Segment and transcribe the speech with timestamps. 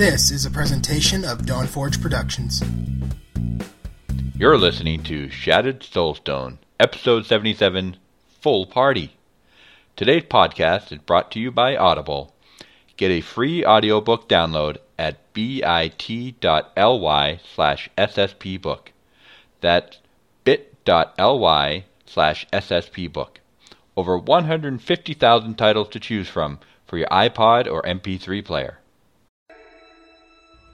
[0.00, 2.64] This is a presentation of Dawnforge Productions.
[4.34, 7.98] You're listening to Shattered Soulstone, Episode 77
[8.40, 9.18] Full Party.
[9.96, 12.34] Today's podcast is brought to you by Audible.
[12.96, 18.86] Get a free audiobook download at bit.ly slash sspbook.
[19.60, 19.98] That's
[20.44, 23.36] bit.ly slash sspbook.
[23.98, 28.79] Over 150,000 titles to choose from for your iPod or MP3 player.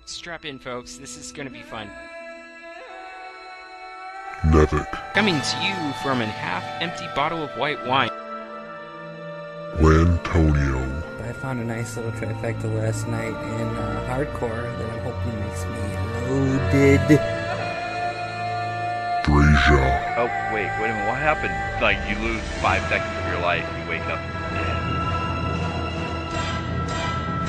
[0.07, 0.97] Strap in, folks.
[0.99, 1.91] This is going to be fun.
[4.47, 8.11] Nevik, Coming to you from a half-empty bottle of white wine.
[9.79, 15.41] Lantonio, I found a nice little trifecta last night in uh, hardcore that I'm hoping
[15.41, 15.81] makes me
[16.31, 17.21] loaded.
[19.25, 19.85] Draja,
[20.19, 21.09] Oh, wait, wait a minute.
[21.09, 21.55] What happened?
[21.83, 24.21] Like, you lose five seconds of your life, you wake up
[24.55, 24.77] dead.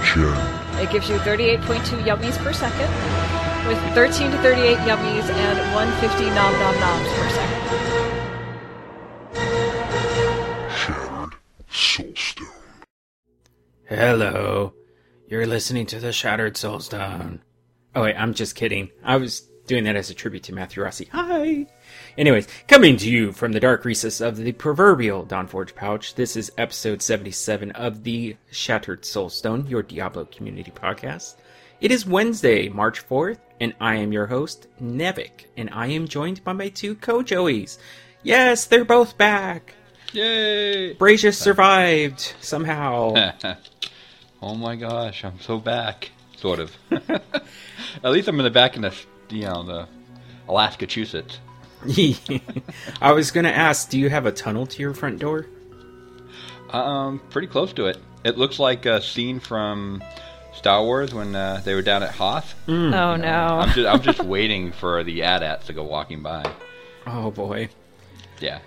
[0.03, 0.35] Jen,
[0.79, 2.89] It gives you 38.2 yummies per second,
[3.67, 7.57] with 13 to 38 yummies and 150 nom nom noms per second.
[10.69, 11.35] Shattered
[11.71, 12.47] Soulstone.
[13.85, 14.73] Hello.
[15.27, 17.39] You're listening to the Shattered Soulstone.
[17.95, 18.89] Oh, wait, I'm just kidding.
[19.03, 21.05] I was doing that as a tribute to Matthew Rossi.
[21.11, 21.65] Hi.
[22.17, 26.51] Anyways, coming to you from the dark recess of the proverbial Dawnforge pouch, this is
[26.57, 31.35] episode 77 of the Shattered Soulstone, your Diablo community podcast.
[31.79, 36.43] It is Wednesday, March 4th, and I am your host, Nevik, and I am joined
[36.43, 37.77] by my two co-joeys.
[38.23, 39.75] Yes, they're both back.
[40.11, 40.93] Yay!
[40.93, 43.13] Brazia survived somehow.
[44.41, 46.09] oh my gosh, I'm so back.
[46.37, 46.75] Sort of.
[46.91, 48.95] At least I'm in the back in the,
[49.29, 49.87] you know, the
[50.47, 51.37] Alaska Chusetts.
[53.01, 55.45] I was gonna ask, do you have a tunnel to your front door?
[56.71, 57.97] Um, pretty close to it.
[58.23, 60.03] It looks like a scene from
[60.53, 62.55] Star Wars when uh, they were down at Hoth.
[62.67, 63.65] Oh I'm no.
[63.73, 66.43] just, I'm just waiting for the AT-ATs to go walking by.
[67.05, 67.69] Oh boy.
[68.39, 68.59] Yeah.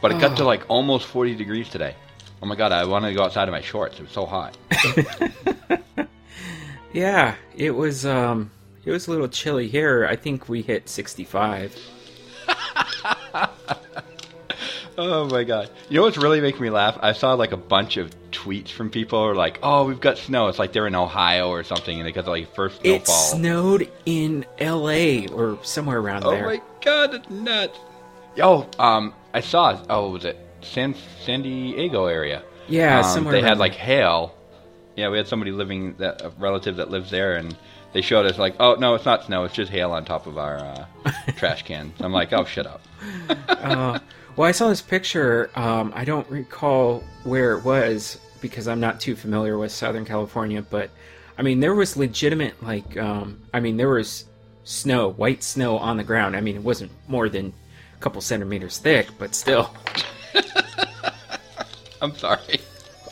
[0.00, 1.96] But it got to like almost 40 degrees today.
[2.40, 3.98] Oh my god, I wanted to go outside in my shorts.
[3.98, 4.56] It was so hot.
[6.92, 8.50] Yeah, it was um
[8.84, 10.06] it was a little chilly here.
[10.06, 11.76] I think we hit 65.
[15.00, 15.70] Oh my god.
[15.88, 16.98] You know what's really making me laugh?
[17.00, 20.18] I saw like a bunch of tweets from people who are like, oh, we've got
[20.18, 20.48] snow.
[20.48, 22.96] It's like they're in Ohio or something and they got like first snowfall.
[22.96, 26.44] It snowed in LA or somewhere around Oh there.
[26.44, 27.78] Oh my god, it's nuts.
[28.34, 32.42] Yo, um, I saw, oh, was it San, San Diego area?
[32.66, 34.34] Yeah, Um, somewhere They had like hail.
[34.96, 37.56] Yeah, we had somebody living, that a relative that lives there, and
[37.92, 39.44] they showed us like, oh, no, it's not snow.
[39.44, 40.86] It's just hail on top of our uh,
[41.36, 41.94] trash cans.
[42.00, 42.82] I'm like, oh, shut up.
[43.48, 43.98] Uh,
[44.36, 45.50] well, I saw this picture.
[45.54, 50.62] Um, I don't recall where it was because I'm not too familiar with Southern California,
[50.62, 50.90] but
[51.36, 54.26] I mean, there was legitimate, like, um, I mean, there was
[54.64, 56.36] snow, white snow on the ground.
[56.36, 57.52] I mean, it wasn't more than
[57.96, 59.74] a couple centimeters thick, but still.
[62.02, 62.60] I'm sorry.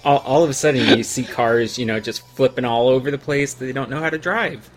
[0.06, 3.18] All, all of a sudden, you see cars, you know, just flipping all over the
[3.18, 3.54] place.
[3.54, 4.70] They don't know how to drive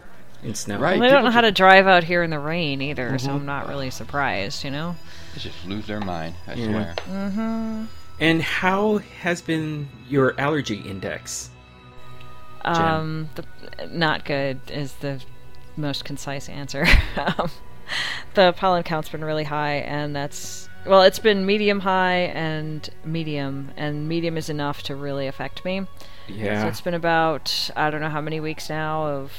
[0.43, 0.79] in snow.
[0.79, 0.99] Right.
[0.99, 3.45] Well, they don't know how to drive out here in the rain either, so I'm
[3.45, 4.95] not really surprised, you know?
[5.35, 6.95] They just lose their mind, I Yeah.
[7.05, 7.87] swear.
[8.19, 11.51] And how has been your allergy index?
[12.65, 13.45] Um, the,
[13.87, 15.21] not good is the
[15.77, 16.85] most concise answer.
[17.17, 17.49] um,
[18.33, 23.71] the pollen count's been really high, and that's well, it's been medium high and medium,
[23.77, 25.81] and medium is enough to really affect me.
[26.27, 26.67] So Yeah.
[26.67, 29.31] it's been about I don't know how many weeks now of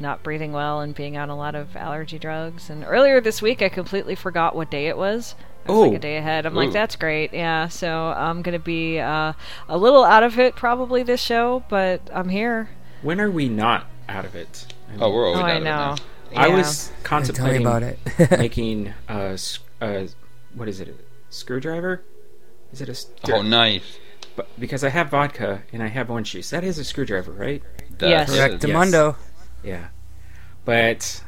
[0.00, 2.70] not breathing well and being on a lot of allergy drugs.
[2.70, 5.34] And earlier this week, I completely forgot what day it was.
[5.66, 5.96] I was like Oh.
[5.96, 6.46] a day ahead.
[6.46, 6.60] I'm Ooh.
[6.60, 7.32] like, that's great.
[7.34, 7.66] Yeah.
[7.68, 9.32] So I'm gonna be uh,
[9.68, 12.68] a little out of it probably this show, but I'm here.
[13.02, 14.66] When are we not out of it?
[14.88, 15.94] I mean, Oh, we're always oh, out I of it now.
[15.94, 15.96] know.
[16.36, 17.98] I was contemplating about it.
[18.38, 20.08] making a, s- a-
[20.58, 20.88] what is it?
[20.88, 20.94] A
[21.30, 22.02] screwdriver?
[22.72, 23.98] Is it a st- Oh, nice.
[24.36, 26.50] but because I have vodka and I have orange juice.
[26.50, 27.62] That is a screwdriver, right?
[27.98, 28.28] That Yes.
[28.28, 29.14] is- Correct, Yes.
[29.64, 29.88] Yeah.
[30.64, 31.22] But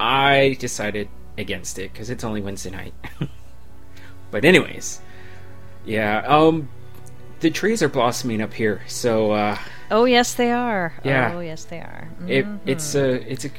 [0.00, 2.94] I decided against it because it's only Wednesday night.
[4.30, 5.00] but anyways,
[5.84, 6.20] yeah.
[6.26, 6.68] Um,
[7.40, 9.58] the trees are blossoming up here, so uh,
[9.90, 10.94] Oh yes, they are.
[11.04, 11.32] Yeah.
[11.34, 12.08] Oh yes, they are.
[12.26, 12.58] it, Mhm.
[12.66, 13.50] it's a it's a.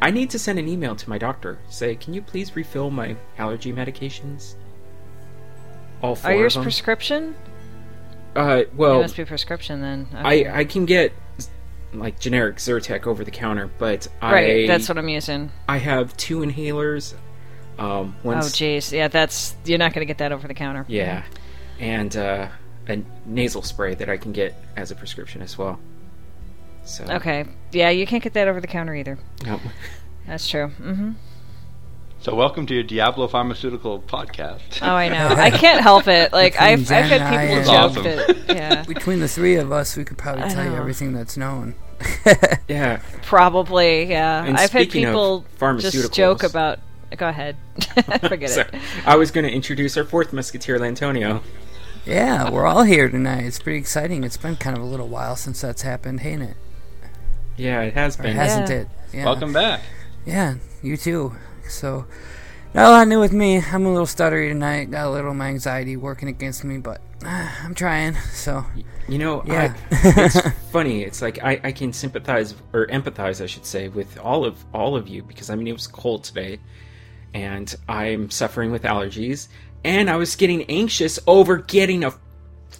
[0.00, 1.58] I need to send an email to my doctor.
[1.68, 4.54] Say, can you please refill my allergy medications?
[6.04, 7.34] All four Are yours prescription?
[8.36, 10.06] uh, it well, must be prescription then.
[10.12, 10.46] Okay.
[10.46, 11.14] I I can get
[11.94, 14.64] like generic Zyrtec over the counter, but right.
[14.64, 15.50] I That's what I'm using.
[15.66, 17.14] I have two inhalers.
[17.78, 18.92] Um, Oh jeez.
[18.92, 20.84] Yeah, that's you're not gonna get that over the counter.
[20.88, 21.24] yeah,
[21.80, 22.48] and uh,
[22.86, 25.80] a nasal spray that I can get as a prescription as well.
[26.84, 27.46] So Okay.
[27.72, 29.18] Yeah, you can't get that over the counter either.
[29.46, 29.62] Nope.
[30.26, 30.68] That's true.
[30.68, 31.12] hmm
[32.24, 34.80] So welcome to your Diablo Pharmaceutical podcast.
[34.80, 35.28] Oh, I know.
[35.28, 36.32] I can't help it.
[36.32, 38.04] Like Between I've I've Jen had and I people and- joke Awesome.
[38.46, 38.56] that.
[38.56, 38.82] Yeah.
[38.88, 40.76] Between the three of us, we could probably I tell you know.
[40.76, 41.74] everything that's known.
[42.66, 43.02] Yeah.
[43.22, 44.04] Probably.
[44.04, 44.42] Yeah.
[44.42, 45.44] And I've had speaking of people
[45.80, 46.78] just joke pharmaceuticals- about.
[47.18, 47.56] Go ahead.
[48.26, 48.74] Forget So, it.
[49.04, 51.42] I was going to introduce our fourth musketeer, Lantonio.
[52.06, 53.44] Yeah, we're all here tonight.
[53.44, 54.24] It's pretty exciting.
[54.24, 56.56] It's been kind of a little while since that's happened, ain't it?
[57.56, 58.34] Yeah, it has Or been.
[58.36, 58.76] hasn't Yeah.
[58.76, 58.88] it?
[59.12, 59.24] Yeah.
[59.26, 59.82] Welcome back.
[60.26, 61.34] Yeah, you too.
[61.68, 62.06] So,
[62.74, 63.60] not a lot new with me.
[63.60, 64.90] I'm a little stuttery tonight.
[64.90, 68.14] Got a little of my anxiety working against me, but uh, I'm trying.
[68.32, 68.64] So,
[69.08, 69.74] You know, Yeah.
[69.90, 70.40] I, it's
[70.72, 71.02] funny.
[71.02, 74.96] It's like I, I can sympathize or empathize, I should say, with all of all
[74.96, 76.58] of you because I mean it was cold today,
[77.32, 79.48] and I'm suffering with allergies,
[79.84, 82.12] and I was getting anxious over getting a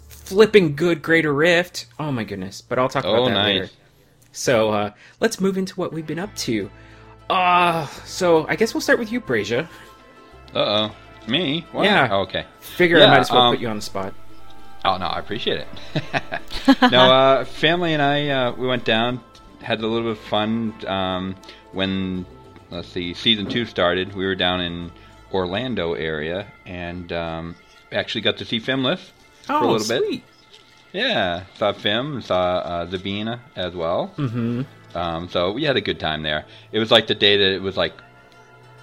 [0.09, 1.85] flipping good Greater Rift.
[1.99, 2.61] Oh my goodness!
[2.61, 3.59] But I'll talk about Oh, that nice.
[3.61, 3.69] later.
[4.31, 4.91] So uh,
[5.21, 6.69] let's move into what we've been up to.
[7.29, 9.69] Uh, so I guess we'll start with you, Brazia.
[10.53, 10.95] Uh oh.
[11.27, 11.65] Me?
[11.71, 11.85] What?
[11.85, 12.07] Yeah.
[12.11, 12.45] Oh, okay.
[12.59, 14.13] Figure I might as well um, put you on the spot.
[14.83, 16.81] Oh no, I appreciate it.
[16.91, 19.19] no, uh, family and I uh, we went down,
[19.61, 21.35] had a little bit of fun um,
[21.71, 22.25] when
[22.69, 24.13] let's see, season two started.
[24.13, 24.91] We were down in
[25.33, 27.55] Orlando area and um,
[27.91, 29.11] actually got to see Fimless
[29.49, 30.01] Oh, for a little bit.
[30.03, 30.23] Oh, sweet.
[30.93, 34.13] Yeah, saw Fim, saw uh, Zabina as well.
[34.17, 34.61] Mm-hmm.
[34.95, 36.45] Um, so we had a good time there.
[36.71, 37.93] It was like the day that it was like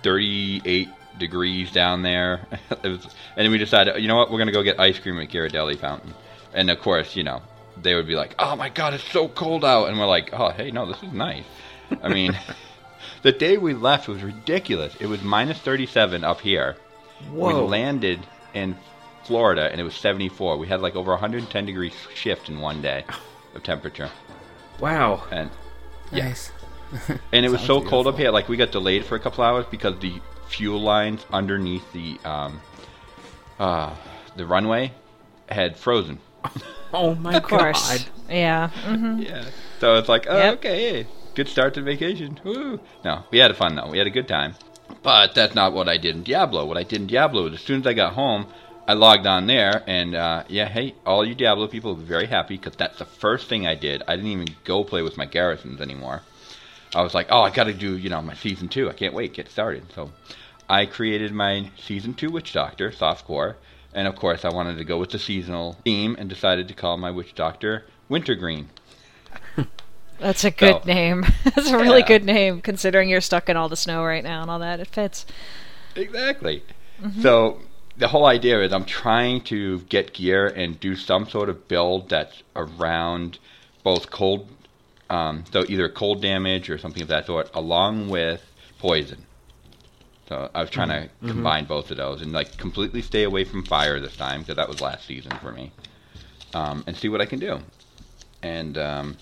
[0.03, 0.89] 38
[1.19, 2.47] degrees down there.
[2.71, 4.99] it was, and then we decided, you know what, we're going to go get ice
[4.99, 6.15] cream at Ghirardelli Fountain.
[6.55, 7.43] And of course, you know,
[7.81, 9.89] they would be like, oh my god, it's so cold out.
[9.89, 11.45] And we're like, oh, hey, no, this is nice.
[12.03, 12.39] I mean,
[13.23, 14.95] the day we left was ridiculous.
[15.01, 16.77] It was minus 37 up here.
[17.31, 17.65] Whoa.
[17.65, 18.21] We landed
[18.55, 18.77] in
[19.25, 20.59] Florida and it was 74.
[20.59, 23.05] We had like over 110 degrees shift in one day
[23.55, 24.11] of temperature.
[24.81, 25.25] Wow.
[25.31, 25.51] And
[26.13, 26.29] Yeah.
[26.29, 26.51] nice.
[27.33, 28.31] and it was Sounds so cold up here.
[28.31, 32.61] Like we got delayed for a couple hours because the fuel lines underneath the um,
[33.59, 33.95] uh,
[34.37, 34.93] the runway
[35.49, 36.19] had frozen.
[36.95, 37.43] Oh my gosh.
[37.43, 38.05] Of course.
[38.05, 38.11] god.
[38.29, 38.69] Yeah.
[38.69, 39.47] hmm Yeah.
[39.81, 40.55] So it's like, oh, Yep.
[40.59, 42.39] okay, good start to vacation.
[42.45, 42.81] Woo.
[43.03, 43.89] No, we had fun though.
[43.89, 44.57] We had a good time.
[45.03, 46.67] But that's not what I did in Diablo.
[46.67, 48.47] What I did in Diablo is as soon as I got home,
[48.87, 52.75] I logged on there, and uh, yeah, hey, all you Diablo people very happy because
[52.77, 54.03] that's the first thing I did.
[54.09, 56.23] I didn't even go play with my garrisons anymore.
[56.95, 58.91] I was like, oh, I got to do, you know, my season two.
[58.91, 59.85] I can't wait, get started.
[59.95, 60.11] So
[60.69, 63.55] I created my season two Witch Doctor, softcore,
[63.95, 66.97] and of course I wanted to go with the seasonal theme and decided to call
[66.99, 68.69] my Witch Doctor Wintergreen.
[70.19, 71.25] That's a good So- name.
[71.45, 72.07] That's a really Yeah.
[72.09, 74.81] good name, considering you're stuck in all the snow right now and all that.
[74.81, 75.25] It fits.
[75.97, 76.63] Exactly.
[77.21, 77.61] So
[78.03, 82.09] the whole idea is I'm trying to get gear and do some sort of build
[82.09, 83.39] that's around
[83.85, 84.49] both cold,
[85.09, 88.43] um, so either cold damage or something of that sort, along with
[88.81, 89.25] poison.
[90.29, 93.65] So I was trying to combine both of those and like completely stay away from
[93.65, 95.71] fire this time because that was last season for me,
[96.55, 97.61] um, and see what I can do.
[98.43, 99.17] And um,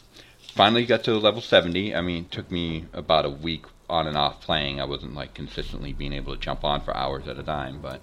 [0.54, 1.94] finally got to level 70.
[1.94, 4.80] I mean, it took me about a week on and off playing.
[4.80, 8.00] I wasn't like consistently being able to jump on for hours at a time, but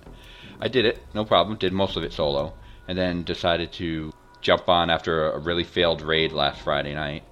[0.60, 1.58] I did it, no problem.
[1.58, 2.54] Did most of it solo,
[2.88, 4.12] and then decided to
[4.42, 7.24] jump on after a really failed raid last Friday night.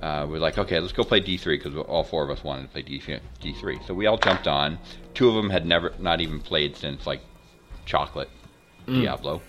[0.00, 2.68] Uh, we're like, okay, let's go play D3 because all four of us wanted to
[2.68, 3.00] play D-
[3.40, 3.86] D3.
[3.86, 4.78] So we all jumped on.
[5.14, 7.20] Two of them had never, not even played since like
[7.84, 8.30] Chocolate
[8.86, 9.42] Diablo.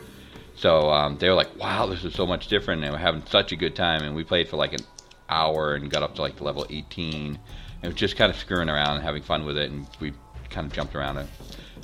[0.55, 3.51] So um, they were like, wow, this is so much different, and we're having such
[3.51, 4.03] a good time.
[4.03, 4.83] And we played for like an
[5.29, 7.39] hour and got up to like level 18.
[7.81, 10.13] And was just kind of screwing around and having fun with it, and we
[10.50, 11.27] kind of jumped around it,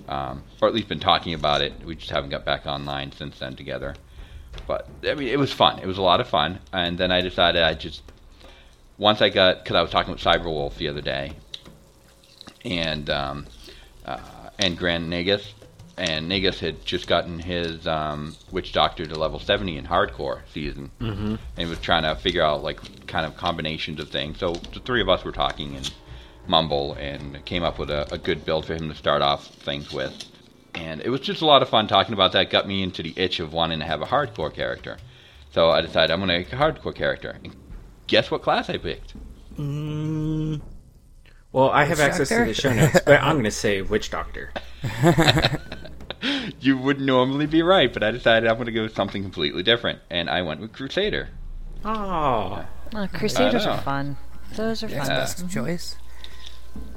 [0.08, 1.74] um, or at least been talking about it.
[1.84, 3.96] We just haven't got back online since then together.
[4.68, 5.80] But I mean, it was fun.
[5.80, 6.60] It was a lot of fun.
[6.72, 8.02] And then I decided I just
[8.98, 11.34] once I got because I was talking with Cyberwolf the other day,
[12.64, 13.46] and um,
[14.06, 14.20] uh,
[14.60, 15.54] and Grand Nagus,
[15.98, 20.92] and Nagus had just gotten his um, Witch Doctor to level 70 in hardcore season,
[21.00, 21.36] mm-hmm.
[21.58, 24.40] and was trying to figure out like kind of combinations of things.
[24.40, 25.92] So the three of us were talking and
[26.48, 29.92] mumble and came up with a, a good build for him to start off things
[29.92, 30.26] with.
[30.74, 32.50] And it was just a lot of fun talking about that.
[32.50, 34.98] Got me into the itch of wanting to have a hardcore character.
[35.52, 37.38] So I decided I'm going to make a hardcore character.
[37.44, 37.56] And
[38.08, 39.14] guess what class I picked?
[39.58, 40.62] Mm,
[41.54, 44.10] well, I have Witch access to the show notes, but I'm going to say Witch
[44.12, 44.52] Doctor.
[46.60, 49.62] You would normally be right, but I decided I'm going to go with something completely
[49.62, 51.30] different, and I went with Crusader.
[51.84, 54.18] Oh, Oh, Crusaders are fun.
[54.56, 55.18] Those are That's fun.
[55.18, 55.98] best choice.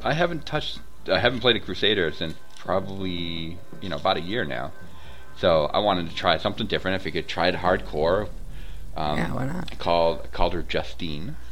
[0.02, 0.80] I haven't touched,
[1.10, 4.72] I haven't played a Crusader since probably you know about a year now.
[5.38, 7.00] So I wanted to try something different.
[7.00, 8.28] If I could try it hardcore,
[8.96, 9.68] um, Yeah, why not?
[9.72, 11.36] I called called her Justine.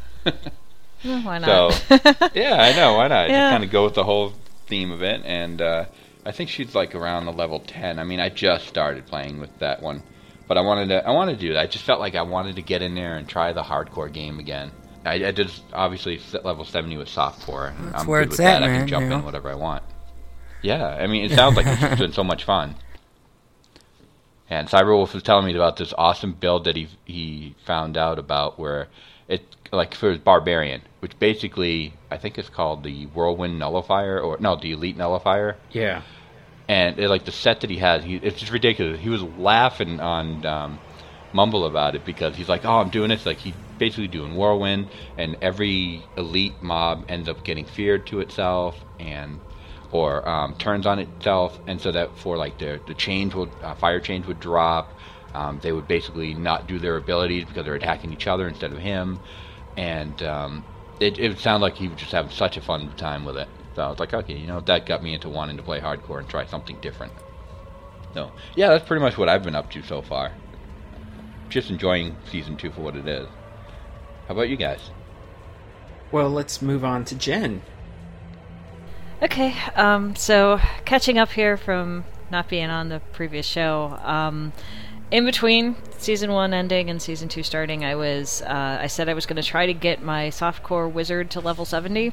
[1.04, 1.73] Well, why not?
[1.73, 1.95] So
[2.35, 2.95] yeah, I know.
[2.97, 3.28] Why not?
[3.28, 3.40] Yeah.
[3.40, 4.33] Just kind of go with the whole
[4.66, 5.85] theme of it, and uh,
[6.25, 7.99] I think she's like around the level ten.
[7.99, 10.02] I mean, I just started playing with that one,
[10.49, 11.06] but I wanted to.
[11.06, 11.61] I wanted to do that.
[11.61, 14.38] I just felt like I wanted to get in there and try the hardcore game
[14.40, 14.73] again.
[15.07, 17.71] I, I did obviously level seventy with softcore.
[17.71, 18.63] and That's I'm where good it's with that.
[18.63, 19.17] at, I can jump you know?
[19.19, 19.83] in whatever I want.
[20.63, 22.75] Yeah, I mean, it sounds like it's been so much fun.
[24.49, 28.59] And Cyberwolf was telling me about this awesome build that he he found out about
[28.61, 28.87] where
[29.27, 34.39] it like for his barbarian, which basically I think is called the Whirlwind Nullifier or
[34.39, 35.57] no, the Elite Nullifier.
[35.73, 36.03] Yeah.
[36.69, 39.01] And it, like the set that he has, he, it's just ridiculous.
[39.01, 40.79] He was laughing on um,
[41.33, 44.90] Mumble about it because he's like, "Oh, I'm doing this." Like he's basically doing Whirlwind,
[45.16, 49.40] and every elite mob ends up getting feared to itself and
[49.90, 53.75] or um, turns on itself, and so that for like the the chains would uh,
[53.75, 54.95] fire chains would drop.
[55.35, 58.78] Um, they would basically not do their abilities because they're attacking each other instead of
[58.78, 59.21] him,
[59.76, 60.64] and um,
[61.00, 63.49] it it would sound like he was just having such a fun time with it.
[63.75, 66.18] So I was like, okay, you know, that got me into wanting to play hardcore
[66.18, 67.12] and try something different.
[68.14, 70.35] So yeah, that's pretty much what I've been up to so far.
[71.50, 73.28] Just enjoying season two for what it is.
[74.26, 74.90] How about you guys?
[76.11, 77.62] Well, let's move on to Jen.
[79.23, 83.99] Okay, um, so catching up here from not being on the previous show.
[84.02, 84.52] Um,
[85.11, 89.14] in between season one ending and season two starting, I was uh, I said I
[89.14, 92.12] was going to try to get my softcore wizard to level seventy,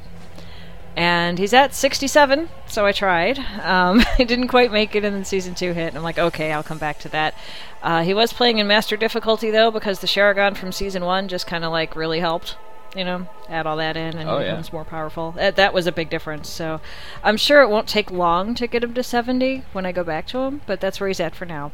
[0.96, 2.48] and he's at sixty-seven.
[2.66, 3.38] So I tried.
[3.38, 6.52] Um, I didn't quite make it, and then season two hit, and I'm like, okay,
[6.52, 7.34] I'll come back to that.
[7.82, 11.46] Uh, he was playing in master difficulty though, because the Sharagon from season one just
[11.46, 12.56] kind of like really helped.
[12.96, 14.52] You know, add all that in, and Oh, he yeah.
[14.52, 15.32] becomes more powerful.
[15.32, 16.48] That, that was a big difference.
[16.48, 16.80] So
[17.24, 20.28] I'm sure it won't take long to get him to 70 when I go back
[20.28, 21.72] to him, but that's where he's at for now.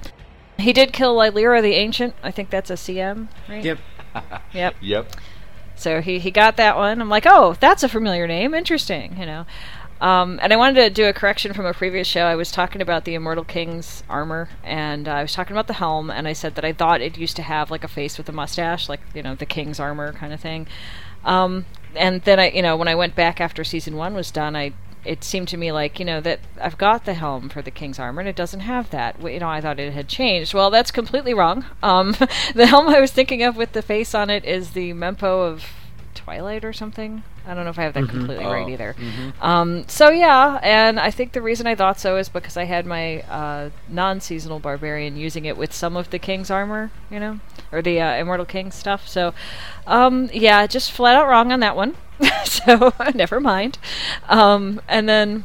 [0.56, 2.14] He did kill Lylira the Ancient.
[2.22, 3.62] I think that's a CM, right?
[3.62, 3.78] Yep.
[4.54, 4.74] Yep.
[4.80, 5.06] Yep.
[5.80, 7.00] So he, he got that one.
[7.00, 8.54] I'm like, oh, that's a familiar name.
[8.54, 9.46] Interesting, you know.
[10.00, 12.24] Um, and I wanted to do a correction from a previous show.
[12.24, 15.74] I was talking about the Immortal King's armor, and uh, I was talking about the
[15.74, 18.28] helm, and I said that I thought it used to have like a face with
[18.28, 20.66] a mustache, like you know the King's armor kind of thing.
[21.22, 24.56] Um, and then I, you know, when I went back after season one was done,
[24.56, 24.72] I
[25.04, 27.98] it seemed to me like you know that I've got the helm for the King's
[27.98, 29.20] armor, and it doesn't have that.
[29.22, 30.52] You know, I thought it had changed.
[30.54, 31.64] Well, that's completely wrong.
[31.82, 32.12] Um,
[32.54, 35.64] the helm I was thinking of with the face on it is the Mempo of
[36.14, 37.22] Twilight or something.
[37.46, 38.68] I don't know if I have that completely right Oh.
[38.68, 38.94] either.
[39.40, 42.84] Um, so yeah, and I think the reason I thought so is because I had
[42.84, 47.40] my uh, non-seasonal barbarian using it with some of the king's armor, you know,
[47.72, 49.08] or the uh, immortal king stuff.
[49.08, 49.32] So
[49.86, 51.96] um, yeah, just flat out wrong on that one.
[52.44, 53.78] so never mind.
[54.28, 55.44] Um, and then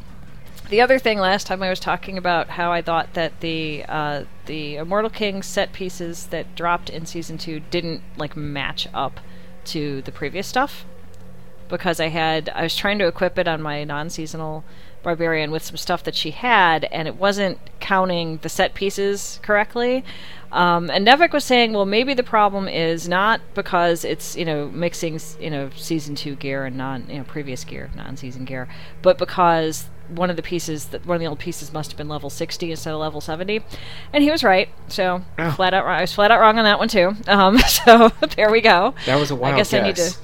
[0.68, 4.24] the other thing last time I was talking about how I thought that the uh,
[4.46, 9.20] the Immortal King set pieces that dropped in season two didn't like match up
[9.66, 10.84] to the previous stuff
[11.68, 14.64] because I had I was trying to equip it on my non-seasonal
[15.06, 20.04] barbarian with some stuff that she had, and it wasn't counting the set pieces correctly.
[20.50, 24.68] Um, and Nevik was saying, well, maybe the problem is not because it's you know
[24.68, 28.68] mixing you know season two gear and non you know previous gear, non-season gear,
[29.00, 32.08] but because one of the pieces that one of the old pieces must have been
[32.08, 33.60] level 60 instead of level 70
[34.12, 35.50] and he was right so Oh.
[35.50, 35.98] flat out wrong.
[35.98, 39.18] i was flat out wrong on that one too um, so there we go That
[39.18, 40.14] was a wild I guess I need to.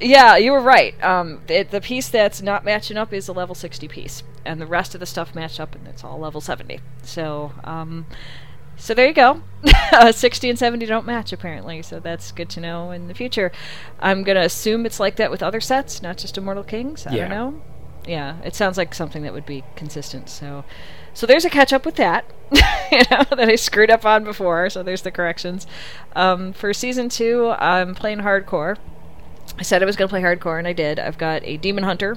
[0.00, 1.02] Yeah, you were right.
[1.04, 4.66] Um, it, the piece that's not matching up is a level 60 piece, and the
[4.66, 6.80] rest of the stuff matched up, and it's all level 70.
[7.02, 8.06] So, um,
[8.76, 9.42] so there you go.
[9.92, 13.52] uh, 60 and 70 don't match apparently, so that's good to know in the future.
[13.98, 17.06] I'm gonna assume it's like that with other sets, not just Immortal Kings.
[17.06, 17.28] I Yeah.
[17.28, 17.62] don't know.
[18.06, 20.30] Yeah, it sounds like something that would be consistent.
[20.30, 20.64] So,
[21.12, 22.24] so there's a catch up with that.
[22.90, 24.70] you know that I screwed up on before.
[24.70, 25.66] So there's the corrections.
[26.16, 28.78] Um, for season two, I'm playing hardcore.
[29.60, 30.98] I said I was going to play hardcore, and I did.
[30.98, 32.16] I've got a Demon Hunter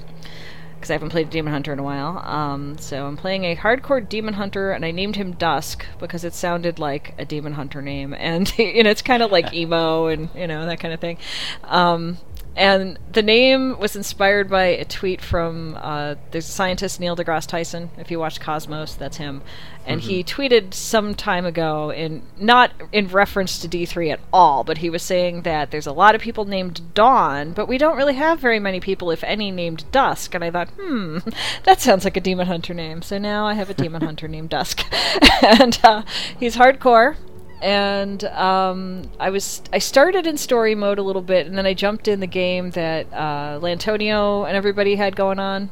[0.76, 2.20] because I haven't played a Demon Hunter in a while.
[2.20, 6.34] Um, so I'm playing a hardcore Demon Hunter, and I named him Dusk because it
[6.34, 10.30] sounded like a Demon Hunter name, and you know it's kind of like emo and
[10.34, 11.18] you know that kind of thing.
[11.66, 12.18] Um,
[12.56, 17.90] and the name was inspired by a tweet from uh, a scientist Neil deGrasse Tyson.
[17.98, 19.42] If you watch Cosmos, that's him.
[19.86, 24.78] And he tweeted some time ago, in not in reference to D3 at all, but
[24.78, 28.14] he was saying that there's a lot of people named Dawn, but we don't really
[28.14, 30.36] have very many people, if any, named Dusk.
[30.36, 31.18] And I thought, hmm,
[31.64, 33.02] that sounds like a demon hunter name.
[33.02, 34.86] So now I have a demon hunter named Dusk,
[35.42, 36.04] and uh,
[36.40, 37.18] he's hardcore
[37.64, 41.74] and um, I was I started in story mode a little bit, and then I
[41.74, 45.72] jumped in the game that uh, Lantonio and everybody had going on.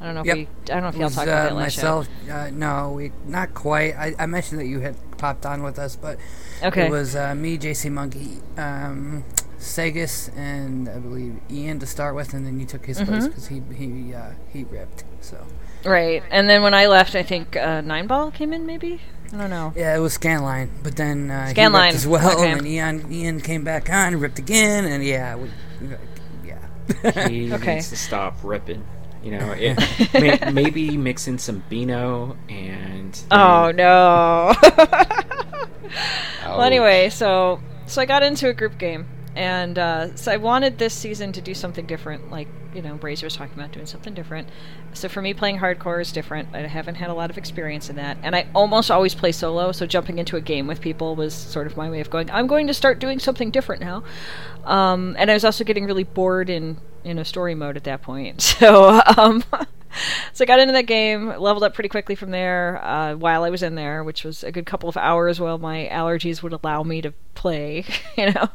[0.00, 0.36] I don't know if Yep.
[0.36, 2.08] we I don't know if y'all talked about uh, that last myself.
[2.30, 3.94] Uh, no, we not quite.
[3.96, 6.18] I, I mentioned that you had popped on with us, but
[6.62, 6.86] Okay.
[6.86, 9.24] it was uh, me, JC Monkey, um,
[9.58, 13.10] Sagus and I believe Ian to start with, and then you took his Mm-hmm.
[13.10, 15.04] place because he he uh, he ripped.
[15.20, 15.46] So
[15.84, 18.64] Right, and then when I left, I think uh, Nine Ball came in.
[18.66, 19.00] Maybe
[19.32, 19.72] I don't know.
[19.76, 22.50] yeah, it was Scanline, but then uh, he Scanline, as well, okay.
[22.52, 25.96] and Ian Ian came back on, and ripped again, and yeah, we, we-
[26.44, 27.28] yeah.
[27.28, 27.74] He Okay.
[27.76, 28.84] needs to stop ripping.
[29.22, 29.78] You know, it,
[30.14, 33.16] may, maybe mix in some Beano and.
[33.30, 34.52] Oh no.
[36.44, 39.06] well, anyway, so so I got into a group game,
[39.36, 42.30] and uh, so I wanted this season to do something different.
[42.30, 44.48] Like you know, Brazier was talking about doing something different.
[44.92, 46.54] So for me, playing hardcore is different.
[46.54, 49.72] I haven't had a lot of experience in that, and I almost always play solo.
[49.72, 52.30] So jumping into a game with people was sort of my way of going.
[52.30, 54.04] I'm going to start doing something different now.
[54.64, 58.02] Um, and I was also getting really bored in in a story mode at that
[58.02, 58.56] point.
[58.60, 59.42] So um,
[60.32, 63.50] so I got into that game, leveled up pretty quickly from there uh, while I
[63.50, 66.82] was in there, which was a good couple of hours while my allergies would allow
[66.82, 67.84] me to play,
[68.16, 68.48] you know.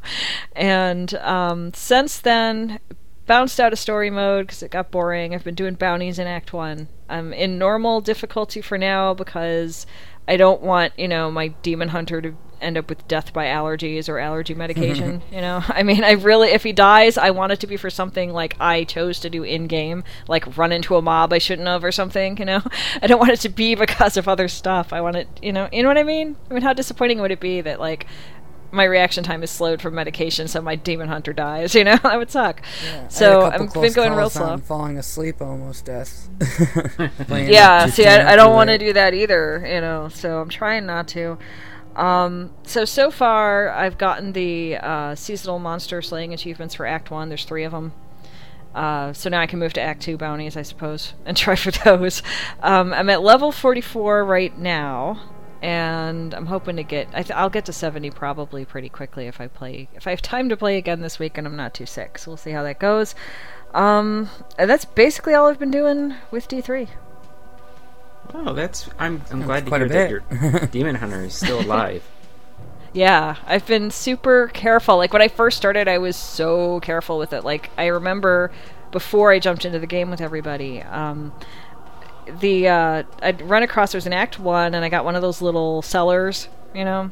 [0.56, 2.80] And um, since then,
[3.26, 5.34] bounced out of story mode because it got boring.
[5.34, 6.88] I've been doing bounties in Act One.
[7.10, 9.86] I'm in normal difficulty for now because
[10.28, 14.10] I don't want you know my demon hunter to end up with death by allergies
[14.10, 15.22] or allergy medication.
[15.32, 17.90] you know, I mean, I really if he dies, I want it to be for
[17.90, 21.68] something like I chose to do in game, like run into a mob I shouldn't
[21.68, 22.38] have or something.
[22.38, 22.62] You know,
[23.02, 24.94] I don't want it to be because of other stuff.
[24.94, 26.36] I want it, you know, you know what I mean.
[26.50, 28.08] I mean, how disappointing would it be that like
[28.76, 31.74] my reaction time is slowed from medication, so my demon hunter dies.
[31.74, 32.62] You know, that would suck.
[33.10, 34.46] So I had a couple I've been going real calls slow.
[34.46, 36.30] on falling asleep, almost death.
[37.30, 40.86] Yeah, see, I, I don't want to do that either, you know, so I'm trying
[40.86, 41.38] not to.
[41.96, 47.30] Um, so, so far, I've gotten the uh, seasonal monster slaying achievements for Act 1.
[47.30, 47.94] There's three of them.
[48.74, 51.72] Uh, so now I can move to Act 2 bounties, I suppose, and try for
[51.72, 52.22] those.
[52.62, 55.22] Um, I'm at level 44 right now,
[55.62, 57.08] and I'm hoping to get.
[57.14, 59.88] I th- I'll get to 70 probably pretty quickly if I play.
[59.94, 62.18] If I have time to play again this week and I'm not too sick.
[62.18, 63.16] So we'll see how that goes.
[63.74, 66.90] Um, that's basically all I've been doing with D3.
[68.34, 68.90] Oh, that's.
[69.00, 69.22] I'm.
[69.32, 70.20] I'm glad to hear that your
[70.72, 72.04] demon hunter is still alive.
[72.94, 74.98] Yeah, I've been super careful.
[74.98, 77.44] Like when I first started, I was so careful with it.
[77.44, 78.52] Like I remember
[78.92, 81.34] before I jumped into the game with everybody, um,
[82.40, 85.22] the uh, I'd run across there was an Act One, and I got one of
[85.22, 87.12] those little cellars, you know.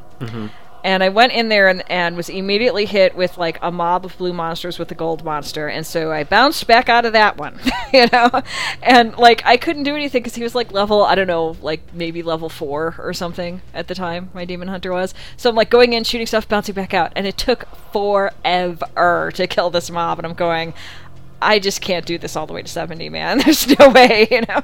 [0.83, 4.17] And I went in there and, and was immediately hit with like a mob of
[4.17, 7.57] blue monsters with a gold monster, and so I bounced back out of that one,
[7.93, 8.29] you know.
[8.81, 11.93] And like I couldn't do anything because he was like level I don't know, like
[11.93, 14.29] maybe level four or something at the time.
[14.33, 15.13] My demon hunter was.
[15.37, 19.47] So I'm like going in, shooting stuff, bouncing back out, and it took forever to
[19.47, 20.19] kill this mob.
[20.19, 20.73] And I'm going,
[21.41, 23.37] I just can't do this all the way to seventy, man.
[23.45, 24.63] There's no way, you know.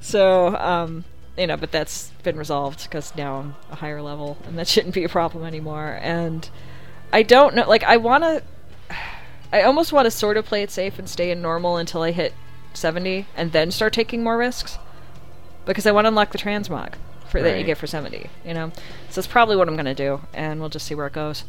[0.00, 1.04] so um,
[1.36, 4.94] you know, but that's been resolved because now I'm a higher level, and that shouldn't
[4.94, 5.98] be a problem anymore.
[6.02, 6.48] And
[7.12, 8.42] I don't know, like I want to,
[9.52, 12.10] I almost want to sort of play it safe and stay in normal until I
[12.10, 12.34] hit
[12.74, 14.78] 70, and then start taking more risks,
[15.66, 16.94] because I want to unlock the transmog
[17.28, 18.28] for that you get for 70.
[18.44, 18.72] You know,
[19.10, 21.44] so that's probably what I'm gonna do, and we'll just see where it goes.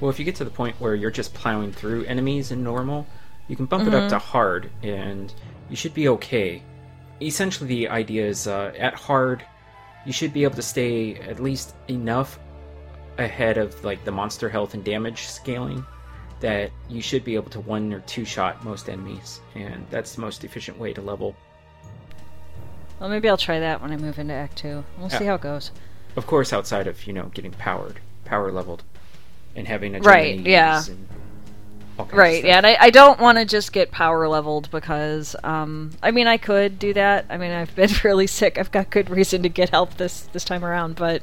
[0.00, 3.06] Well, if you get to the point where you're just plowing through enemies in normal,
[3.48, 4.04] you can bump it Mm-hmm.
[4.04, 5.32] up to hard, and
[5.68, 6.62] you should be okay.
[7.20, 9.44] Essentially, the idea is uh, at hard,
[10.06, 12.38] you should be able to stay at least enough
[13.18, 15.84] ahead of like the monster health and damage scaling
[16.40, 20.20] that you should be able to one or two shot most enemies, and that's the
[20.20, 21.34] most efficient way to level.
[23.00, 24.84] Well, maybe I'll try that when I move into Act Two.
[24.98, 25.70] We'll see how it goes.
[26.16, 28.82] Of course, outside of you know getting powered, power leveled,
[29.56, 30.82] and having a Right, yeah.
[32.12, 36.10] Right, yeah, and I, I don't want to just get power leveled because, um, I
[36.12, 37.26] mean, I could do that.
[37.28, 38.56] I mean, I've been really sick.
[38.58, 41.22] I've got good reason to get help this this time around, but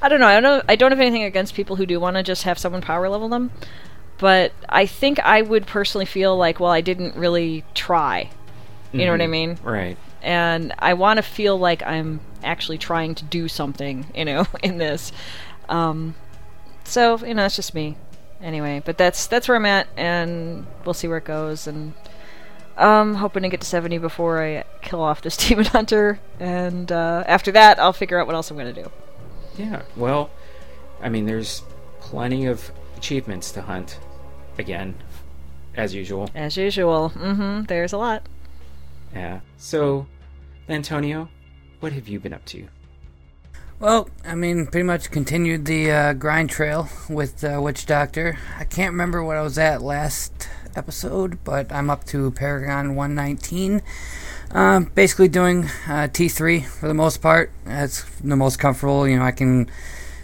[0.00, 0.26] I don't know.
[0.26, 0.64] I don't.
[0.68, 3.28] I don't have anything against people who do want to just have someone power level
[3.28, 3.50] them,
[4.18, 8.30] but I think I would personally feel like, well, I didn't really try.
[8.92, 9.58] You know what I mean?
[9.62, 9.98] Right.
[10.22, 14.78] and I want to feel like I'm actually trying to do something, you know, in
[14.78, 15.12] this.
[15.68, 16.14] Um,
[16.84, 17.96] so you know, it's just me.
[18.42, 21.66] Anyway, but that's that's where I'm at, and we'll see where it goes.
[21.66, 21.92] And
[22.76, 27.24] um, hoping to get to 70 before I kill off this demon hunter, and uh,
[27.26, 28.90] after that, I'll figure out what else I'm gonna do.
[29.56, 30.30] Yeah, well,
[31.02, 31.62] I mean, there's
[32.00, 33.98] plenty of achievements to hunt.
[34.56, 34.96] Again,
[35.76, 36.28] as usual.
[36.34, 37.62] As usual, mm-hmm.
[37.64, 38.24] There's a lot.
[39.14, 39.40] Yeah.
[39.56, 40.06] So,
[40.68, 41.28] Antonio,
[41.80, 42.66] what have you been up to?
[43.80, 48.36] Well, I mean, pretty much continued the uh, grind trail with uh, Witch Doctor.
[48.58, 53.80] I can't remember what I was at last episode, but I'm up to Paragon 119.
[54.50, 57.52] Um, basically doing uh, T3 for the most part.
[57.64, 59.06] That's the most comfortable.
[59.06, 59.70] You know, I can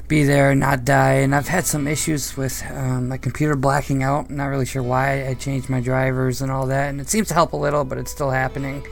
[0.09, 1.19] be there and not die.
[1.19, 4.31] And I've had some issues with um, my computer blacking out.
[4.31, 5.29] I'm not really sure why.
[5.29, 7.99] I changed my drivers and all that, and it seems to help a little, but
[7.99, 8.85] it's still happening.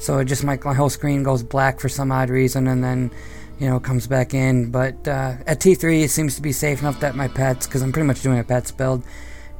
[0.00, 3.10] So it just my, my whole screen goes black for some odd reason, and then
[3.62, 4.72] you know comes back in.
[4.72, 7.92] But uh, at T3, it seems to be safe enough that my pets, because I'm
[7.92, 9.04] pretty much doing a pets build,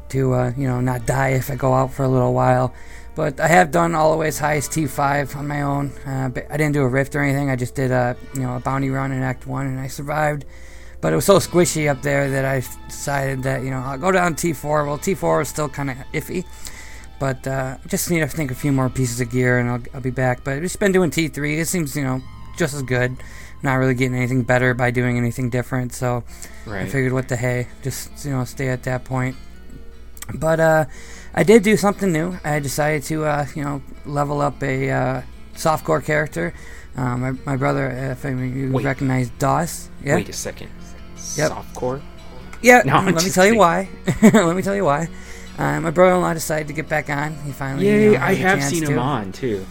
[0.08, 2.74] to uh, you know not die if I go out for a little while.
[3.14, 5.90] But I have done all the way as high as T5 on my own.
[6.06, 7.50] Uh, I didn't do a rift or anything.
[7.50, 10.46] I just did a you know a bounty run in Act One, and I survived.
[11.00, 14.10] But it was so squishy up there that I decided that you know I'll go
[14.10, 14.84] down T4.
[14.84, 16.44] Well, T4 is still kind of iffy,
[17.20, 20.00] but uh, just need to think a few more pieces of gear, and I'll, I'll
[20.00, 20.42] be back.
[20.42, 21.60] But I've just been doing T3.
[21.60, 22.20] It seems you know
[22.56, 23.16] just as good.
[23.62, 25.92] Not really getting anything better by doing anything different.
[25.92, 26.24] So
[26.68, 29.36] I figured, what the hey, just you know stay at that point.
[30.34, 30.84] But uh,
[31.34, 32.38] I did do something new.
[32.44, 35.22] I decided to uh, you know level up a uh,
[35.54, 36.54] softcore character.
[36.96, 38.84] Um, my, my brother, if of you Wait.
[38.84, 40.70] recognize Doss, yeah, Wait a second.
[41.36, 41.52] Yep.
[41.52, 42.02] Softcore?
[42.60, 42.82] yeah.
[42.84, 43.88] No, let me tell you why.
[44.22, 45.08] let me tell you why.
[45.58, 47.34] Uh, my brother-in-law decided to get back on.
[47.44, 48.92] He finally, you Yay, know, I have seen to.
[48.92, 49.64] him on too.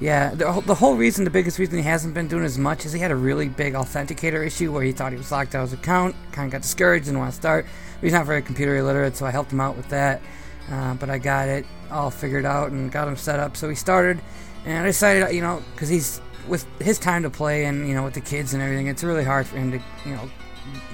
[0.00, 2.86] Yeah, the, whole- the whole reason, the biggest reason he hasn't been doing as much
[2.86, 5.64] is he had a really big authenticator issue where he thought he was locked out
[5.64, 7.66] of his account, kind of got discouraged, didn't want to start.
[7.94, 10.22] But he's not very computer illiterate, so I helped him out with that.
[10.70, 13.56] Uh, but I got it all figured out and got him set up.
[13.56, 14.20] So he started,
[14.64, 18.04] and I decided, you know, because he's with his time to play and you know
[18.04, 20.30] with the kids and everything, it's really hard for him to you know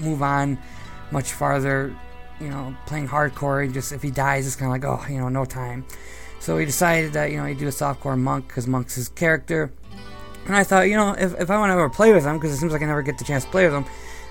[0.01, 0.59] move on
[1.11, 1.95] much farther.
[2.41, 5.19] You know, playing hardcore, and just if he dies, it's kind of like oh, you
[5.21, 5.85] know, no time.
[6.45, 9.73] So he decided that you know he'd do a softcore monk because monk's his character.
[10.45, 12.53] And I thought, you know, if, if I want to ever play with him, because
[12.53, 13.87] it seems like I never get the chance to play with him,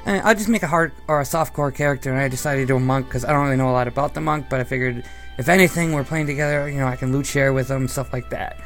[0.06, 2.12] uh, I'll just make a hard or a softcore character.
[2.12, 4.14] And I decided to do a monk because I don't really know a lot about
[4.14, 5.04] the monk, but I figured
[5.40, 8.30] if anything, we're playing together, you know, I can loot share with him, stuff like
[8.30, 8.60] that.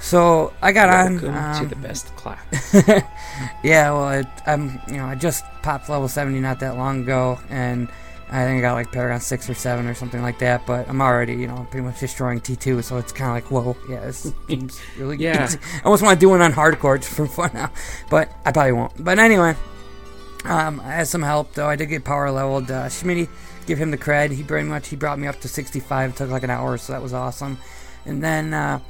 [0.00, 1.54] So I got Welcome on.
[1.56, 2.72] to um, the best class.
[3.62, 7.38] yeah, well, it, I'm, you know, I just popped level 70 not that long ago,
[7.50, 7.88] and
[8.28, 11.00] I think I got like Paragon 6 or 7 or something like that, but I'm
[11.00, 14.32] already, you know, pretty much destroying T2, so it's kind of like, whoa, yeah, this
[14.48, 15.44] seems really Yeah.
[15.44, 15.58] easy.
[15.74, 17.70] I almost want to do it on hardcore just for fun now,
[18.10, 18.92] but I probably won't.
[19.04, 19.54] But anyway,
[20.44, 21.68] um, I had some help, though.
[21.68, 22.68] I did get power leveled.
[22.70, 23.28] Uh, Schmitty,
[23.66, 24.32] give him the cred.
[24.32, 26.10] He pretty much, he brought me up to 65.
[26.10, 27.58] It took like an hour, so that was awesome.
[28.04, 28.80] And then, uh,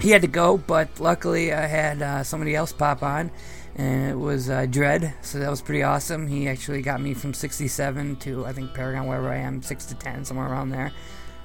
[0.00, 3.30] he had to go, but luckily I had uh, somebody else pop on,
[3.78, 6.26] and it was uh, Dread, so that was pretty awesome.
[6.26, 9.94] He actually got me from 67 to I think Paragon, wherever I am, 6 to
[9.94, 10.90] 10, somewhere around there,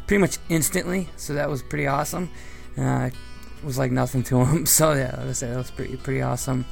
[0.07, 1.09] pretty much instantly.
[1.15, 2.31] So that was pretty awesome.
[2.75, 4.65] Uh, it was like nothing to him.
[4.65, 6.65] So yeah, like I said, that was pretty pretty awesome.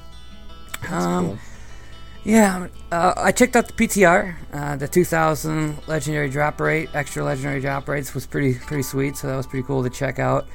[0.89, 1.38] Um, cool.
[2.24, 4.36] yeah, uh, I checked out the PTR.
[4.52, 9.15] Uh, the 2000 legendary drop rate, extra legendary drop rates was pretty pretty sweet.
[9.15, 10.47] So that was pretty cool to check out.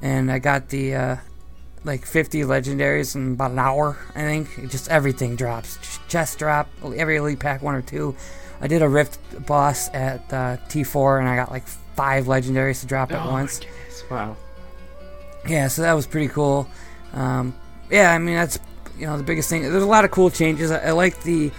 [0.00, 1.16] And I got the uh,
[1.86, 3.96] like 50 legendaries in about an hour.
[4.14, 5.78] I think It just everything drops.
[6.08, 8.14] Chest drop every elite pack one or two.
[8.60, 12.86] I did a rift boss at uh, T4 and I got like five legendaries to
[12.86, 13.60] drop Oh at once.
[14.10, 14.36] Wow.
[15.48, 16.68] Yeah, so that was pretty cool.
[17.12, 17.54] Um,
[17.90, 18.58] yeah, I mean that's
[18.98, 19.62] you know the biggest thing.
[19.62, 20.70] There's a lot of cool changes.
[20.70, 21.52] I, I like the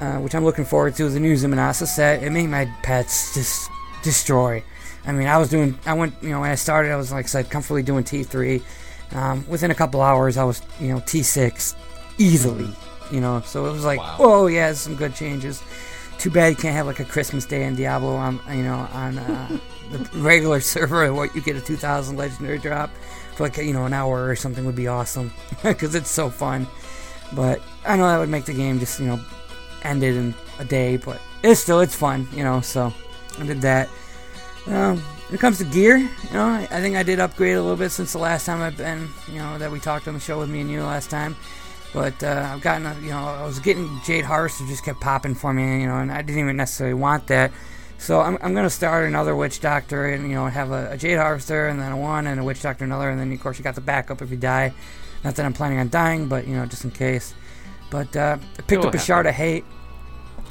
[0.00, 2.24] uh, which I'm looking forward to the new Zunimassa set.
[2.24, 3.70] It made my pets just
[4.02, 4.64] destroy.
[5.04, 5.78] I mean, I was doing.
[5.86, 6.14] I went.
[6.22, 8.62] You know, when I started, I was like I said, comfortably doing T3.
[9.14, 11.74] Um, within a couple hours, I was you know T6
[12.18, 12.68] easily.
[13.10, 14.16] You know, so it was like, Wow.
[14.18, 15.62] whoa, yeah, some good changes.
[16.18, 19.18] Too bad you can't have like a Christmas Day in Diablo on you know on
[19.18, 19.58] uh,
[19.90, 22.90] the regular server where you get a 2,000 legendary drop
[23.34, 26.66] for like you know an hour or something would be awesome because it's so fun.
[27.34, 29.20] But I know that would make the game just you know
[29.82, 32.60] end it in a day, but it's still it's fun, you know.
[32.62, 32.92] So
[33.38, 33.88] I did that.
[34.68, 37.78] Um, when it comes to gear, you know, I, think I did upgrade a little
[37.78, 40.38] bit since the last time I've been, you know, that we talked on the show
[40.38, 41.36] with me and you last time.
[41.94, 45.34] But uh, I've gotten, a, you know, I was getting Jade Harvester just kept popping
[45.34, 47.50] for me, you know, and I didn't even necessarily want that.
[47.96, 50.96] So I'm, I'm going to start another Witch Doctor and, you know, have a, a
[50.98, 53.08] Jade Harvester and then a one and a Witch Doctor another.
[53.08, 54.74] And then, of course, you got the backup if you die.
[55.24, 57.32] Not that I'm planning on dying, but, you know, just in case.
[57.90, 59.64] But uh, I picked It'll up a Shard of Hate.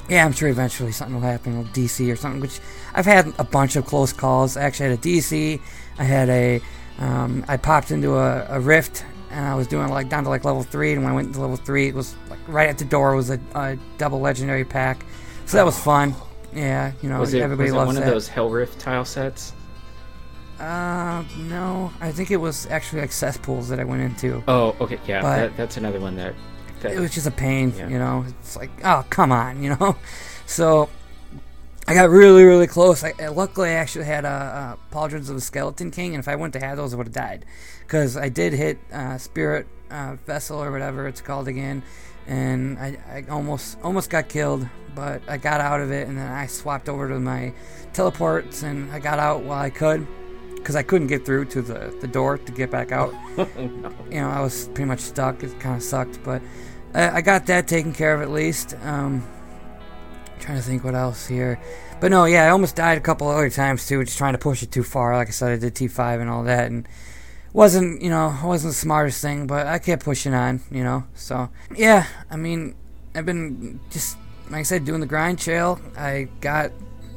[0.08, 2.40] Yeah, I'm sure eventually something will happen with DC or something.
[2.40, 2.60] Which
[2.94, 4.56] I've had a bunch of close calls.
[4.56, 5.60] I actually had a DC.
[5.98, 6.60] I had a.
[6.98, 10.44] Um, I popped into a, a Rift and I was doing like down to like
[10.44, 10.92] level three.
[10.92, 13.30] And when I went to level three, it was like right at the door was
[13.30, 15.04] a, a double legendary pack.
[15.46, 16.14] So that was fun.
[16.54, 18.04] Yeah, you know, Was it, everybody was it loves one that.
[18.04, 19.54] of those Hell Rift tile sets?
[20.60, 24.44] Uh, no, I think it was actually like cesspools that I went into.
[24.46, 26.34] Oh, okay, yeah, that, that's another one that.
[26.84, 27.88] It was just a pain, Yeah.
[27.88, 28.24] you know.
[28.40, 29.96] It's like, oh, come on, you know.
[30.44, 30.90] So
[31.88, 33.02] I got really, really close.
[33.02, 36.28] I, uh, luckily, I actually had a, uh, Pauldrons of the Skeleton King, and if
[36.28, 37.46] I wouldn't have had those, I would have died.
[37.80, 41.82] Because I did hit uh, Spirit uh, Vessel or whatever it's called again,
[42.26, 46.30] and I, I almost almost got killed, but I got out of it, and then
[46.30, 47.52] I swapped over to my
[47.94, 50.06] teleports, and I got out while I could.
[50.56, 53.12] Because I couldn't get through to the, the door to get back out.
[53.56, 55.42] You know, I was pretty much stuck.
[55.42, 56.40] It kind of sucked, but
[56.94, 58.74] I, I got that taken care of at least.
[58.82, 59.26] Um,
[60.40, 61.60] trying to think what else here.
[62.00, 64.62] But no, yeah, I almost died a couple other times too, just trying to push
[64.62, 65.16] it too far.
[65.16, 66.88] Like I said, I did T5 and all that, and
[67.52, 71.04] wasn't, you know, wasn't the smartest thing, but I kept pushing on, you know.
[71.14, 72.74] So yeah, I mean,
[73.14, 74.16] I've been just
[74.50, 75.80] like I said, doing the grind trail.
[75.96, 76.72] I got,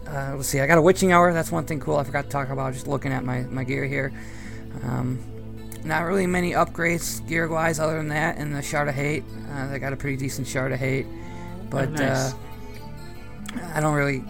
[0.08, 1.34] uh, let's see, I got a witching hour.
[1.34, 2.74] That's one thing cool I forgot to talk about.
[2.74, 4.14] Just looking at my my gear here.
[4.84, 5.20] Um,
[5.86, 9.24] not really many upgrades gear wise other than that, and the shard of hate.
[9.52, 11.06] Uh, they got a pretty decent shard of hate,
[11.70, 11.90] but.
[11.90, 12.34] Oh, nice.
[12.34, 12.38] uh,
[13.74, 14.22] I don't really,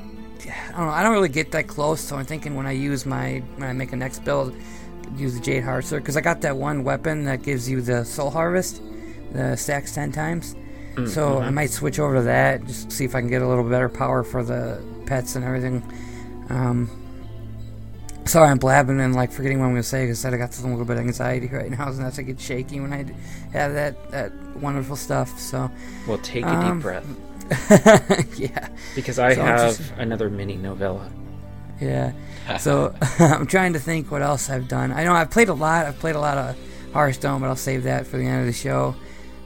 [0.45, 0.93] I don't know.
[0.93, 1.99] I don't really get that close.
[1.99, 4.55] So I'm thinking when I use my when I make a next build,
[5.15, 8.29] use the Jade Harvester because I got that one weapon that gives you the Soul
[8.29, 8.83] Harvest,
[9.31, 10.55] the stacks ten times.
[11.07, 13.67] So I might switch over to that just see if I can get a little
[13.69, 15.83] better power for the pets and everything.
[16.49, 16.89] Um,
[18.25, 20.85] sorry, I'm blabbing and like forgetting what I'm gonna say because I got some little
[20.85, 23.05] bit of anxiety right now, and that's I get shaky when I
[23.57, 25.37] have that that wonderful stuff.
[25.39, 25.69] So
[26.07, 28.69] Well, take a Um, deep breath yeah.
[28.95, 31.09] because I So have just- another mini novella.
[31.79, 32.11] Yeah.
[32.59, 34.91] So I'm trying to think what else I've done.
[34.91, 35.87] I know I've played a lot.
[35.87, 36.55] I've played a lot of
[36.93, 38.93] Hearthstone, but I'll save that for the end of the show.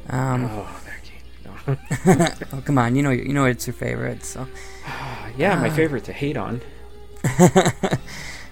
[0.10, 1.78] Um, Oh, Becky.
[2.20, 2.28] No.
[2.54, 4.26] oh, come on, you know you know it's your favorite.
[4.26, 4.46] So
[5.38, 5.62] yeah, Ah.
[5.62, 6.60] my favorite to hate on.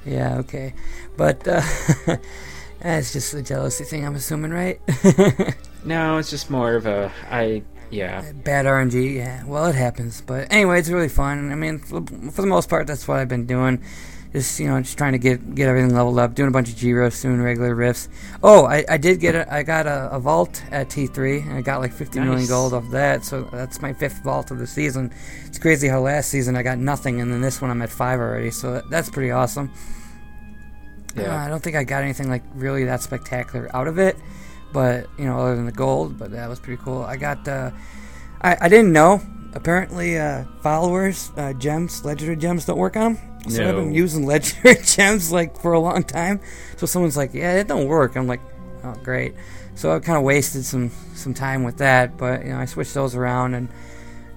[0.07, 0.73] Yeah, okay.
[1.17, 1.61] But uh,
[2.79, 4.05] that's just a jealousy thing.
[4.05, 4.79] I'm assuming, right?
[5.85, 7.63] No, it's just more of a I.
[7.89, 9.15] Yeah, Bad RNG.
[9.15, 9.45] Yeah.
[9.45, 10.19] Well, it happens.
[10.19, 11.53] But anyway, it's really fun.
[11.53, 13.81] I mean, for, for the most part, that's what I've been doing.
[14.33, 16.75] Just you know, just trying to get get everything leveled up, doing a bunch of
[16.75, 18.09] G rifts, doing regular rifts
[18.43, 21.61] Oh, I, I did get a I got a, a vault at T3, and I
[21.61, 22.49] got like fifty million Nice.
[22.49, 23.23] gold off that.
[23.23, 25.13] So that's my fifth vault of the season.
[25.45, 28.19] It's crazy how last season I got nothing, and then this one I'm at five
[28.19, 28.51] already.
[28.51, 29.71] So that, that's pretty awesome.
[31.15, 31.33] Yeah.
[31.35, 34.17] Uh, I don't think I got anything like really that spectacular out of it,
[34.73, 36.17] but you know, other than the gold.
[36.19, 37.01] But that was pretty cool.
[37.01, 37.47] I got.
[37.47, 37.71] Uh,
[38.41, 39.21] I I didn't know.
[39.53, 43.36] Apparently, uh, followers uh, gems, legendary gems, don't work on them.
[43.49, 46.39] So I've been using legendary gems like for a long time.
[46.77, 48.41] So someone's like, "Yeah, it don't work." I'm like,
[48.83, 49.33] "Oh, great."
[49.75, 52.93] So I kind of wasted some some time with that, but you know, I switched
[52.93, 53.69] those around and.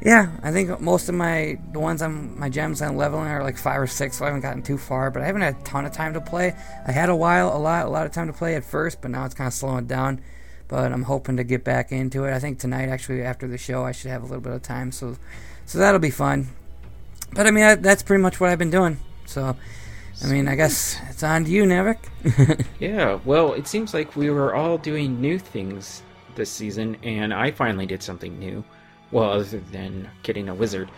[0.03, 3.59] Yeah, I think most of my the ones I'm my gems I'm leveling are like
[3.59, 5.11] five or six, so I haven't gotten too far.
[5.11, 6.55] But I haven't had a ton of time to play.
[6.87, 9.11] I had a while, a lot, a lot of time to play at first, but
[9.11, 10.23] now it's kind of slowing down.
[10.69, 12.33] But I'm hoping to get back into it.
[12.33, 14.91] I think tonight, actually, after the show, I should have a little bit of time,
[14.91, 15.17] so
[15.67, 16.49] so that'll be fun.
[17.33, 18.99] But I mean, I, that's pretty much what I've been doing.
[19.27, 19.57] So,
[20.23, 21.99] I mean, I guess it's on to you, Nevik.
[22.81, 26.03] Yeah, well, it seems like we were all doing new things
[26.35, 28.65] this season, and I finally did something new.
[29.13, 30.91] Well, other than getting a wizard,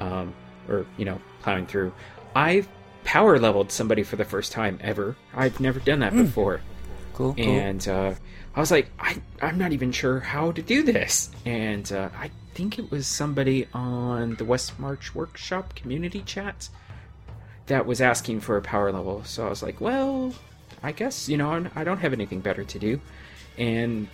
[0.00, 0.34] um,
[0.68, 1.92] or, you know, plowing through.
[2.34, 2.68] I've
[3.04, 5.16] power leveled somebody for the first time ever.
[5.34, 6.60] I've never done that before.
[7.14, 7.44] cool, cool.
[7.44, 8.14] And uh,
[8.54, 11.30] I was like, I, I'm not even sure how to do this.
[11.44, 16.70] And uh, I think it was somebody on the Westmarch Workshop community chat
[17.66, 19.22] that was asking for a power level.
[19.24, 20.32] So I was like, well,
[20.82, 22.98] I guess, you know, I don't have anything better to do.
[23.58, 24.08] And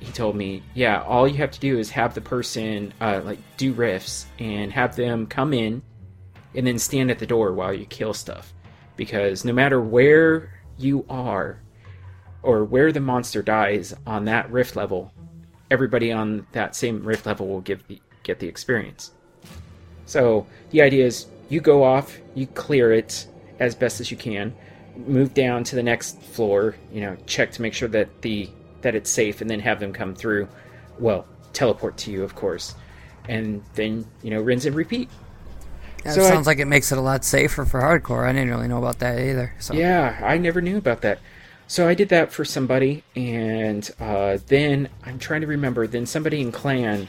[0.00, 3.38] he told me, yeah, all you have to do is have the person, uh, like,
[3.58, 5.82] do rifts and have them come in
[6.54, 8.54] and then stand at the door while you kill stuff.
[8.96, 11.60] Because no matter where you are,
[12.42, 15.12] or where the monster dies on that rift level,
[15.70, 19.12] everybody on that same rift level will give the, get the experience.
[20.06, 23.26] So the idea is you go off, you clear it
[23.58, 24.54] as best as you can,
[24.96, 28.48] move down to the next floor, you know, check to make sure that the
[28.82, 30.46] that it's safe, and then have them come through.
[30.98, 32.74] Well, teleport to you, of course,
[33.28, 35.08] and then you know rinse and repeat.
[36.04, 38.28] That so I- sounds like it makes it a lot safer for hardcore.
[38.28, 39.54] I didn't really know about that either.
[39.58, 41.18] So Yeah, I never knew about that.
[41.66, 45.86] So I did that for somebody, and uh, then I'm trying to remember.
[45.86, 47.08] Then somebody in clan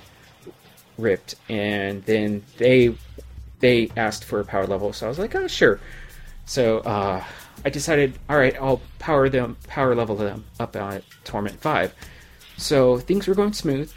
[0.97, 2.95] ripped, and then they
[3.59, 4.93] they asked for a power level.
[4.93, 5.79] So I was like, oh sure.
[6.45, 7.23] So uh,
[7.65, 11.93] I decided, all right, I'll power them, power level them up at Torment Five.
[12.57, 13.91] So things were going smooth,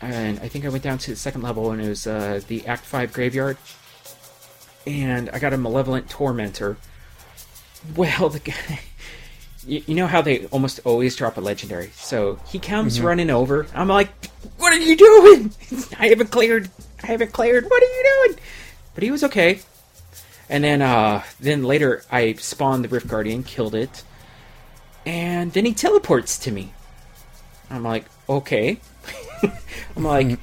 [0.00, 2.66] and I think I went down to the second level, and it was uh, the
[2.66, 3.56] Act Five graveyard,
[4.86, 6.76] and I got a Malevolent Tormentor.
[7.94, 8.80] Well, the guy.
[9.66, 11.90] You, you know how they almost always drop a legendary.
[11.94, 13.66] So he comes running over.
[13.74, 14.10] I'm like,
[14.58, 15.52] "What are you doing?
[15.98, 16.70] I haven't cleared.
[17.02, 17.64] I haven't cleared.
[17.64, 18.38] What are you doing?"
[18.94, 19.60] But he was okay.
[20.48, 24.04] And then uh then later I spawned the Rift Guardian, killed it,
[25.04, 26.72] and then he teleports to me.
[27.70, 28.80] I'm like, okay.
[29.96, 30.38] I'm like,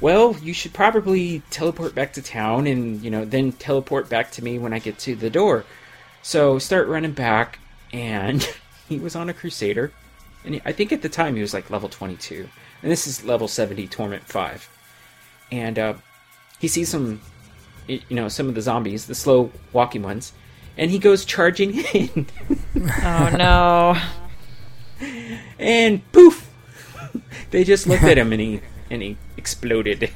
[0.00, 4.44] well, you should probably teleport back to town and, you know, then teleport back to
[4.44, 5.64] me when I get to the door.
[6.22, 7.58] So start running back,
[7.92, 8.48] and
[8.88, 9.92] he was on a Crusader.
[10.44, 12.48] And he- I think at the time he was like level 22.
[12.82, 14.68] And this is level 70 Torment 5.
[15.50, 15.94] And uh,
[16.58, 17.20] he sees some,
[17.86, 20.32] you know, some of the zombies, the slow walking ones,
[20.76, 22.26] and he goes charging in.
[23.02, 23.96] Oh no.
[25.58, 26.48] and poof
[27.50, 30.10] they just looked at him and he and he exploded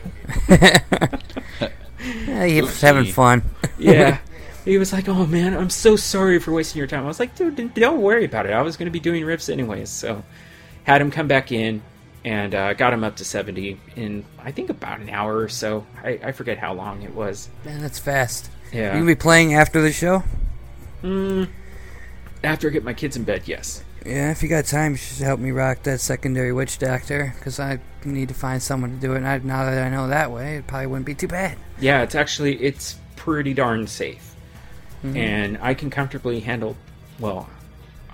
[0.49, 3.43] Yeah, he was having fun.
[3.79, 4.19] yeah
[4.65, 7.35] he was like oh man i'm so sorry for wasting your time i was like
[7.35, 10.23] dude don't worry about it i was going to be doing rifts anyways so
[10.85, 11.83] had him come back in
[12.25, 15.85] and uh, got him up to 70 in i think about an hour or so
[16.05, 18.51] i, I forget how long it was Man, that's fast.
[18.73, 20.23] yeah You gonna be playing after the show?
[22.45, 25.25] after i get my kids in bed yes Yeah, if you got time, you should
[25.25, 29.13] help me rock that secondary witch doctor, because I need to find someone to do
[29.15, 29.19] it.
[29.19, 31.57] And I, now that I know that way, it probably wouldn't be too bad.
[31.79, 34.32] Yeah, it's actually it's pretty darn safe,
[35.03, 36.77] and I can comfortably handle.
[37.19, 37.49] Well,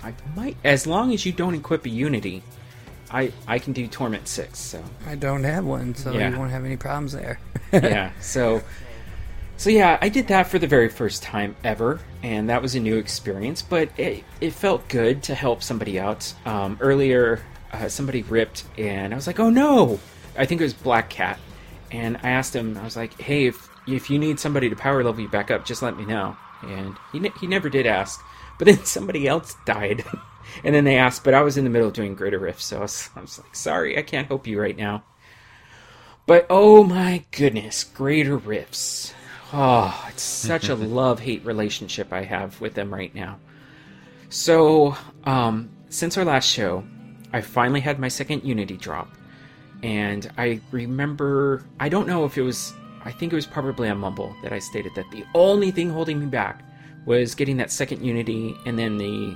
[0.03, 2.43] I might as long as you don't equip a Unity,
[3.11, 4.59] I I can do Torment six.
[4.59, 6.29] So I don't have one, so Yeah.
[6.31, 7.39] you won't have any problems there.
[7.73, 8.61] yeah, so
[9.57, 12.79] so yeah, I did that for the very first time ever, and that was a
[12.79, 13.61] new experience.
[13.61, 16.33] But it it felt good to help somebody out.
[16.45, 17.41] Um, earlier,
[17.73, 19.99] uh, somebody ripped, and I was like, oh no!
[20.37, 21.37] I think it was Black Cat,
[21.91, 25.03] and I asked him, I was like, hey, if if you need somebody to power
[25.03, 26.37] level you back up, just let me know.
[26.63, 28.23] And he ne- he never did ask,
[28.57, 30.03] but then somebody else died.
[30.63, 32.79] And then they asked, but I was in the middle of doing Greater Rift, so
[32.79, 35.03] I was, I was like, sorry, I can't help you right now.
[36.25, 39.13] But oh my goodness, Greater Rifts.
[39.53, 43.39] Oh, it's such a love hate relationship I have with them right now.
[44.29, 46.83] So, um, since our last show,
[47.33, 49.09] I finally had my second Unity drop.
[49.81, 52.73] And I remember, I don't know if it was,
[53.09, 56.19] I think it was probably on Mumble that I stated that the only thing holding
[56.19, 56.61] me back
[57.07, 59.35] was getting that second Unity and then the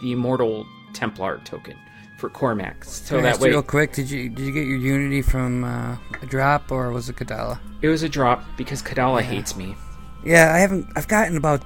[0.00, 1.76] the Immortal Templar token
[2.18, 2.84] for Cormac.
[2.84, 5.96] So Can that way, real quick, did you did you get your Unity from uh,
[6.22, 7.58] a drop or was it Kadala?
[7.82, 9.74] it was a drop because Kadala hates me.
[10.24, 10.86] Yeah, I haven't.
[10.94, 11.64] I've gotten about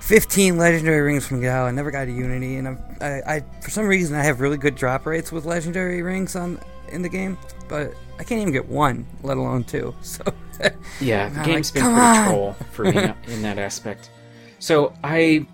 [0.00, 1.66] fifteen legendary rings from Kadala.
[1.66, 4.56] I never got a Unity, and I'm, I, I for some reason I have really
[4.56, 7.36] good drop rates with legendary rings on in the game,
[7.68, 9.94] but I can't even get one, let alone two.
[10.02, 10.22] So
[11.00, 14.10] Yeah, the game's like, been pretty on!" troll for me in that aspect.
[14.58, 15.46] So I,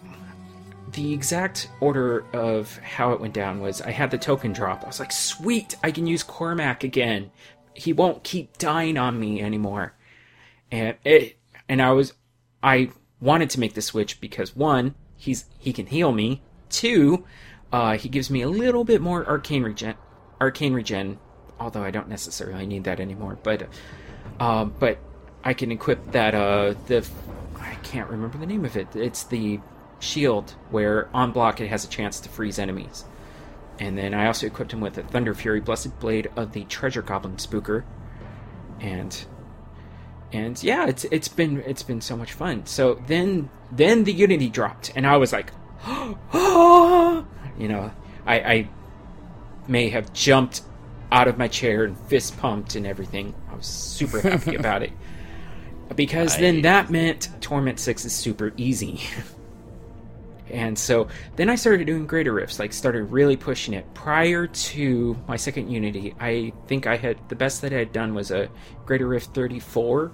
[0.93, 4.85] the exact order of how it went down was I had the token drop.
[4.85, 7.31] I was like, sweet, I can use Cormac again.
[7.75, 9.95] He won't keep dying on me anymore.
[10.71, 11.39] And it,
[11.69, 12.13] and I was,
[12.63, 16.43] I wanted to make the switch because one, he's he can heal me.
[16.69, 17.25] Two,
[17.73, 19.95] uh, he gives me a little bit more arcane regen,
[20.41, 21.19] arcane regen.
[21.59, 23.69] Although I don't necessarily need that anymore, but
[24.41, 24.99] um, but
[25.45, 27.09] I can equip that uh the
[27.59, 28.95] I can't remember the name of it.
[28.95, 29.61] It's the
[29.99, 33.05] shield where on block it has a chance to freeze enemies.
[33.79, 37.03] And then I also equipped him with a Thunder Fury Blessed Blade of the Treasure
[37.03, 37.85] Goblin Spooker.
[38.81, 39.25] And
[40.33, 42.67] and yeah, it's it's been it's been so much fun.
[42.67, 45.53] So then then the Unity dropped and I was like
[47.59, 47.93] you know,
[48.27, 48.69] I, I
[49.69, 50.63] may have jumped
[51.13, 53.35] out of my chair and fist pumped and everything.
[53.51, 54.93] I was super happy about it.
[55.95, 59.01] Because then that meant Torment 6 is super easy.
[60.51, 63.93] and so then I started doing greater rifts, like started really pushing it.
[63.93, 68.15] Prior to my second Unity, I think I had the best that I had done
[68.15, 68.49] was a
[68.87, 70.13] greater rift 34.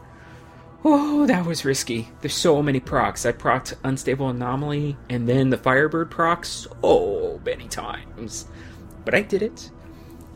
[0.84, 2.08] Oh, that was risky.
[2.20, 3.24] There's so many procs.
[3.24, 8.46] I procced Unstable Anomaly and then the Firebird procs so many times.
[9.04, 9.70] But I did it.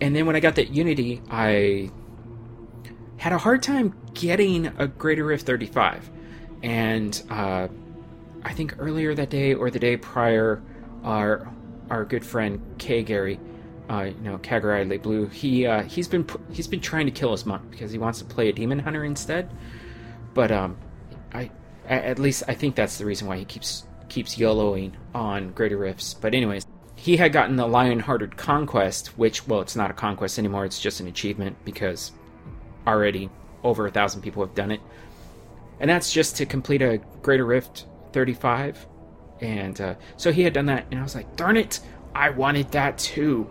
[0.02, 1.92] And then when I got that Unity, I
[3.18, 6.10] had a hard time getting a Greater Rift 35.
[6.64, 7.68] And uh,
[8.42, 10.60] I think earlier that day or the day prior,
[11.04, 11.48] our
[11.88, 13.38] our good friend K Gary,
[13.88, 17.30] uh, you know Kagarai Le Blue, he uh, he's been he's been trying to kill
[17.30, 19.52] his monk because he wants to play a demon hunter instead.
[20.34, 20.78] But um,
[21.32, 21.48] I
[21.86, 26.12] at least I think that's the reason why he keeps keeps YOLOing on Greater Rifts.
[26.12, 26.66] But anyways,
[27.02, 31.00] he had gotten the Lion-Hearted Conquest, which well, it's not a conquest anymore; it's just
[31.00, 32.12] an achievement because
[32.86, 33.28] already
[33.64, 34.80] over a thousand people have done it,
[35.80, 38.86] and that's just to complete a Greater Rift 35.
[39.40, 41.80] And uh, so he had done that, and I was like, darn it,
[42.14, 43.48] I wanted that too.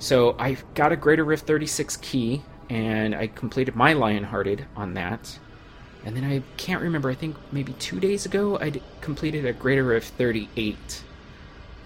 [0.00, 5.38] So I got a Greater Rift 36 key, and I completed my Lionhearted on that.
[6.04, 9.84] And then I can't remember, I think maybe two days ago, I completed a Greater
[9.84, 11.04] Rift 38.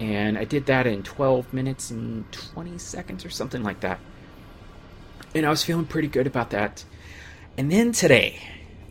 [0.01, 3.99] And I did that in 12 minutes and 20 seconds or something like that.
[5.35, 6.85] And I was feeling pretty good about that.
[7.57, 8.41] And then today,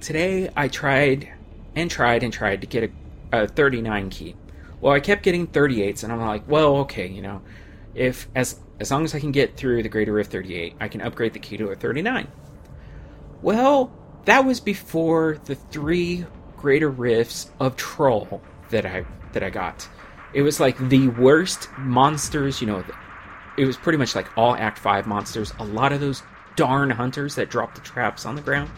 [0.01, 1.31] today I tried
[1.75, 2.91] and tried and tried to get
[3.31, 4.35] a, a 39 key.
[4.81, 7.41] Well, I kept getting 38s, and I'm like, well, okay, you know,
[7.93, 11.01] if as as long as I can get through the Greater Rift 38, I can
[11.01, 12.27] upgrade the key to a 39.
[13.41, 13.91] Well,
[14.25, 16.25] that was before the three
[16.57, 19.87] Greater Rifts of Troll that I that I got.
[20.35, 22.83] It was like the worst monsters, you know.
[23.57, 25.53] It was pretty much like all Act Five monsters.
[25.59, 26.21] A lot of those
[26.55, 28.69] darn hunters that drop the traps on the ground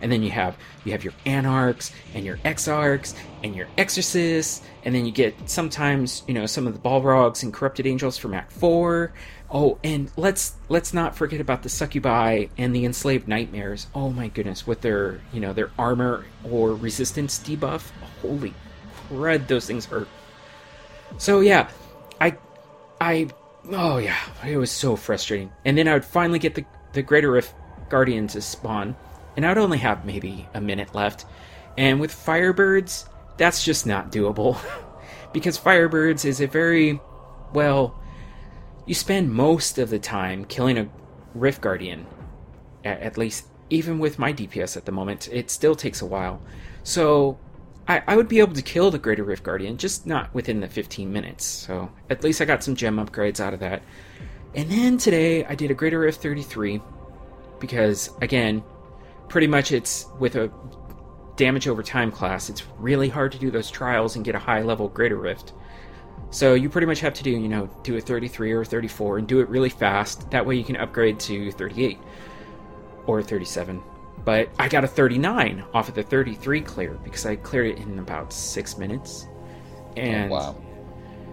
[0.00, 4.94] and then you have you have your anarchs and your exarchs and your exorcists and
[4.94, 8.52] then you get sometimes you know some of the balrogs and corrupted angels from act
[8.52, 9.12] 4
[9.50, 14.28] oh and let's let's not forget about the succubi and the enslaved nightmares oh my
[14.28, 17.90] goodness with their you know their armor or resistance debuff
[18.20, 18.52] holy
[19.08, 20.08] crud those things hurt
[21.18, 21.68] so yeah
[22.20, 22.36] i
[23.00, 23.28] i
[23.72, 27.30] oh yeah it was so frustrating and then i would finally get the the greater
[27.30, 27.54] rift
[27.88, 28.94] guardian to spawn
[29.36, 31.26] and I'd only have maybe a minute left.
[31.76, 34.58] And with Firebirds, that's just not doable.
[35.32, 37.00] because Firebirds is a very,
[37.52, 37.98] well,
[38.86, 40.88] you spend most of the time killing a
[41.34, 42.06] Rift Guardian.
[42.84, 46.40] At, at least, even with my DPS at the moment, it still takes a while.
[46.84, 47.38] So,
[47.86, 50.68] I, I would be able to kill the Greater Rift Guardian, just not within the
[50.68, 51.44] 15 minutes.
[51.44, 53.82] So, at least I got some gem upgrades out of that.
[54.54, 56.80] And then today, I did a Greater Rift 33.
[57.60, 58.62] Because, again,
[59.28, 60.50] pretty much it's with a
[61.36, 64.62] damage over time class, it's really hard to do those trials and get a high
[64.62, 65.52] level greater rift.
[66.30, 69.18] So you pretty much have to do, you know, do a 33 or a 34
[69.18, 70.30] and do it really fast.
[70.30, 71.98] That way you can upgrade to 38
[73.06, 73.82] or 37.
[74.24, 77.98] But I got a 39 off of the 33 clear because I cleared it in
[77.98, 79.26] about six minutes.
[79.96, 80.56] And Oh, wow.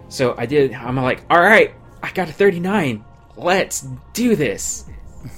[0.08, 0.74] so I did.
[0.74, 3.04] I'm like, all right, I got a 39.
[3.36, 4.84] Let's do this.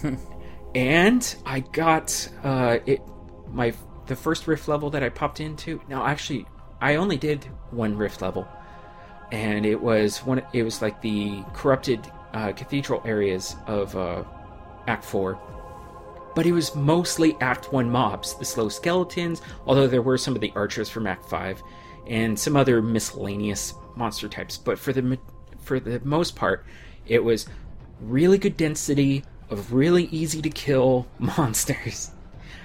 [0.74, 3.00] and I got uh, it.
[3.52, 3.72] My
[4.06, 5.80] the first rift level that I popped into.
[5.88, 6.46] No, actually,
[6.80, 8.48] I only did one rift level,
[9.30, 10.42] and it was one.
[10.52, 12.00] It was like the corrupted
[12.32, 14.24] uh, cathedral areas of uh,
[14.88, 15.38] Act Four.
[16.34, 20.40] But it was mostly Act 1 mobs, the slow skeletons, although there were some of
[20.40, 21.62] the archers from Act 5,
[22.06, 24.58] and some other miscellaneous monster types.
[24.58, 25.18] But for the
[25.60, 26.66] for the most part,
[27.06, 27.46] it was
[28.00, 32.10] really good density of really easy to kill monsters.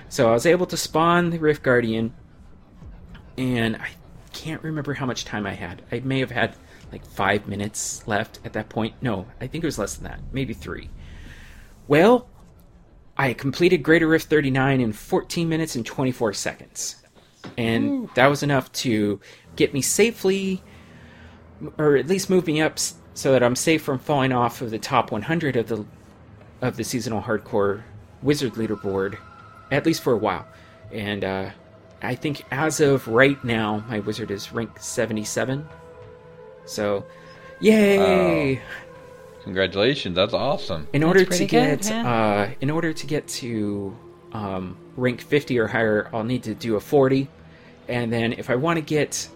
[0.09, 2.13] So I was able to spawn the Rift Guardian,
[3.38, 3.89] and I
[4.34, 5.84] can't remember how much time I had.
[5.91, 6.55] I may have had
[6.91, 8.95] like five minutes left at that point.
[9.01, 10.89] No, I think it was less than that, maybe three.
[11.88, 12.28] Well,
[13.20, 16.95] I completed Greater Rift 39 in 14 minutes and 24 seconds.
[17.57, 19.20] And that was enough to
[19.57, 20.63] get me safely,
[21.78, 22.80] or at least move me up
[23.13, 25.86] so that I'm safe from falling off of the top 100 of the
[26.61, 27.84] of the seasonal hardcore
[28.22, 29.17] wizard leaderboard,
[29.70, 30.47] at least for a while.
[30.93, 31.49] And uh,
[32.01, 35.67] I think as of right now, my wizard is rank 77.
[36.65, 37.05] So,
[37.59, 38.61] yay!
[39.50, 40.88] Congratulations, that's awesome.
[40.93, 42.08] in order to pretty good, get yeah.
[42.08, 43.97] uh, in order to get to
[44.32, 47.28] um, rank 50 or higher i'll need to do a 40
[47.88, 49.28] and then if i want to get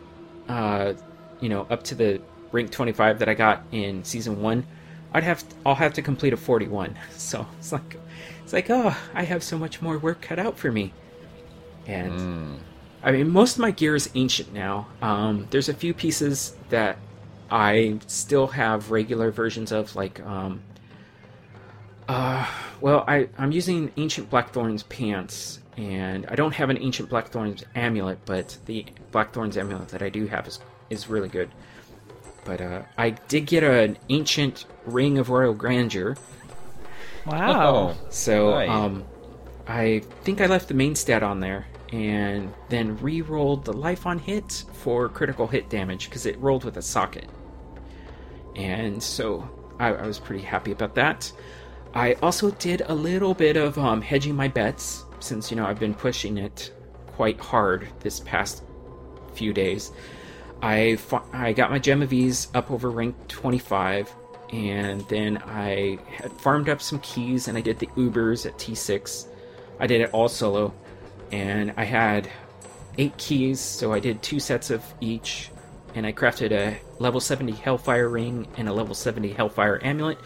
[0.48, 0.94] uh,
[1.40, 4.64] you know up to the rank 25 that i got in season 1
[5.14, 7.98] i'd have i'll have to complete a 41 so it's like
[8.44, 10.94] it's like oh i have so much more work cut out for me
[11.88, 12.60] and
[13.06, 14.88] I mean, most of my gear is ancient now.
[15.02, 16.98] Um, there's a few pieces that
[17.52, 20.62] I still have regular versions of, like, um,
[22.08, 22.46] uh,
[22.82, 28.20] well, I, I'm using Ancient Blackthorn's pants, and I don't have an Ancient Blackthorn's amulet,
[28.26, 31.50] but the Blackthorn's amulet that I do have is, is really good.
[32.46, 36.18] But uh, I did get an Ancient Ring of Royal Grandeur,
[37.26, 37.96] Wow.
[38.10, 38.70] so Nice.
[38.70, 39.06] um,
[39.66, 44.18] I think I left the main stat on there, and then re-rolled the life on
[44.18, 47.30] hit for critical hit damage because it rolled with a socket,
[48.56, 49.48] and so
[49.80, 51.32] I, I was pretty happy about that.
[51.94, 55.80] I also did a little bit of um, hedging my bets since you know I've
[55.80, 56.74] been pushing it
[57.06, 58.64] quite hard this past
[59.36, 59.92] few days.
[60.64, 60.98] I
[61.32, 64.12] I got my gem of ease up over rank 25,
[64.52, 69.28] and then I had farmed up some keys, and I did the Ubers at T6.
[69.80, 70.74] I did it all solo,
[71.34, 72.30] and I had
[73.00, 75.50] eight keys, so I did two sets of each,
[75.96, 80.20] and I crafted a level 70 Hellfire ring and a level 70 Hellfire amulet.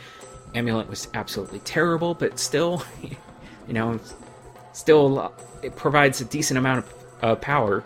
[0.54, 2.84] Amulet was absolutely terrible, but still,
[3.68, 4.00] you know,
[4.74, 5.32] still
[5.64, 6.94] it provides a decent amount of
[7.24, 7.86] uh, power.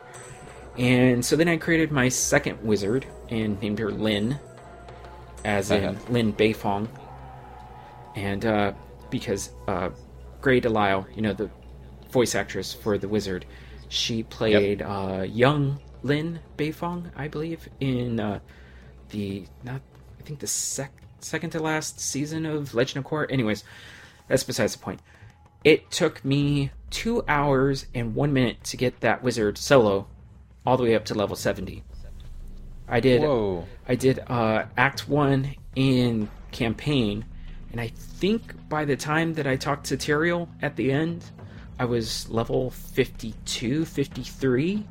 [0.80, 4.40] And so then I created my second wizard and named her Lin,
[5.46, 6.00] as in Uh-huh.
[6.12, 6.88] Lin Beifong.
[8.16, 8.74] And uh,
[9.12, 9.90] because uh,
[10.42, 11.50] Grey DeLisle, you know, the
[12.12, 13.46] voice actress for the wizard,
[13.90, 18.40] she played uh, young Lin Beifong, I believe, in uh,
[19.10, 19.82] the not
[20.20, 23.32] I think the sec- second to last season of Legend of Korra.
[23.32, 23.64] Anyways,
[24.28, 25.00] that's besides the point.
[25.64, 30.08] It took me two hours and one minute to get that wizard solo
[30.66, 31.84] all the way up to level 70.
[32.88, 33.66] I did Whoa.
[33.88, 37.26] I did uh, Act 1 in campaign,
[37.72, 41.24] and I think by the time that I talked to Tyrael at the end,
[41.82, 44.86] I was level 52, 53.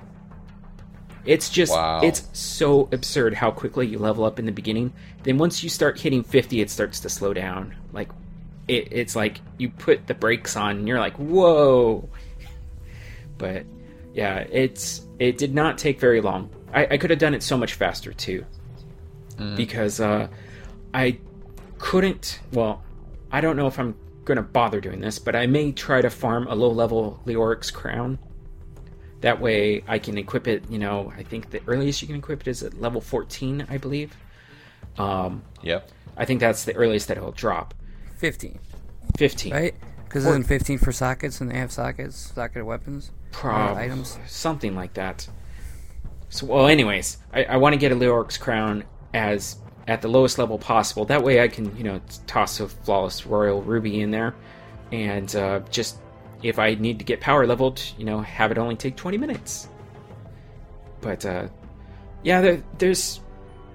[1.25, 2.01] It's just, Wow.
[2.03, 4.93] it's so absurd how quickly you level up in the beginning.
[5.23, 7.77] Then once you start hitting 50, it starts to slow down.
[7.93, 8.09] Like,
[8.67, 12.09] it, it's like you put the brakes on and you're like, whoa.
[13.39, 13.67] But
[14.13, 16.51] yeah, it's it did not take very long.
[16.75, 18.45] I, I could have done it so much faster too,
[19.57, 20.27] because uh,
[20.93, 21.19] I
[21.79, 22.41] couldn't.
[22.53, 22.83] Well,
[23.33, 23.95] I don't know if I'm
[24.35, 28.19] gonna bother doing this, but I may try to farm a low level Leoric's crown.
[29.21, 30.65] That way, I can equip it.
[30.71, 33.77] You know, I think the earliest you can equip it is at level 14, I
[33.77, 34.17] believe.
[34.99, 35.91] Um, Yep.
[36.17, 37.75] I think that's the earliest that it'll drop.
[38.19, 38.59] 15,
[39.19, 39.75] 15, right?
[40.05, 44.19] Because isn't 15 for sockets and they have sockets, socket weapons, or Prob- items?
[44.27, 45.29] something like that.
[46.31, 49.57] So, well, anyways, I, I want to get a Leoric's crown as
[49.91, 51.05] at the lowest level possible.
[51.05, 54.35] That way, I can you know toss a flawless royal ruby in there,
[54.93, 55.99] and uh, just
[56.45, 59.69] if I need to get power leveled, you know, have it only take twenty minutes.
[61.01, 61.49] But uh,
[62.23, 63.21] yeah, there, there's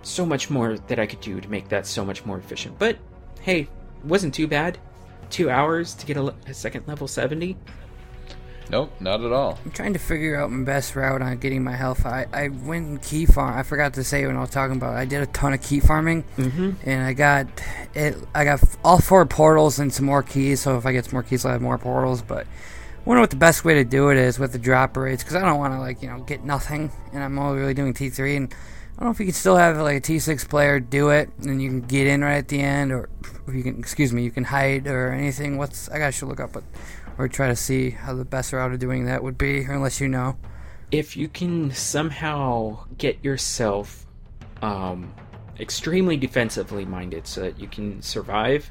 [0.03, 2.79] so much more that I could do to make that so much more efficient.
[2.79, 2.97] But
[3.41, 3.67] hey,
[4.05, 4.77] wasn't too bad.
[5.29, 7.57] Two hours to get a, a second level seventy.
[8.69, 9.59] Nope, not at all.
[9.63, 12.05] I'm trying to figure out my best route on getting my health.
[12.05, 13.57] I, I went and key farm.
[13.57, 14.95] I forgot to say when I was talking about.
[14.95, 16.71] It, I did a ton of key farming, Mm-hmm.
[16.83, 17.47] and I got
[17.93, 18.15] it.
[18.33, 20.61] I got all four portals and some more keys.
[20.61, 22.21] So if I get some more keys, I'll have more portals.
[22.23, 25.23] But I wonder what the best way to do it is with the drop rates
[25.23, 27.93] because I don't want to like you know get nothing, and I'm only really doing
[27.93, 28.35] T3.
[28.37, 28.53] And
[28.97, 31.61] I don't know if you can still have like a T6 player do it, and
[31.61, 33.09] you can get in right at the end, or
[33.47, 35.57] if you can excuse me, you can hide or anything.
[35.57, 36.63] What's I gotta should look up, but
[37.17, 40.07] or try to see how the best route of doing that would be, unless you
[40.07, 40.37] know.
[40.91, 44.05] if you can somehow get yourself
[44.61, 45.13] um,
[45.59, 48.69] extremely defensively minded so that you can survive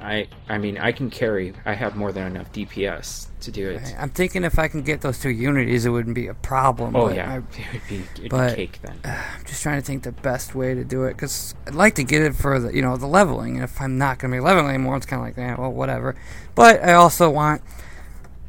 [0.00, 3.94] i i mean i can carry i have more than enough dps to do it
[3.98, 6.96] I'm thinking if I can get those two unities, it wouldn't be a problem.
[6.96, 9.80] oh but yeah I, it would be it'd but- be cake then I'm just trying
[9.80, 12.58] to think the best way to do it because I'd like to get it for
[12.58, 13.54] the you know the leveling.
[13.56, 15.70] And if I'm not going to be leveling anymore, it's kind of like, eh, well,
[15.70, 16.16] whatever.
[16.56, 17.62] But I also want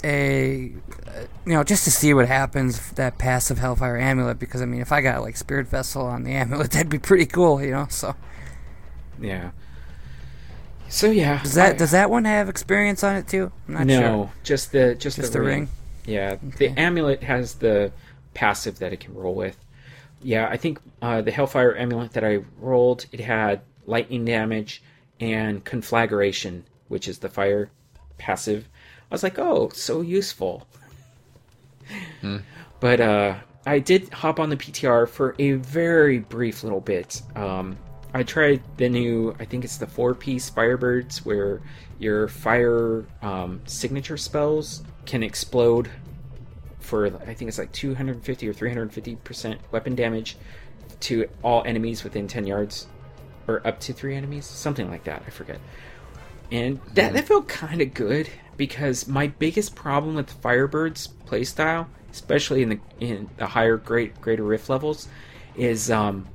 [0.04, 0.74] a
[1.08, 4.82] uh, you know just to see what happens that passive Hellfire amulet because I mean
[4.82, 7.88] if I got like Spirit Vessel on the amulet, that'd be pretty cool, you know.
[7.90, 8.16] So
[9.22, 9.52] yeah
[10.90, 13.52] so yeah does that I- does that one have experience on it too?
[13.68, 14.32] I'm not no sure.
[14.44, 15.60] just the just, Just the, the ring.
[15.60, 15.70] ring?
[16.06, 16.68] yeah Okay.
[16.70, 17.92] the amulet has the
[18.34, 19.58] passive that it can roll with
[20.22, 24.82] yeah i think uh, the hellfire amulet that i rolled it had lightning damage
[25.20, 27.70] and conflagration which is the fire
[28.18, 28.68] passive
[29.12, 30.66] i was like oh so useful
[32.80, 33.36] but uh
[33.66, 37.78] i did hop on the ptr for a very brief little bit um
[38.14, 41.62] i tried the new i think it's the four piece firebirds where
[42.00, 45.90] your fire um, signature spells can explode
[46.90, 50.38] for I think it's like 250 or 350 percent weapon damage
[51.02, 52.88] to all enemies within 10 yards,
[53.48, 55.24] or up to three enemies, something like that.
[55.26, 55.60] I forget.
[56.52, 62.64] And that that felt kind of good because my biggest problem with Firebird's playstyle, especially
[62.64, 65.08] in the in the higher great greater rift levels,
[65.56, 66.28] is um,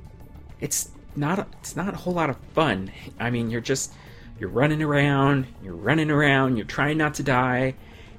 [0.61, 2.91] it's not it's not a whole lot of fun.
[3.19, 3.93] I mean, you're just
[4.39, 7.75] you're running around, you're running around, you're trying not to die,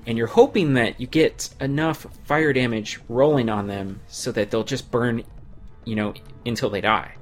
[0.07, 4.65] and you're hoping that you get enough fire damage rolling on them so that they'll
[4.65, 5.23] just burn,
[5.85, 7.13] you know, until they die.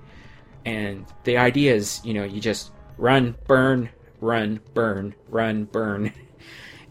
[0.64, 6.12] And the idea is, you know, you just run, burn, run, burn, run, burn.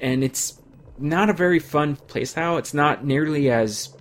[0.02, 0.62] And it's
[0.98, 2.60] not a very fun playstyle.
[2.60, 3.96] It's not nearly as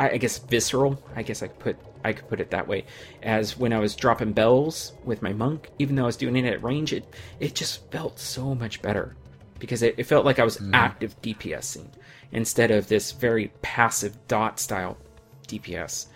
[0.00, 1.00] I, guess visceral.
[1.14, 2.84] I guess I could put I could put it that way.
[3.22, 6.44] As when I was dropping bells with my monk, even though I was doing it
[6.44, 7.04] at range, it
[7.40, 9.16] it just felt so much better
[9.58, 11.86] because it, it felt like I was active DPSing
[12.32, 14.96] instead of this very passive dot style
[15.48, 16.06] DPS.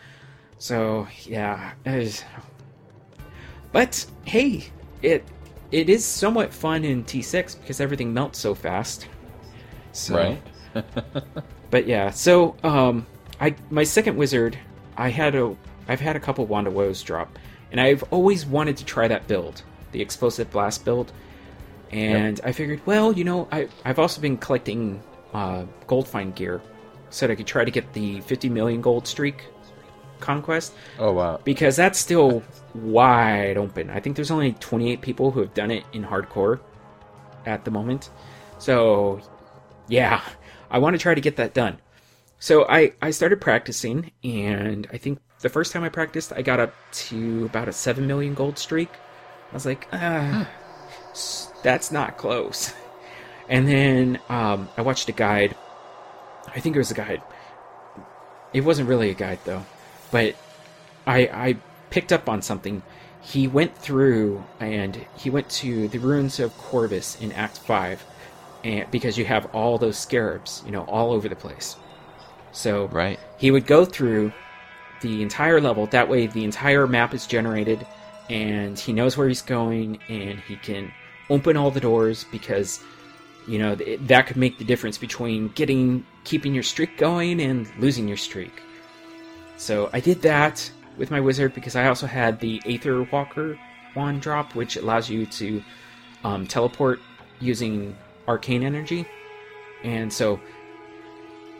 [0.58, 2.24] So yeah, was-
[3.72, 4.66] but hey,
[5.02, 5.24] it
[5.70, 9.08] it is somewhat fun in T6 because everything melts so fast.
[9.92, 10.42] So, Right.
[11.70, 13.04] But yeah, so um,
[13.40, 14.56] I my second wizard,
[14.96, 15.56] I had a
[15.88, 17.38] I've had a couple Wand of Wohs drop,
[17.72, 19.62] and I've always wanted to try that build,
[19.92, 21.12] the explosive blast build.
[21.90, 26.62] And I figured, well, you know, I I've also been collecting uh, gold find gear,
[27.10, 29.44] so that I could try to get the 50 million gold streak
[30.20, 31.40] conquest Oh wow.
[31.44, 32.42] because that's still
[32.74, 33.90] wide open.
[33.90, 36.60] I think there's only 28 people who have done it in hardcore
[37.46, 38.10] at the moment.
[38.58, 39.20] So,
[39.88, 40.22] yeah,
[40.70, 41.78] I want to try to get that done.
[42.38, 46.58] So I I started practicing, and I think the first time I practiced, I got
[46.58, 48.88] up to about a seven million gold streak.
[49.50, 50.48] I was like, ah,
[51.62, 52.74] that's not close.
[53.46, 55.54] And then um, I watched a guide.
[56.48, 57.20] I think it was a guide.
[58.54, 59.66] It wasn't really a guide though,
[60.10, 60.34] but
[61.06, 61.56] I I
[61.90, 62.80] picked up on something.
[63.20, 68.02] He went through and he went to the ruins of Corvus in Act Five,
[68.64, 71.76] and because you have all those scarabs, you know, all over the place.
[72.52, 73.20] So Right.
[73.36, 74.32] he would go through
[75.00, 75.86] the entire level.
[75.86, 77.86] That way, the entire map is generated,
[78.30, 80.92] and he knows where he's going, and he can
[81.30, 82.82] open all the doors because
[83.46, 87.70] you know th- that could make the difference between getting keeping your streak going and
[87.78, 88.62] losing your streak.
[89.56, 93.58] So I did that with my wizard because I also had the Aether Walker
[93.94, 95.62] wand drop, which allows you to
[96.24, 97.00] um, teleport
[97.40, 99.06] using arcane energy,
[99.82, 100.40] and so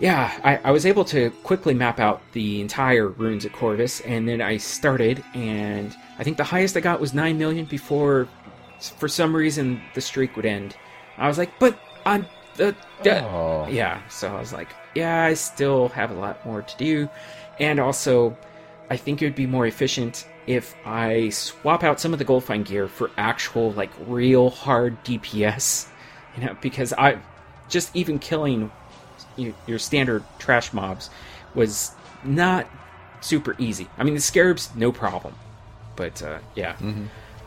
[0.01, 4.29] yeah, I, I was able to quickly map out the entire ruins at Corvus, and
[4.29, 8.29] then I started, and I think the highest I got was 9 million before,
[8.81, 10.77] for some reason, the streak would end.
[11.17, 12.27] I was like, but I'm
[12.57, 12.75] the.
[13.03, 13.69] the Oh.
[13.71, 17.09] Yeah, so I was like, yeah, I still have a lot more to do.
[17.61, 18.37] And also,
[18.91, 22.45] I think it would be more efficient if I swap out some of the gold
[22.45, 25.87] find gear for actual, like, real hard DPS.
[26.37, 27.19] You know, because I.
[27.67, 28.71] Just even killing
[29.37, 31.11] you, your standard trash mobs
[31.55, 31.93] was
[32.25, 32.67] not
[33.21, 33.89] super easy.
[33.99, 35.35] I mean, the scarabs, no problem.
[35.97, 36.77] But, uh, yeah.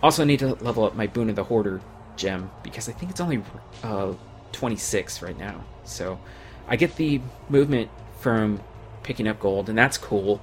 [0.02, 1.82] Also, need to level up my Boon of the Hoarder
[2.16, 3.44] gem because I think it's only
[3.84, 4.14] uh,
[4.52, 5.64] 26 right now.
[5.84, 6.20] So
[6.68, 8.62] I get the movement from
[9.04, 10.42] picking up gold, and that's cool.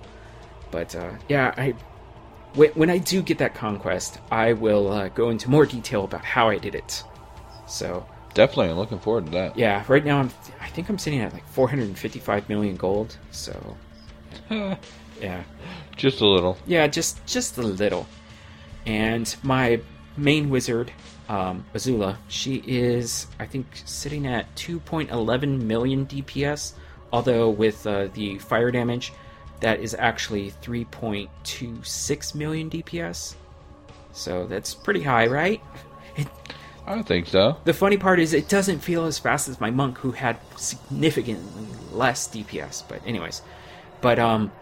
[0.70, 1.74] But uh, yeah, I
[2.54, 6.24] when, when I do get that conquest, I will uh, go into more detail about
[6.24, 7.02] how I did it.
[7.66, 9.56] So Definitely, I'm looking forward to that.
[9.56, 10.30] yeah, right now I'm
[10.60, 13.16] I think I'm sitting at like 455 million gold.
[13.30, 13.76] So
[14.50, 15.44] yeah,
[15.96, 16.58] Just a little.
[16.66, 18.06] yeah, just just a little.
[18.86, 19.80] And my
[20.16, 20.92] main wizard,
[21.28, 26.72] um, Azula, she is I think sitting at 2.11 million DPS.
[27.12, 29.12] Although with uh, the fire damage,
[29.60, 33.34] that is actually 3.26 million DPS.
[34.12, 35.60] So that's pretty high, right?
[36.16, 36.28] It,
[36.86, 37.56] I don't think so.
[37.64, 41.66] the funny part is it doesn't feel as fast as my monk who had significantly
[41.92, 42.82] less DPS.
[42.86, 43.42] But anyways,
[44.00, 44.52] but um,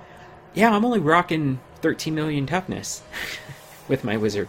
[0.55, 3.03] yeah, I'm only rocking 13 million toughness
[3.89, 4.49] with my wizard,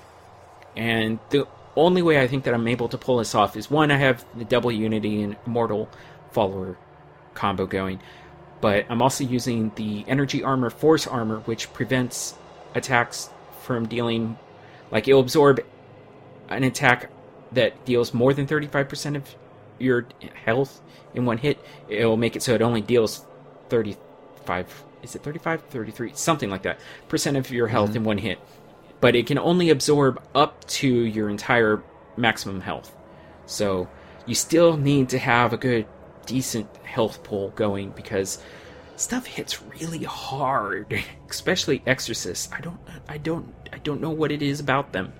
[0.75, 3.89] and the only way I think that I'm able to pull this off is one,
[3.89, 5.89] I have the double unity and immortal
[6.31, 6.77] follower
[7.33, 7.99] combo going,
[8.61, 12.35] but I'm also using the energy armor force armor, which prevents
[12.75, 13.29] attacks
[13.61, 14.37] from dealing
[14.91, 15.59] like it'll absorb
[16.49, 17.09] an attack
[17.53, 19.35] that deals more than 35% of
[19.79, 20.05] your
[20.45, 20.81] health
[21.13, 23.25] in one hit, it'll make it so it only deals
[23.69, 26.79] 35 is it 35 33 something like that
[27.09, 27.97] percent of your health mm-hmm.
[27.97, 28.39] in one hit.
[29.01, 31.83] But it can only absorb up to your entire
[32.15, 32.95] maximum health.
[33.45, 33.89] So
[34.25, 35.85] you still need to have a good
[36.25, 38.41] decent health pool going because
[38.95, 42.79] stuff hits really hard especially exorcists i don't
[43.09, 45.11] i don't i don't know what it is about them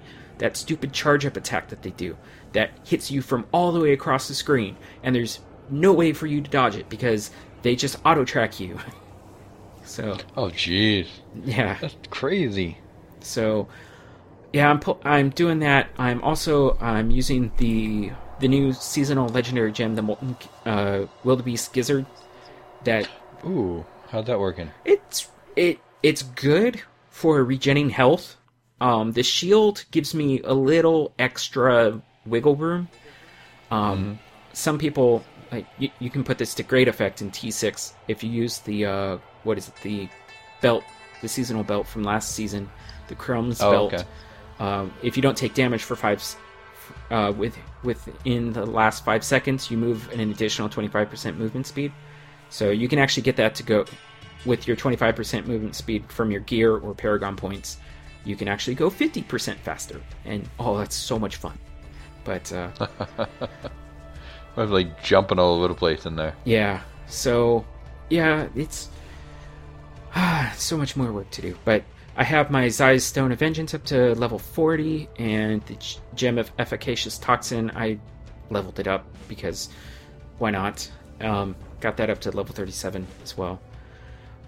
[0.43, 2.17] that stupid charge up attack that they do
[2.51, 5.39] that hits you from all the way across the screen and there's
[5.69, 7.31] no way for you to dodge it because
[7.61, 8.77] they just auto track you
[9.85, 11.07] so Oh, jeez.
[11.45, 12.77] yeah That's crazy.
[13.21, 13.67] so
[14.51, 19.71] yeah i'm pu- i'm doing that i'm also i'm using the the new seasonal legendary
[19.71, 20.35] gem the molten
[20.65, 22.05] uh wildebeest gizzard
[22.83, 23.07] that
[23.45, 24.71] Ooh, how's that working?
[24.83, 28.35] it's it it's good for regenerating health.
[28.83, 32.89] Um, the shield gives me a little extra wiggle room.
[33.71, 34.19] Um,
[34.51, 38.29] Some people like you, you can put this to great effect in T6 if you
[38.29, 40.09] use the uh, what is it the
[40.61, 40.83] belt,
[41.21, 42.69] the seasonal belt from last season,
[43.07, 43.93] the Crumbs Oh, belt.
[43.93, 44.03] okay.
[44.59, 46.21] Um, if you don't take damage for five,
[47.09, 51.67] uh, with within the last five seconds, you move an additional twenty five percent movement
[51.67, 51.91] speed.
[52.49, 53.85] So you can actually get that to go
[54.45, 57.77] with your 25% movement speed from your gear or paragon points.
[58.25, 60.01] You can actually go 50% faster.
[60.25, 61.57] And oh, that's so much fun.
[62.23, 62.69] But uh,
[64.57, 66.35] I'm like jumping all over the place in there.
[66.45, 66.81] Yeah.
[67.07, 67.65] So,
[68.09, 68.89] yeah, it's
[70.15, 71.57] ah, so much more work to do.
[71.65, 71.83] But
[72.15, 75.77] I have my Zei's Stone of Vengeance up to level 40, and the
[76.13, 77.97] Gem of Efficacious Toxin, I
[78.51, 79.69] leveled it up because
[80.37, 80.89] why not?
[81.21, 83.59] Um, got that up to level 37 as well.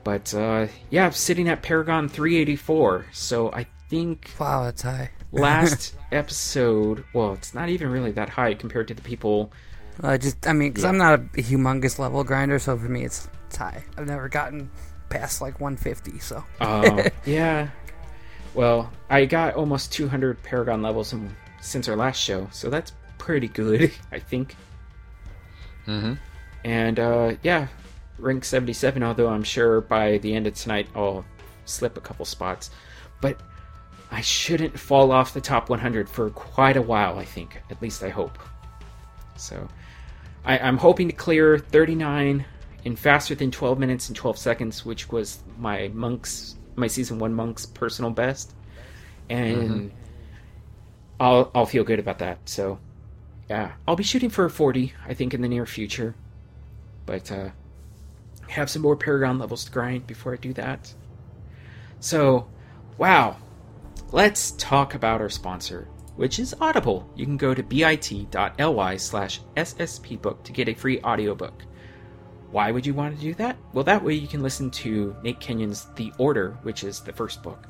[0.05, 5.09] But uh, yeah, I'm sitting at Paragon 384, so I think Wow, that's high.
[5.31, 9.51] last episode, well, it's not even really that high compared to the people.
[10.03, 13.27] I just, I mean, because I'm not a humongous level grinder, so for me it's,
[13.47, 13.83] it's high.
[13.97, 14.69] I've never gotten
[15.09, 16.43] past like 150, so.
[16.61, 17.69] Oh, yeah.
[18.53, 23.47] Well, I got almost 200 Paragon levels in, since our last show, so that's pretty
[23.47, 24.55] good, I think.
[25.87, 26.13] Mm-hmm.
[26.63, 27.67] And uh, yeah,
[28.17, 31.25] rank 77, although I'm sure by the end of tonight I'll
[31.65, 32.71] slip a couple spots.
[33.21, 33.39] But
[34.11, 37.61] I shouldn't fall off the top 100 for quite a while, I think.
[37.69, 38.37] At least I hope.
[39.35, 39.67] So
[40.45, 42.45] I, I'm hoping to clear 39
[42.85, 47.33] in faster than 12 minutes and 12 seconds, which was my monk's my season one
[47.33, 48.53] monk's personal best,
[49.29, 49.91] and
[51.19, 52.37] I'll I'll feel good about that.
[52.47, 52.79] So
[53.49, 56.15] yeah, I'll be shooting for a 40, I think, in the near future,
[57.05, 57.49] but uh,
[58.47, 60.93] have some more Paragon levels to grind before I do that.
[61.99, 62.47] So,
[62.97, 63.37] wow,
[64.11, 67.09] let's talk about our sponsor, which is Audible.
[67.15, 71.63] You can go to bit.ly slash sspbook to get a free audiobook.
[72.51, 73.57] Why would you want to do that?
[73.73, 77.43] Well, that way you can listen to Nate Kenyon's The Order, which is the first
[77.43, 77.67] book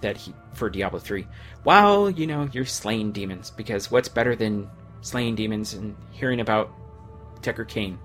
[0.00, 1.26] that he for Diablo 3,
[1.62, 4.68] while, you know, you're slaying demons, because what's better than
[5.02, 6.72] slaying demons and hearing about
[7.42, 7.98] Deckard Cain,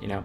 [0.00, 0.24] you know,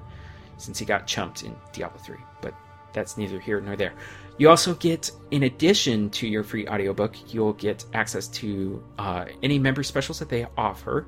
[0.60, 2.54] since he got chumped in Diablo 3, but
[2.94, 3.94] that's neither here nor there.
[4.38, 9.60] You also get, in addition to your free audiobook, you'll get access to uh, any
[9.60, 11.08] member specials that they offer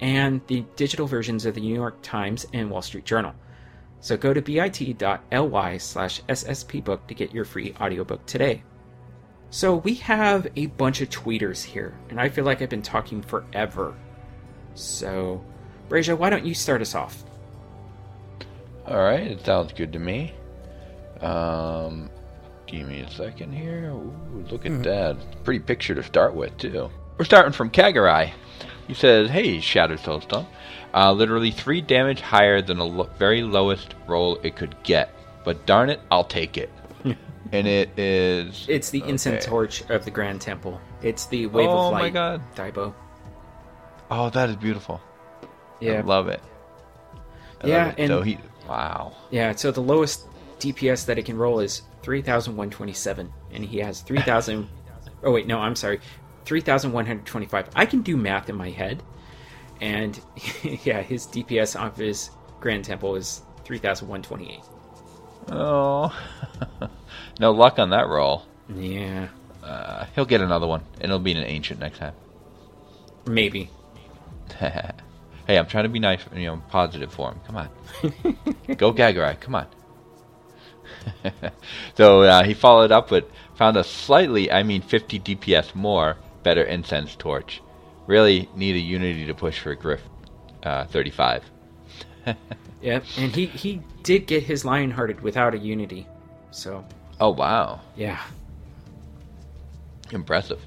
[0.00, 3.34] and the digital versions of the New York Times and Wall Street Journal.
[4.00, 8.62] So go to bit.ly slash sspbook to get your free audiobook today.
[9.50, 13.22] So we have a bunch of tweeters here, and I feel like I've been talking
[13.22, 13.96] forever.
[14.74, 15.42] So,
[15.88, 17.24] Brasia, why don't you start us off?
[18.88, 20.32] All right, it sounds good to me.
[21.20, 22.08] Um,
[22.66, 23.90] give me a second here.
[23.90, 25.16] Ooh, look at that.
[25.44, 26.90] Pretty picture to start with, too.
[27.18, 28.32] We're starting from Kagarai.
[28.86, 30.46] He says, Hey, Shattered Soulstone.
[30.94, 35.12] Uh, literally three damage higher than the lo- very lowest roll it could get.
[35.44, 36.70] But darn it, I'll take it.
[37.52, 38.64] and it is.
[38.68, 40.80] It's the incense torch of the Grand Temple.
[41.02, 42.14] It's the wave Oh of my light.
[42.14, 42.40] God.
[42.54, 42.94] Daibo.
[44.10, 45.00] Oh, that is beautiful.
[45.42, 45.46] I
[45.80, 46.40] Yeah, love it.
[47.62, 47.94] I Yeah, love it.
[47.98, 48.38] and- so he.
[48.68, 49.14] Wow.
[49.30, 49.54] yeah.
[49.54, 50.26] So the lowest
[50.60, 54.68] DPS that it can roll is three thousand one twenty-seven, and he has three thousand.
[55.22, 56.00] oh wait, no, I'm sorry,
[56.44, 57.68] three thousand one hundred twenty-five.
[57.74, 59.02] I can do math in my head,
[59.80, 60.18] and
[60.84, 64.62] yeah, his DPS off his Grand Temple is three thousand one twenty-eight.
[65.50, 66.14] Oh.
[67.40, 68.42] no luck on that roll.
[68.74, 69.28] Yeah,
[69.62, 72.12] Uh, he'll get another one, and it'll be an ancient next time.
[73.26, 73.70] maybe.
[75.48, 77.40] Hey, I'm trying to be nice, you know, positive for him.
[77.46, 77.68] Come on,
[78.76, 79.66] go Gagarai, come on.
[81.96, 83.24] so uh, he followed up with
[83.56, 87.60] found a slightly, I mean, 50 DPS more better incense torch.
[88.06, 90.02] Really need a unity to push for Griff
[90.62, 91.42] uh, 35.
[92.80, 96.06] Yep, and he he did get his Lionhearted without a Unity,
[96.52, 96.84] so
[97.20, 98.22] Oh wow, yeah.
[100.12, 100.60] impressive.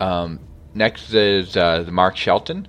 [0.00, 0.40] Um,
[0.74, 2.66] next is uh, the Mark Shelton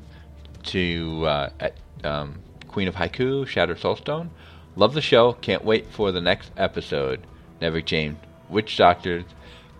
[0.67, 4.29] to uh, at, um, Queen of Haiku, Shattered Soulstone.
[4.75, 5.33] Love the show.
[5.33, 7.25] Can't wait for the next episode.
[7.59, 8.17] Never James.
[8.49, 9.25] Witch Doctors.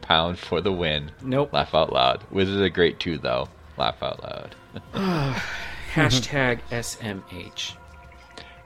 [0.02, 1.12] Pound for the win.
[1.22, 1.54] Nope.
[1.54, 2.24] Laugh out loud.
[2.32, 3.50] Wizards are great too, though.
[3.78, 4.56] Laugh out loud.
[5.94, 7.74] Hashtag SMH.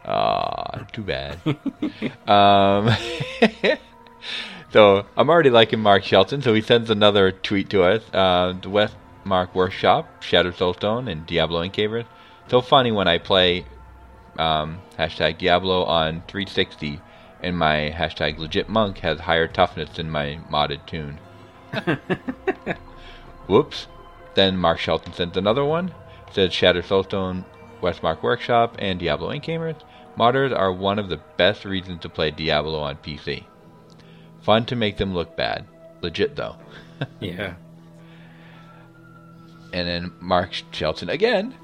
[0.06, 1.38] Aw, too bad.
[2.28, 2.90] um,
[4.72, 8.04] so I'm already liking Mark Shelton, so he sends another tweet to us.
[8.14, 12.06] Uh, the West Mark Workshop, Shattered Soulstone, and Diablo IncGamers.
[12.48, 13.66] So funny when I play
[14.38, 17.00] um, hashtag Diablo on 360,
[17.42, 21.20] and my hashtag Legit Monk has higher toughness than my modded tune.
[23.48, 23.88] Whoops.
[24.34, 25.94] Then Mark Shelton sends another one.
[26.32, 27.44] Says Shattered Soulstone,
[27.82, 29.82] Westmarch Workshop, and Diablo IncGamers.
[30.18, 33.46] Modders are one of the best reasons to play Diablo on PC.
[34.42, 35.66] Fun to make them look bad.
[36.02, 36.56] Legit though.
[37.20, 37.56] Yeah.
[39.74, 41.56] And then Mark Shelton again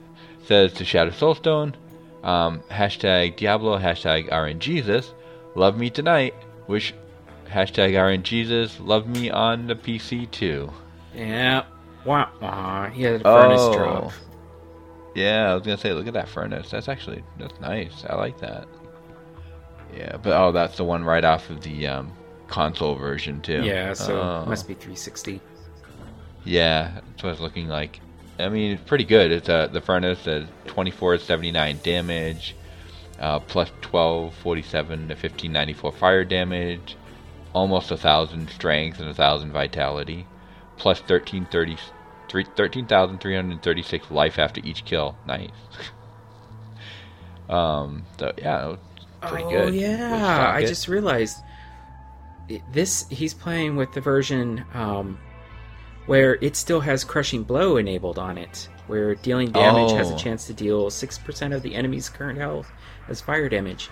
[0.45, 1.73] says to Shattered Soulstone,
[2.23, 5.11] um, hashtag Diablo, hashtag RNJesus,
[5.55, 6.33] love me tonight.
[6.67, 6.93] Wish
[7.49, 10.71] hashtag RNJesus, love me on the PC too.
[11.13, 11.63] Yeah.
[12.05, 12.89] Wah, wah.
[12.89, 13.73] He had a furnace Oh.
[13.77, 14.11] drop.
[15.15, 16.69] Yeah, I was gonna say, look at that furnace.
[16.69, 18.05] That's actually that's nice.
[18.09, 18.67] I like that.
[19.95, 22.13] Yeah, but oh, that's the one right off of the um,
[22.47, 23.63] console version too.
[23.63, 24.45] Yeah, so Oh.
[24.47, 25.41] must be 360.
[26.47, 27.99] Yeah, that's what it's looking like.
[28.39, 29.31] I mean, it's pretty good.
[29.31, 32.55] It's uh, the furnace does 2479 damage,
[33.19, 36.95] uh, plus 1247 to 1594 fire damage,
[37.53, 40.25] almost a thousand strength and a thousand vitality,
[40.77, 41.77] plus 1330
[42.29, 45.17] three- 13,336 life after each kill.
[45.25, 45.49] Nice.
[47.49, 49.53] um, so yeah, it's pretty good.
[49.53, 49.75] oh, good.
[49.75, 50.51] yeah.
[50.55, 51.37] I just realized
[52.71, 53.05] this.
[53.09, 55.17] He's playing with the version um,
[56.07, 60.17] where it still has crushing blow enabled on it, where dealing damage has a Oh.
[60.17, 62.71] chance to deal six percent of the enemy's current health
[63.07, 63.89] as fire damage.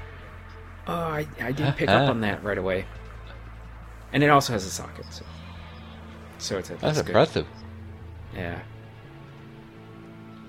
[0.88, 2.86] Oh, I, I didn't pick up on that right away.
[4.14, 5.26] And it also has a socket, so,
[6.38, 7.08] so it's that's that's good.
[7.10, 7.48] impressive.
[8.36, 8.60] Yeah.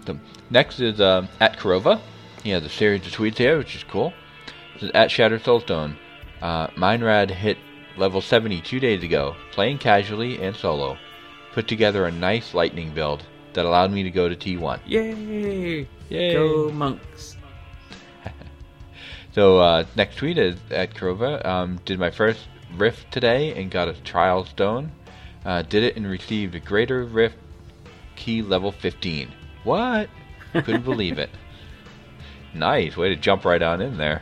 [0.04, 0.18] The
[0.50, 2.00] next is um, at Kurova.
[2.44, 4.12] He has a series of tweets here, which is cool.
[4.74, 5.96] This is at Shattered Soulstone.
[6.40, 7.58] Uh, Minrad hit
[7.96, 10.96] level 70 two days ago, playing casually and solo.
[11.56, 14.78] Put together a nice lightning build that allowed me to go to T1.
[14.84, 15.88] Yay!
[16.10, 16.34] Yay.
[16.34, 17.38] Go monks!
[19.32, 21.42] So uh, next tweet is at Kurova.
[21.46, 22.46] Um, did my first
[22.76, 24.92] rift today and got a trial stone.
[25.46, 27.38] Uh, did it and received a greater rift
[28.16, 29.32] key level 15.
[29.64, 30.10] What?
[30.52, 31.30] Couldn't believe it.
[32.52, 34.20] Nice way to jump right on in there.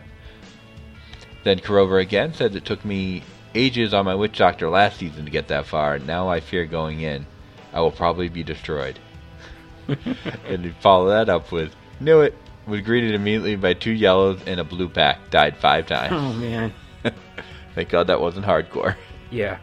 [1.43, 3.25] Then Kurova again said it took me
[3.55, 5.99] ages on my witch doctor last season to get that far.
[5.99, 7.27] Now I fear going in.
[7.73, 8.99] I will probably be destroyed.
[9.89, 12.35] and he followed that up with, knew it.
[12.67, 15.29] Was greeted immediately by two yellows and a blue pack.
[15.29, 16.13] Died five times.
[16.15, 16.73] Oh man.
[17.75, 18.97] Thank God that wasn't hardcore.
[19.31, 19.59] Yeah.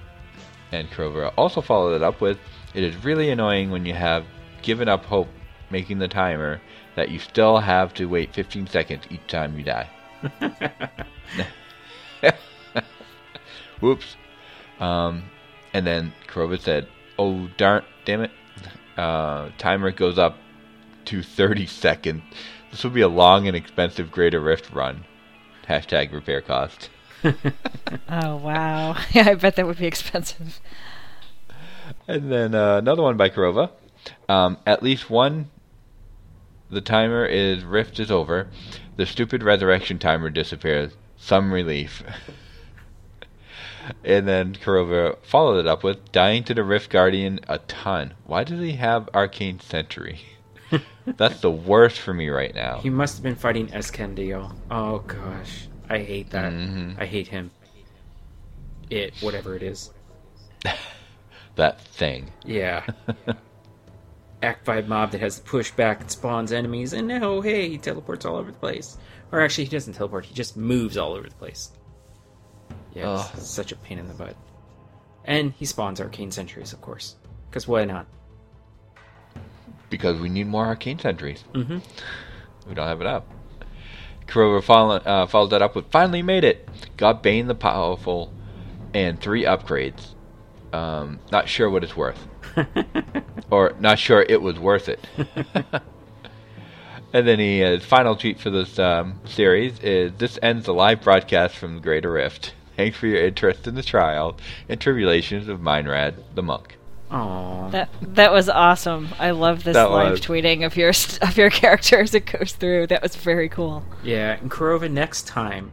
[0.71, 2.37] And Kurova also followed it up with,
[2.75, 4.25] It is really annoying when you have
[4.61, 5.29] given up hope
[5.71, 6.61] making the timer
[6.95, 9.89] that you still have to wait 15 seconds each time you die.
[13.81, 14.15] Whoops.
[14.79, 15.23] Um,
[15.73, 16.87] and then Kurova said,
[17.19, 18.31] Oh, darn, damn it.
[18.97, 20.37] Uh, timer goes up
[21.05, 22.23] to 30 seconds.
[22.69, 25.05] This will be a long and expensive Greater Rift run.
[25.67, 26.89] Hashtag repair cost.
[28.09, 28.97] Oh wow!
[29.11, 30.59] Yeah, I bet that would be expensive.
[32.07, 33.69] And then uh, another one by Kurova.
[34.27, 35.49] Um, at least one.
[36.69, 38.47] The timer is rift is over.
[38.95, 40.93] The stupid resurrection timer disappears.
[41.17, 42.03] Some relief.
[44.03, 48.13] and then Kurova followed it up with dying to the Rift Guardian a ton.
[48.25, 50.21] Why does he have Arcane Sentry?
[51.05, 52.79] That's the worst for me right now.
[52.79, 54.55] He must have been fighting Eskandiel.
[54.69, 56.51] Oh gosh, I hate that.
[56.53, 56.99] Mhm.
[56.99, 57.51] I hate him.
[58.89, 59.91] It, whatever it is.
[61.55, 62.31] That thing.
[62.45, 62.85] Yeah.
[64.41, 68.25] Act 5 mob that has the pushback and spawns enemies, and now, hey, he teleports
[68.25, 68.97] all over the place.
[69.31, 71.71] Or actually, he doesn't teleport, he just moves all over the place.
[72.93, 73.39] Yeah, Ugh.
[73.39, 74.35] such a pain in the butt.
[75.23, 77.15] And he spawns arcane sentries, of course.
[77.49, 78.07] Because why not?
[79.89, 81.43] Because we need more Arcane Sentries.
[81.53, 81.79] Mm-hmm.
[82.67, 83.27] We don't have it up.
[84.25, 86.69] Kurova follow, uh, followed that up with finally made it.
[86.95, 88.33] Got Bane the Powerful
[88.93, 90.15] and three upgrades.
[90.71, 92.25] Um, not sure what it's worth.
[93.51, 95.05] or not sure it was worth it.
[97.13, 101.01] and then he his final tweet for this um, series is this ends the live
[101.01, 102.53] broadcast from the Greater Rift.
[102.81, 106.77] Thanks for your interest in the trial and tribulations of Minrad the monk.
[107.11, 107.69] Aww.
[107.69, 109.09] That that was awesome.
[109.19, 110.21] I love this That live was.
[110.21, 112.87] tweeting of your st- of your character as it goes through.
[112.87, 113.83] That was very cool.
[114.03, 115.71] Yeah, and Kurova next time,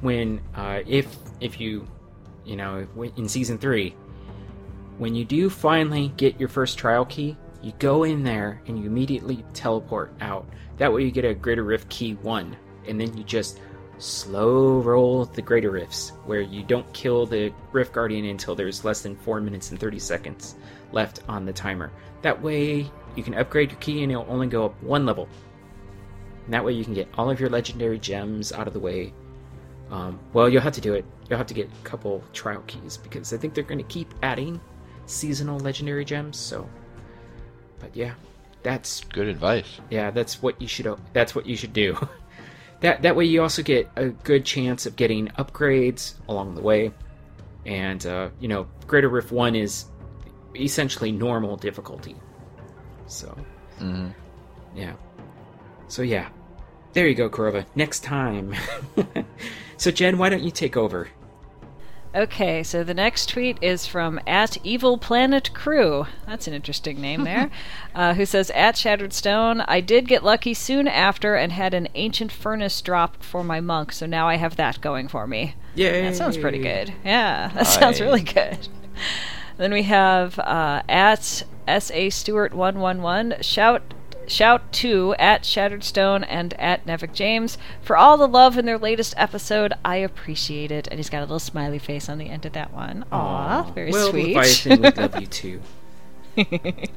[0.00, 1.86] when uh, if if you,
[2.46, 2.86] you know,
[3.18, 3.94] in season three,
[4.96, 8.86] when you do finally get your first trial key, you go in there and you
[8.86, 10.48] immediately teleport out.
[10.78, 13.60] That way, you get a Greater Rift key one, and then you just
[13.98, 19.02] slow roll the Greater Rifts, where you don't kill the Rift Guardian until there's less
[19.02, 20.54] than four minutes and thirty seconds
[20.92, 21.90] left on the timer.
[22.22, 25.28] That way, you can upgrade your key and it'll only go up one level.
[26.44, 29.12] And that way you can get all of your legendary gems out of the way.
[29.90, 31.04] Um, well, you'll have to do it.
[31.28, 34.14] You'll have to get a couple trial keys because I think they're going to keep
[34.22, 34.60] adding
[35.06, 36.36] seasonal legendary gems.
[36.38, 36.68] So,
[37.78, 38.14] but yeah,
[38.62, 39.80] that's Good advice.
[39.90, 40.94] yeah, that's what you should.
[41.12, 41.96] That's what you should do.
[42.80, 46.92] that that way you also get a good chance of getting upgrades along the way.
[47.66, 49.86] And uh, you know, Greater Rift One is
[50.56, 52.16] essentially normal difficulty.
[53.06, 53.36] So
[53.78, 54.08] hmm
[54.74, 54.94] yeah.
[55.88, 56.28] So yeah.
[56.94, 57.66] There you go, Kurova.
[57.74, 58.54] Next time.
[59.76, 61.08] so Jen, why don't you take over?
[62.14, 66.06] Okay, so the next tweet is from at Evil Planet Crew.
[66.26, 67.50] That's an interesting name there.
[67.94, 71.88] uh, who says at Shattered Stone, I did get lucky soon after and had an
[71.94, 75.54] ancient furnace drop for my monk, so now I have that going for me.
[75.74, 76.94] Yeah, That sounds pretty good.
[77.04, 78.68] Yeah, that sounds really good.
[79.58, 83.82] Then we have uh, at sa Stewart one one one shout
[84.28, 88.78] shout to at Shattered Stone and at Nevik James for all the love in their
[88.78, 89.72] latest episode.
[89.84, 92.72] I appreciate it, and he's got a little smiley face on the end of that
[92.72, 93.04] one.
[93.12, 94.36] Aw, very well, sweet.
[94.36, 95.60] Leviathan, we love you too.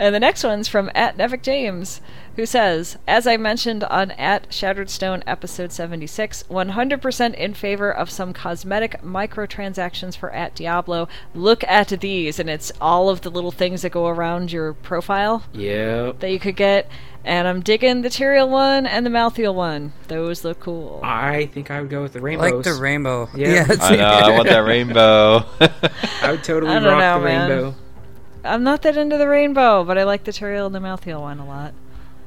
[0.00, 2.00] And the next one's from at Nevik James,
[2.34, 8.08] who says, As I mentioned on at Shattered Stone episode 76, 100% in favor of
[8.08, 11.06] some cosmetic microtransactions for at Diablo.
[11.34, 15.44] Look at these, and it's all of the little things that go around your profile
[15.52, 16.20] Yep.
[16.20, 16.88] that you could get.
[17.22, 19.92] And I'm digging the Tyrael one and the Malthael one.
[20.08, 21.00] Those look cool.
[21.04, 22.52] I think I would go with the I rainbows.
[22.54, 23.28] like the rainbow.
[23.36, 23.64] Yeah.
[23.70, 24.04] it's- I know.
[24.06, 25.44] I want that rainbow.
[26.22, 27.50] I would totally I don't rock know, the man.
[27.50, 27.74] rainbow.
[28.44, 31.38] I'm not that into the rainbow, but I like the Tyrael and the Malthael one
[31.38, 31.74] a lot.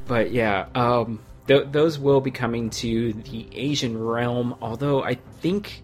[0.05, 4.55] But yeah, um, th- those will be coming to the Asian realm.
[4.61, 5.83] Although I think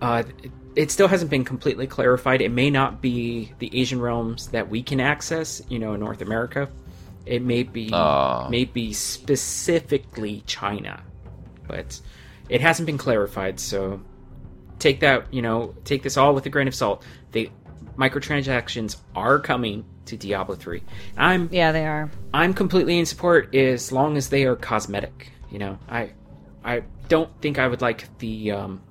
[0.00, 0.22] uh,
[0.74, 2.40] it still hasn't been completely clarified.
[2.40, 5.62] It may not be the Asian realms that we can access.
[5.68, 6.68] You know, in North America,
[7.24, 8.48] it may be Aw.
[8.48, 11.02] may be specifically China,
[11.66, 12.00] but
[12.48, 13.58] it hasn't been clarified.
[13.58, 14.00] So
[14.78, 15.32] take that.
[15.32, 17.04] You know, take this all with a grain of salt.
[17.32, 17.50] They
[17.96, 20.82] microtransactions are coming to Diablo 3.
[21.16, 22.10] I'm Yeah, they are.
[22.32, 25.32] I'm completely in support as long as they are cosmetic.
[25.50, 26.12] You know, I
[26.64, 28.52] I don't think I would like the.
[28.52, 28.82] Um,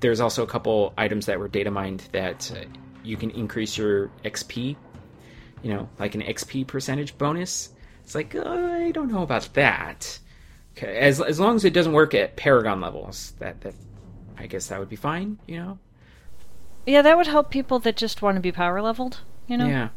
[0.00, 2.64] there's also a couple items that were data mined that uh,
[3.04, 4.76] you can increase your XP.
[5.62, 7.70] You know, like an XP percentage bonus.
[8.02, 10.18] It's like uh, I don't know about that.
[10.74, 13.74] 'Kay, As as long as it doesn't work at Paragon levels, that that
[14.36, 15.38] I guess that would be fine.
[15.46, 15.78] You know.
[16.86, 19.20] Yeah, that would help people that just want to be power leveled.
[19.46, 19.66] You know.
[19.66, 19.88] Yeah.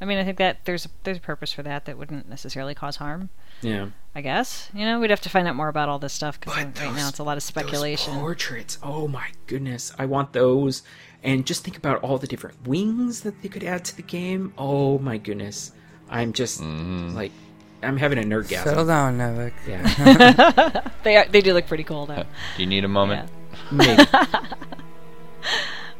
[0.00, 2.74] I mean, I think that there's a, there's a purpose for that that wouldn't necessarily
[2.74, 3.30] cause harm.
[3.62, 3.88] Yeah.
[4.14, 6.56] I guess you know we'd have to find out more about all this stuff because
[6.56, 8.14] right now it's a lot of speculation.
[8.14, 8.78] Those portraits.
[8.82, 9.92] Oh my goodness.
[9.98, 10.82] I want those.
[11.22, 14.52] And just think about all the different wings that they could add to the game.
[14.56, 15.72] Oh my goodness.
[16.08, 17.14] I'm just mm-hmm.
[17.14, 17.32] like
[17.82, 18.86] I'm having a nerd Settle gasm.
[18.86, 19.52] down, Nevik.
[19.66, 20.90] Yeah.
[21.02, 22.14] They are, they do look pretty cool though.
[22.14, 22.24] Uh,
[22.56, 23.30] do you need a moment?
[23.70, 24.04] Maybe.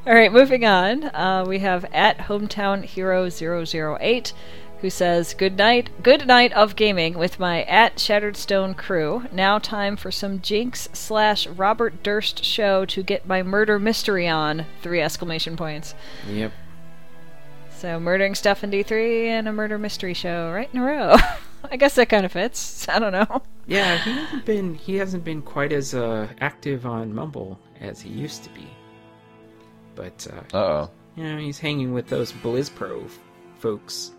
[0.07, 1.05] All right, moving on.
[1.05, 4.33] Uh, we have at hometown hero 008
[4.81, 9.25] who says, "Good night, good night of gaming with my at Shattered Stone crew.
[9.33, 14.67] Now time for some Jinx slash Robert Durst show to get my murder mystery on.
[14.81, 15.95] Three exclamation points.
[16.29, 16.53] yep.
[17.77, 21.17] So murdering stuff in D3 and a murder mystery show right in a row.
[21.71, 22.89] I guess that kind of fits.
[22.89, 23.43] I don't know.
[23.67, 28.11] Yeah, he hasn't been he hasn't been quite as uh, active on Mumble as he
[28.11, 28.69] used to be.
[29.97, 30.91] But uh, oh.
[31.17, 33.19] you know, he's hanging with those BlizzPro f-
[33.59, 34.13] folks.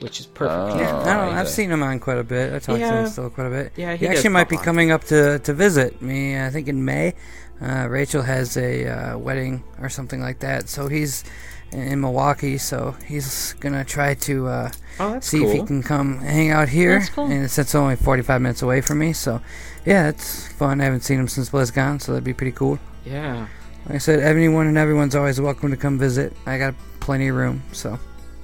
[0.00, 0.76] Which is perfect.
[0.76, 0.78] Oh.
[0.78, 1.32] Yeah, I don't know.
[1.32, 2.52] I I've seen him on quite a bit.
[2.52, 3.72] I talk to him still quite a bit.
[3.76, 4.62] Yeah, he, he actually might be on.
[4.64, 6.38] coming up to, to visit me.
[6.38, 7.14] I think in May.
[7.62, 11.24] Uh, Rachel has a uh, wedding or something like that, so he's
[11.72, 12.58] in Milwaukee.
[12.58, 15.48] So he's gonna try to uh, Oh, see cool.
[15.48, 16.98] if he can come hang out here.
[16.98, 17.24] That's cool.
[17.26, 19.40] And since it's only 45 minutes away from me, so
[19.86, 20.80] yeah, it's fun.
[20.82, 22.78] I haven't seen him since BlizzCon, so that'd be pretty cool.
[23.06, 23.46] Yeah.
[23.86, 26.32] Like I said, anyone and everyone's always welcome to come visit.
[26.44, 27.98] I got plenty of room, so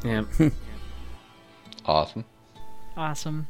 [0.05, 0.25] Yeah.
[1.85, 2.25] Awesome.
[2.97, 3.49] Awesome.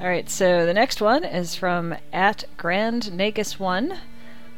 [0.00, 3.96] All right, so the next one is from at Grand Nagus1,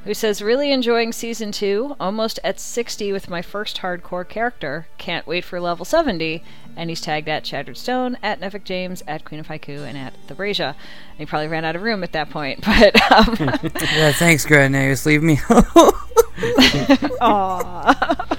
[0.05, 4.87] who says, Really enjoying season 2, almost at 60 with my first hardcore character.
[4.97, 6.43] Can't wait for level 70.
[6.77, 10.13] And he's tagged at Shattered Stone, at Nevik James, at Queen of Haiku, and at
[10.27, 10.69] The Brasia.
[11.11, 12.95] And he probably ran out of room at that point, but.
[13.13, 13.37] Um,
[13.95, 14.11] yeah.
[14.13, 15.07] Thanks, Grand Nagus.
[15.07, 15.39] Leave me.
[17.21, 18.39] Aw.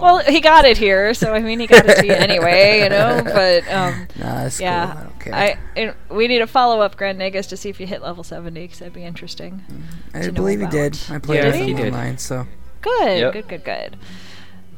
[0.00, 2.88] Well, he got it here, so I mean, he got it to you anyway, you
[2.88, 3.20] know.
[3.22, 5.34] But um, nah, it's yeah, cool.
[5.34, 5.44] I.
[5.44, 8.24] I and we need a follow up, Grand Nagus, to see if you hit level
[8.24, 9.62] seventy, because that'd be interesting.
[10.14, 10.98] I to know believe he did.
[11.10, 11.86] I played Yeah, with he him did.
[11.92, 12.46] online, so
[12.80, 13.32] Good, Yep.
[13.34, 13.96] good, good, good.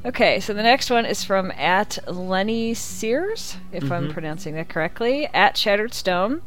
[0.05, 4.12] Okay, so the next one is from at Lenny Sears, if I'm mm-hmm.
[4.12, 6.42] pronouncing that correctly, at Shattered Stone.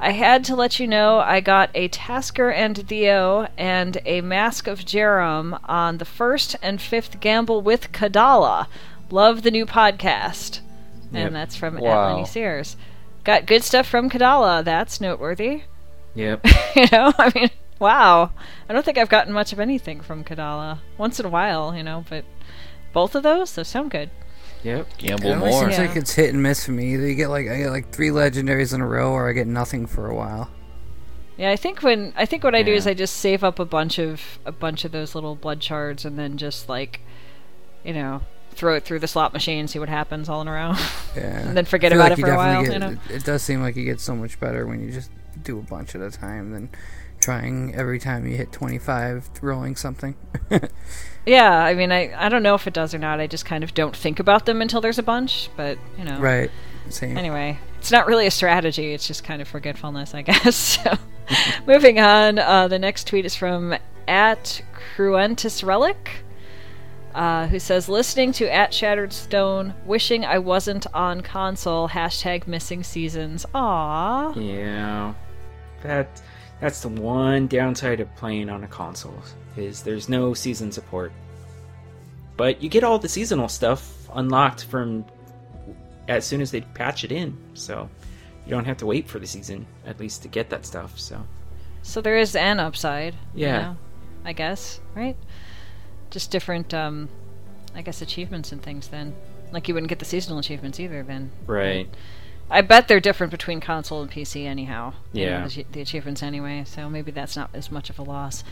[0.00, 4.66] I had to let you know I got a Tasker and Theo and a Mask
[4.66, 8.68] of Jeram on the first and fifth Gamble with Kadala.
[9.10, 10.60] Love the new podcast.
[11.12, 11.26] Yep.
[11.26, 12.14] And that's from at Wow.
[12.14, 12.76] Lenny Sears.
[13.22, 14.64] Got good stuff from Kadala.
[14.64, 15.62] That's noteworthy.
[16.14, 16.46] Yep.
[16.76, 18.30] you know, I mean, wow.
[18.68, 20.78] I don't think I've gotten much of anything from Kadala.
[20.96, 22.24] Once in a while, you know, but
[22.94, 24.08] both of those, those sound good.
[24.62, 24.86] Yep.
[24.92, 25.60] it Gamble always more.
[25.64, 25.86] seems Yeah.
[25.88, 26.94] like it's hit and miss for me.
[26.94, 29.46] Either you get like I get like three legendaries in a row, or I get
[29.46, 30.48] nothing for a while.
[31.36, 32.92] Yeah, I think when I think what I do is Yeah.
[32.92, 36.18] I just save up a bunch of a bunch of those little blood shards and
[36.18, 37.00] then just like,
[37.84, 38.22] you know,
[38.52, 40.72] throw it through the slot machine, see what happens all in a row.
[41.14, 41.40] Yeah.
[41.48, 42.78] And then forget I feel about like it you for a definitely while, Get, you
[42.78, 43.00] know?
[43.10, 45.10] it, it does seem like you get so much better when you just
[45.42, 46.70] do a bunch at a time than
[47.24, 50.14] trying every time you hit 25 rolling something.
[51.26, 53.18] yeah, I mean, I I don't know if it does or not.
[53.18, 56.18] I just kind of don't think about them until there's a bunch, but you know.
[56.20, 56.50] right.
[56.90, 57.16] Same.
[57.16, 58.92] Anyway, it's not really a strategy.
[58.92, 60.54] It's just kind of forgetfulness, I guess.
[60.54, 60.92] So,
[61.66, 62.38] moving on.
[62.38, 63.74] Uh, the next tweet is from
[64.06, 64.60] at
[64.94, 66.10] Cruentus Relic,
[67.14, 72.82] uh, who says, "Listening to at Shattered Stone, wishing I wasn't on console." Hashtag missing
[72.82, 73.46] seasons.
[73.54, 74.36] Aww.
[74.36, 75.14] Yeah,
[75.82, 76.20] that
[76.64, 79.22] that's the one downside of playing on a console
[79.54, 81.12] is there's no season support.
[82.38, 85.04] But you get all the seasonal stuff unlocked from
[86.08, 87.90] as soon as they patch it in, so
[88.46, 90.98] you don't have to wait for the season at least to get that stuff.
[90.98, 91.22] So
[91.82, 93.12] So there is an upside.
[93.34, 93.60] you Yeah.
[93.60, 93.76] know,
[94.24, 95.16] I guess, right?
[96.10, 97.10] Just different, um,
[97.74, 99.14] I guess, achievements and things then.
[99.52, 101.30] Like you wouldn't get the seasonal achievements either then.
[101.46, 101.90] right,
[102.50, 104.92] I bet they're different between console and PC anyhow.
[105.12, 105.48] you know, Yeah.
[105.48, 108.44] the, the achievements anyway, so maybe that's not as much of a loss.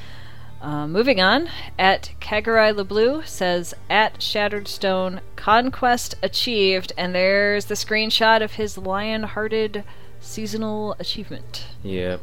[0.61, 7.75] Uh, moving on, at Kagarai LeBlue says, at Shattered Stone, conquest achieved, and there's the
[7.75, 9.83] screenshot of his lion-hearted
[10.21, 11.67] seasonal achievement.
[11.83, 12.21] yep.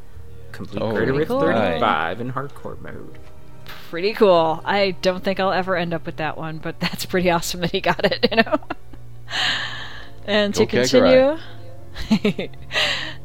[0.53, 1.41] Complete Oh, Greater Rift cool.
[1.41, 3.19] 35 in hardcore mode.
[3.89, 4.61] Pretty cool.
[4.65, 7.71] I don't think I'll ever end up with that one, but that's pretty awesome that
[7.71, 8.55] he got it, you know?
[10.25, 11.37] and to Go continue.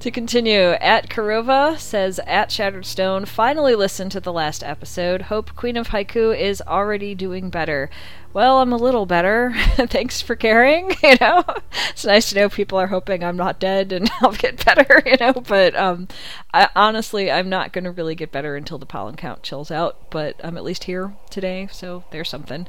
[0.00, 5.22] to continue, at Kurova says at Shattered Stone, finally listened to the last episode.
[5.22, 7.90] Hope Queen of Haiku is already doing better.
[8.32, 9.54] Well, I'm a little better.
[9.76, 11.44] Thanks for caring, you know?
[11.90, 15.16] It's nice to know people are hoping I'm not dead and I'll get better, you
[15.20, 15.32] know?
[15.34, 16.08] But um
[16.52, 20.40] I honestly I'm not gonna really get better until the pollen count chills out, but
[20.42, 22.66] I'm at least here today, so there's something.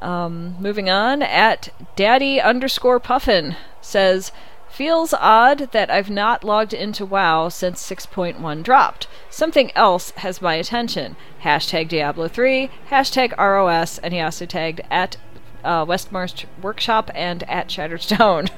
[0.00, 4.32] Um, moving on, at daddy underscore puffin says,
[4.72, 9.06] Feels odd that I've not logged into WoW since 6.1 dropped.
[9.28, 11.14] Something else has my attention.
[11.42, 15.18] Hashtag Diablo 3, hashtag ROS, and he also tagged at
[15.62, 18.48] uh, Westmarch Workshop and at Shattered Stone.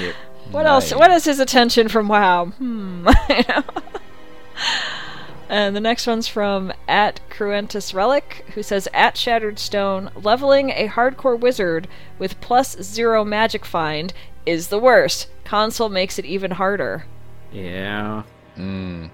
[0.00, 0.14] Yep.
[0.50, 0.90] What else?
[0.90, 0.98] Nice.
[0.98, 2.46] What is his attention from WoW?
[2.46, 3.08] Hmm.
[3.28, 3.62] You know?
[5.48, 10.88] And the next one's from at Cruentus Relic, who says at Shattered Stone, leveling a
[10.88, 11.88] hardcore wizard
[12.18, 14.14] with plus zero magic find
[14.46, 15.28] is the worst.
[15.44, 17.04] Console makes it even harder.
[17.52, 18.22] Yeah.
[18.56, 19.10] Mm.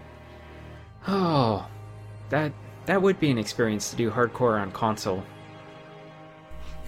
[1.06, 1.66] Oh,
[2.30, 2.52] that
[2.86, 5.24] that would be an experience to do hardcore on console.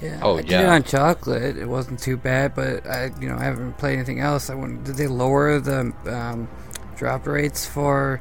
[0.00, 0.20] Yeah.
[0.22, 0.62] Oh, I did yeah.
[0.62, 1.58] it on chocolate.
[1.58, 4.48] It wasn't too bad, but I, you know, I haven't played anything else.
[4.48, 4.84] I wouldn't.
[4.84, 6.48] Did they lower the um,
[6.96, 8.20] drop rates for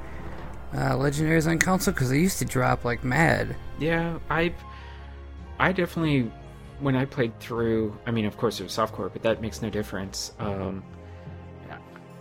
[0.73, 1.93] uh, legendaries on console?
[1.93, 3.55] Because they used to drop like mad.
[3.79, 4.53] Yeah, I
[5.57, 6.31] I definitely
[6.79, 7.97] when I played through.
[8.05, 10.33] I mean, of course, it was softcore, but that makes no difference.
[10.39, 10.83] Um,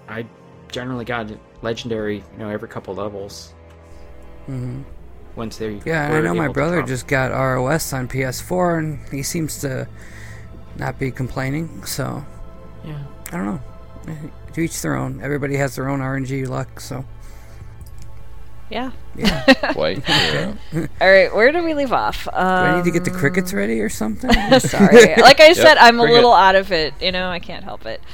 [0.08, 0.26] I
[0.70, 1.30] generally got
[1.62, 3.54] legendary, you know, every couple levels.
[4.46, 4.82] hmm
[5.36, 9.22] Once they Yeah, and I know my brother just got ROS on PS4, and he
[9.22, 9.86] seems to
[10.76, 11.84] not be complaining.
[11.84, 12.24] So
[12.84, 13.04] yeah.
[13.32, 13.60] I don't know.
[14.54, 15.20] To each their own.
[15.22, 16.80] Everybody has their own RNG luck.
[16.80, 17.04] So
[18.70, 18.90] Yeah.
[19.16, 19.72] yeah.
[19.72, 20.88] Quite true.
[21.00, 22.24] All right, where do we leave off?
[22.24, 24.30] Do I need to get the Um, crickets ready or something?
[24.60, 25.14] Sorry.
[25.20, 26.94] Like I said, I'm a little out of it.
[27.00, 28.00] You know, I can't help it.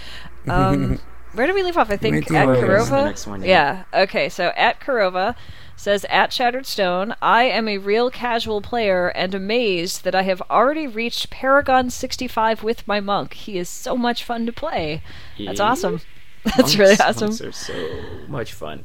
[0.46, 1.00] Um,
[1.32, 1.90] where do we leave off?
[1.90, 2.66] I think at Kurova.
[2.66, 3.05] That's the Kurova.
[3.07, 3.84] next one, yeah.
[3.94, 4.02] yeah.
[4.02, 4.28] Okay.
[4.28, 5.34] So at Kurova
[5.74, 10.42] says at Shattered Stone, I am a real casual player and amazed that I have
[10.50, 13.32] already reached Paragon 65 with my monk.
[13.32, 15.03] He is so much fun to play.
[15.42, 16.00] That's awesome.
[16.45, 17.29] That's Monks- really awesome.
[17.30, 18.84] Monks are so much fun.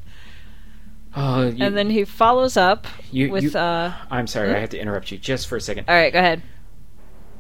[1.15, 3.43] Oh, you, and then he follows up you, with.
[3.43, 5.85] you- uh I'm sorry, I have to interrupt you just for a second.
[5.87, 6.41] All right, go ahead.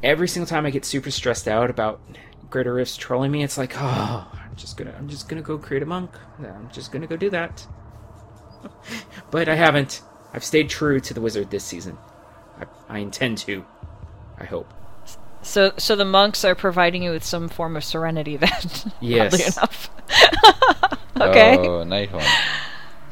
[0.03, 2.01] every single time I get super stressed out about
[2.49, 5.83] Greater Rifts trolling me, it's like, oh, I'm just gonna, I'm just gonna go create
[5.83, 6.11] a monk.
[6.39, 7.65] I'm just gonna go do that.
[9.31, 10.01] but I haven't.
[10.33, 11.97] I've stayed true to the wizard this season.
[12.59, 13.65] I, I intend to.
[14.37, 14.73] I hope.
[15.41, 18.49] So, so the monks are providing you with some form of serenity, then.
[18.99, 19.57] Yes.
[19.57, 19.89] Enough.
[21.21, 21.57] okay.
[21.57, 22.25] Oh, nice one.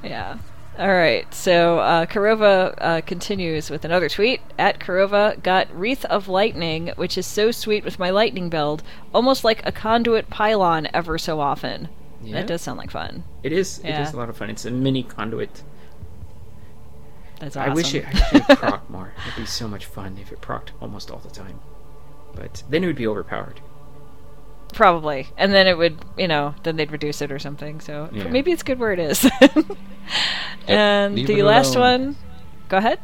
[0.03, 0.37] Yeah.
[0.77, 1.31] All right.
[1.33, 4.41] So uh, Kurova uh, continues with another tweet.
[4.59, 8.83] At Kurova got Wreath of Lightning, which is so sweet with my lightning build,
[9.13, 11.89] almost like a conduit pylon ever so often.
[12.21, 12.35] Yeah.
[12.35, 13.23] That does sound like fun.
[13.43, 13.79] It is.
[13.79, 14.03] It Yeah.
[14.03, 14.49] is a lot of fun.
[14.51, 15.63] It's a mini conduit.
[17.39, 17.71] That's awesome.
[17.71, 19.13] I wish it actually proc more.
[19.27, 21.59] It'd be so much fun if it procced almost all the time.
[22.35, 23.61] But then it would be overpowered.
[24.73, 27.79] Probably, and then it would, you know, then they'd reduce it or something.
[27.81, 28.27] So Yeah.
[28.27, 29.25] maybe it's good where it is.
[30.67, 32.01] and the last alone.
[32.05, 32.15] one,
[32.69, 32.99] go ahead.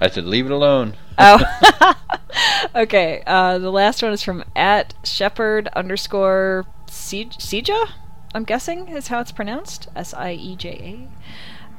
[0.00, 0.94] I said, leave it alone.
[1.18, 1.42] Oh,
[2.74, 3.22] okay.
[3.26, 7.88] Uh, the last one is from at shepherd underscore Sieja.
[8.34, 9.88] I'm guessing is how it's pronounced.
[9.96, 11.08] S I E J A.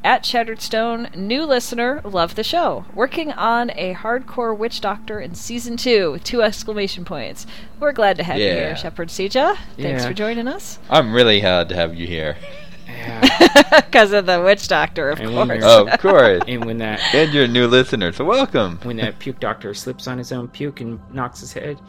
[0.02, 2.86] At Shattered Stone, new listener, love the show.
[2.96, 7.46] Working on a hardcore witch doctor in season two with two exclamation points.
[7.82, 9.58] We're glad to have you here, Shepherd Sieja.
[9.78, 10.08] Thanks Yeah.
[10.08, 10.80] for joining us.
[10.90, 12.38] I'm really glad to have you here.
[12.90, 13.82] Yeah.
[13.86, 15.62] Because of the witch doctor, of And course.
[15.64, 16.42] Oh, of course.
[16.48, 18.80] and when that and you're a new listener, so welcome.
[18.82, 21.80] when that puke doctor slips on his own puke and knocks his head,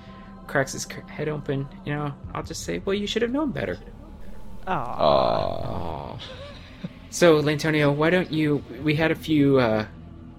[0.47, 3.79] cracks his head open, you know, I'll just say, well, you should have known better.
[4.67, 4.73] Aw.
[4.75, 6.19] Aw.
[7.11, 8.65] So, Lantonio, why don't you?
[8.85, 9.87] We had a few uh,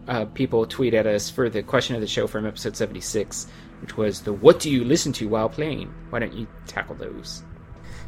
[0.08, 3.48] uh, people tweet at us for the question of the show from episode 76,
[3.82, 5.94] which was the what do you listen to while playing?
[6.10, 7.44] Why don't you tackle those?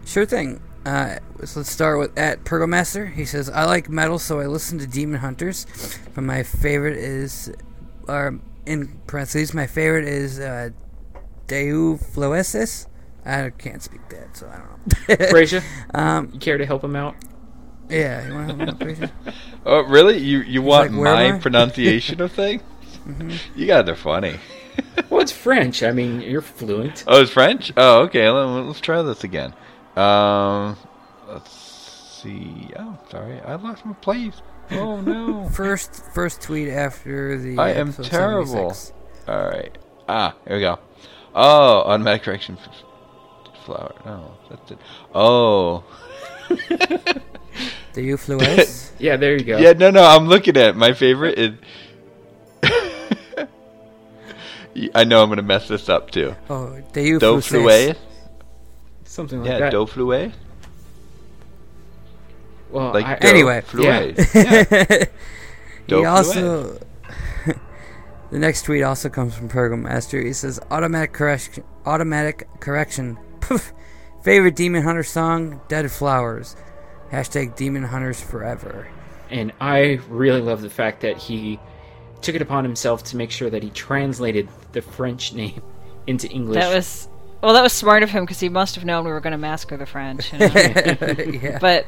[0.05, 0.61] Sure thing.
[0.85, 3.13] Uh, so let's start with at Pergomaster.
[3.13, 5.65] He says, I like metal, so I listen to Demon Hunters.
[6.13, 7.53] But my favorite is,
[8.07, 10.69] or in parentheses, my favorite is uh,
[11.47, 12.87] Deu Floesis.
[13.25, 15.61] I can't speak that, so I don't know.
[15.93, 17.15] Um, you care to help him out?
[17.89, 19.11] Yeah, you want to help me out, Frazier?
[19.65, 20.17] Oh, really?
[20.17, 22.61] You you want like, my pronunciation of things?
[23.55, 24.39] You guys are funny.
[25.09, 25.83] Well, it's French.
[25.83, 27.03] I mean, you're fluent.
[27.05, 27.71] Oh, it's French?
[27.77, 28.27] Oh, okay.
[28.29, 29.53] Let, let's try this again.
[29.95, 30.77] Um,
[31.27, 31.51] let's
[32.23, 32.71] see.
[32.79, 33.39] Oh, sorry.
[33.41, 34.41] I lost my place.
[34.71, 35.47] Oh, no.
[35.49, 37.59] First, first tweet after the.
[37.59, 38.73] I am terrible.
[38.73, 38.93] 76.
[39.27, 39.77] All right.
[40.09, 40.79] Ah, here we go.
[41.35, 42.57] Oh, automatic correction.
[43.65, 43.93] Flower.
[44.05, 44.79] No, that's it.
[45.13, 45.83] Oh.
[47.93, 48.91] Deu Floes.
[48.99, 49.57] Yeah, there you go.
[49.57, 50.03] Yeah, no, no.
[50.03, 50.75] I'm looking at it.
[50.77, 51.53] my favorite is.
[54.95, 56.35] I know I'm gonna mess this up too.
[56.49, 57.47] oh, Deu Do Floes.
[57.47, 57.97] fluet?
[59.03, 59.53] Something like that.
[59.53, 59.71] Yeah, that.
[59.71, 60.31] do fluet?
[62.71, 63.61] well, Like I, Anyway.
[63.61, 64.17] fluet.
[64.33, 65.05] Yeah.
[65.99, 66.79] he also
[68.31, 70.21] the next tweet also comes from Pergam Master.
[70.21, 73.17] He says automatic correction automatic correction.
[73.41, 73.73] Poof.
[74.23, 76.55] Favorite Demon Hunter song, Dead Flowers.
[77.13, 78.87] Hashtag Demon Hunters Forever.
[79.29, 81.59] and I really love the fact that he
[82.21, 85.61] took it upon himself to make sure that he translated the French name
[86.07, 86.59] into English.
[86.59, 87.07] That was
[87.41, 87.53] well.
[87.53, 89.77] That was smart of him because he must have known we were going to massacre
[89.77, 90.33] the French.
[90.33, 90.45] You know?
[91.41, 91.59] yeah.
[91.59, 91.85] but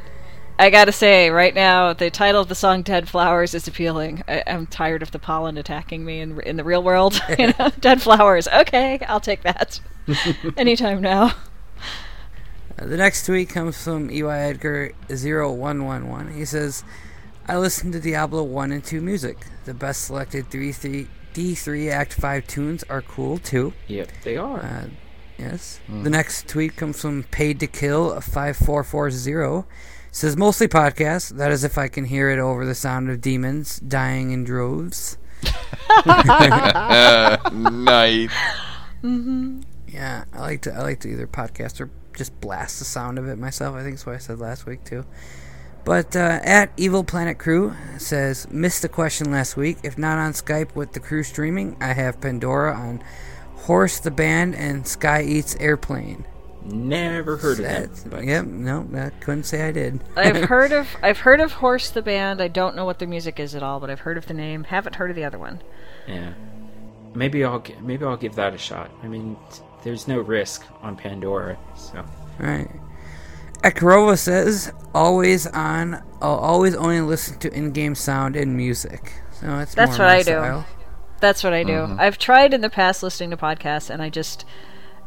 [0.60, 4.24] I gotta say, right now, the title of the song "Dead Flowers" is appealing.
[4.28, 7.20] I, I'm tired of the pollen attacking me in in the real world.
[7.40, 8.48] you know, dead flowers.
[8.48, 9.80] Okay, I'll take that
[10.56, 11.34] anytime now.
[12.78, 16.34] Uh, the next tweet comes from EY Edgar 0111.
[16.34, 16.84] He says,
[17.48, 19.46] I listen to Diablo 1 and 2 music.
[19.66, 23.74] The best selected 3, 3, D3 Act 5 tunes are cool too.
[23.88, 24.60] Yep, they are.
[24.60, 24.88] Uh,
[25.38, 25.80] yes.
[25.88, 29.68] The next tweet comes from Paid to Kill 5440.
[30.12, 31.30] Says mostly podcasts.
[31.30, 35.18] That is if I can hear it over the sound of demons dying in droves.
[36.06, 38.32] Uh, nice.
[39.88, 43.28] Yeah, I like to I like to either podcast or just blast the sound of
[43.28, 43.76] it myself.
[43.76, 45.06] I think that's what I said last week too.
[45.84, 49.78] But uh, at Evil Planet Crew says missed the question last week.
[49.84, 53.04] If not on Skype with the crew streaming, I have Pandora on
[53.58, 56.26] Horse the Band and Sky Eats Airplane.
[56.64, 57.82] Never heard of that.
[57.94, 60.04] That's- But Yep, no, I couldn't say I did.
[60.18, 62.42] I've heard of I've heard of Horse the band.
[62.42, 64.64] I don't know what their music is at all, but I've heard of the name.
[64.64, 65.62] Haven't heard of the other one.
[66.08, 66.34] Yeah.
[67.14, 68.90] Maybe I'll maybe I'll give that a shot.
[69.04, 72.04] I mean, t- there's no risk on Pandora, so
[72.40, 72.70] Right.
[73.64, 76.04] at Kurova says always on.
[76.22, 79.14] I'll always only listen to in-game sound and music.
[79.40, 80.64] So it's That's more what my I do.
[81.20, 81.74] That's what I do.
[81.74, 82.00] Mm-hmm.
[82.00, 84.44] I've tried in the past listening to podcasts, and I just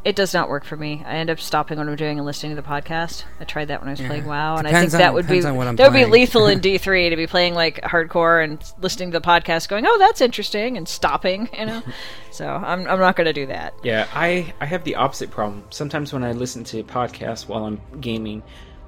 [0.05, 1.03] it does not work for me.
[1.05, 3.25] I end up stopping what I'm doing and listening to the podcast.
[3.39, 5.35] I tried that when I was playing WoW, and I think that on- would be
[5.41, 8.43] depends on what I'm that would be lethal in D3 to be playing like hardcore
[8.43, 11.49] and listening to the podcast, going, "Oh, that's interesting," and stopping.
[11.57, 11.83] You know,
[12.31, 13.73] so I'm I'm not going to do that.
[13.83, 14.07] yeah.
[14.13, 15.63] I I have the opposite problem.
[15.69, 18.41] Sometimes when I listen to podcasts while I'm gaming,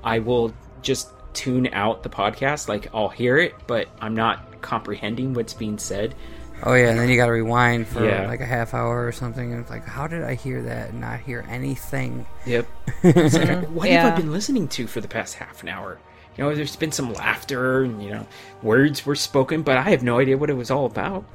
[0.03, 2.67] I will just tune out the podcast.
[2.69, 6.15] Like I'll hear it, but I'm not comprehending what's being said.
[6.63, 8.27] Oh yeah, and then you got to rewind for Yeah.
[8.27, 11.01] like a half hour or something, and it's like, how did I hear that and
[11.01, 12.25] not hear anything?
[12.45, 12.67] Yep.
[13.03, 15.99] It's like, what have I been listening to for the past half an hour?
[16.37, 18.27] You know, there's been some laughter and you know,
[18.61, 21.25] words were spoken, but I have no idea what it was all about.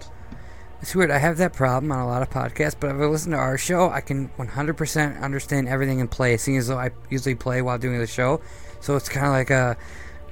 [0.81, 1.11] It's weird.
[1.11, 3.59] I have that problem on a lot of podcasts, but if I listen to our
[3.59, 7.79] show, I can 100% understand everything in play, seeing as though I usually play while
[7.79, 8.41] doing the show.
[8.81, 9.77] So it's kind of like a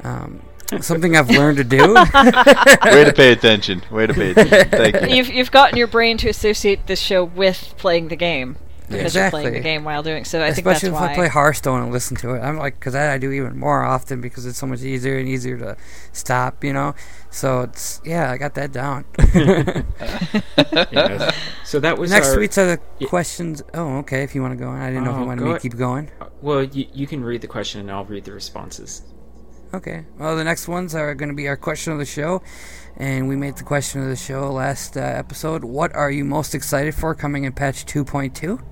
[0.02, 0.40] um,
[0.80, 1.94] something I've learned to do.
[1.94, 3.82] Way to pay attention.
[3.90, 4.68] Way to pay attention.
[4.70, 5.16] Thank you.
[5.16, 8.56] You've you've gotten your brain to associate this show with playing the game.
[8.88, 9.42] because Exactly.
[9.42, 10.24] you're playing the game while doing.
[10.24, 11.12] So I think Especially that's if why.
[11.12, 12.40] I play Hearthstone and listen to it.
[12.40, 15.26] I'm like, because that I do even more often because it's so much easier and
[15.28, 15.76] easier to
[16.12, 16.94] stop, you know?
[17.30, 19.04] So it's, yeah, I got that down.
[20.92, 21.34] Yes.
[21.64, 23.08] So that was Next our, tweets are the Yeah.
[23.08, 23.62] questions.
[23.72, 24.80] Oh, okay, if you want to go on.
[24.80, 26.10] I didn't know if Oh, you wanted me to keep going.
[26.20, 29.02] Uh, well, you, you can read the question and I'll read the responses.
[29.74, 30.04] Okay.
[30.18, 32.42] Well, the next ones are going to be our question of the show.
[32.96, 35.64] And we made the question of the show last uh, episode.
[35.64, 38.62] What are you most excited for coming in patch 2.2?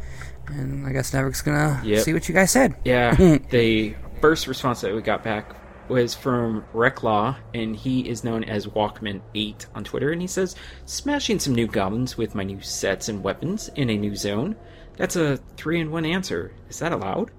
[0.48, 2.04] And I guess Nevik's going to Yep.
[2.04, 2.74] see what you guys said.
[2.84, 3.14] Yeah,
[3.50, 5.56] the first response that we got back
[5.88, 10.54] was from Reclaw, and he is known as Walkman8 on Twitter, and he says,
[10.86, 14.54] Smashing some new goblins with my new sets and weapons in a new zone.
[14.96, 16.52] That's a three in one answer.
[16.68, 17.30] Is that allowed?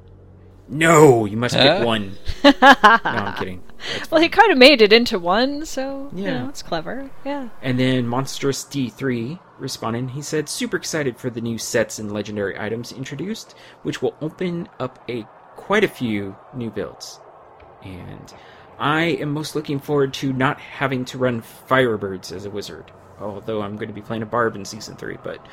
[0.68, 2.18] No, you must pick one.
[2.44, 3.64] no, I'm kidding.
[3.98, 6.44] That's well, he kind of made it into one, so you Yeah.
[6.44, 7.12] know, it's clever.
[7.26, 7.50] Yeah.
[7.62, 12.58] And then Monstrous D3 responded, he said, super excited for the new sets and legendary
[12.58, 15.28] items introduced, which will open up a
[15.58, 17.20] quite a few new builds.
[17.84, 18.34] And
[18.80, 22.92] I am most looking forward to not having to run Firebirds as a wizard.
[23.20, 25.46] Although I'm going to be playing a Barb in season three, but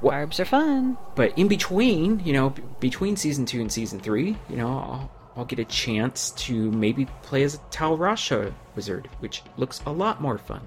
[0.00, 0.96] What- are fun.
[1.14, 5.10] but in between, you know, b- between season two and season three, you know, I'll,
[5.36, 9.90] I'll get a chance to maybe play as a Tal Rasha wizard, which looks a
[9.90, 10.62] lot more fun.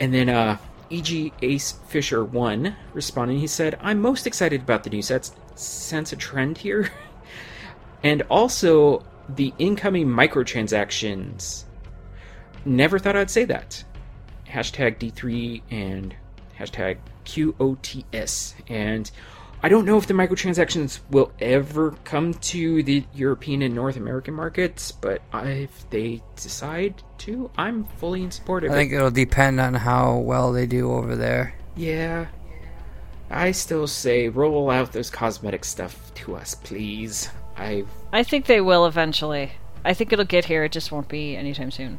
[0.00, 0.58] And then, uh,
[0.90, 1.32] E.G.
[1.42, 5.34] Ace Fisher 1 responding, he said, I'm most excited about the new sets.
[5.54, 6.90] Sense a trend here.
[8.02, 11.64] and also the incoming microtransactions.
[12.64, 13.82] Never thought I'd say that.
[14.46, 16.14] Hashtag D3 and
[16.58, 18.54] hashtag QOTS.
[18.68, 19.10] And
[19.62, 24.34] I don't know if the microtransactions will ever come to the European and North American
[24.34, 28.76] markets, but if they decide to, I'm fully in support of I it.
[28.76, 31.54] think it'll depend on how well they do over there.
[31.74, 32.26] Yeah.
[33.30, 37.30] I still say roll out those cosmetic stuff to us, please.
[37.56, 39.52] I I think they will eventually.
[39.84, 40.64] I think it'll get here.
[40.64, 41.98] It just won't be anytime soon.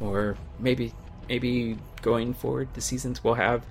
[0.00, 0.92] or maybe
[1.28, 3.64] maybe going forward the seasons will have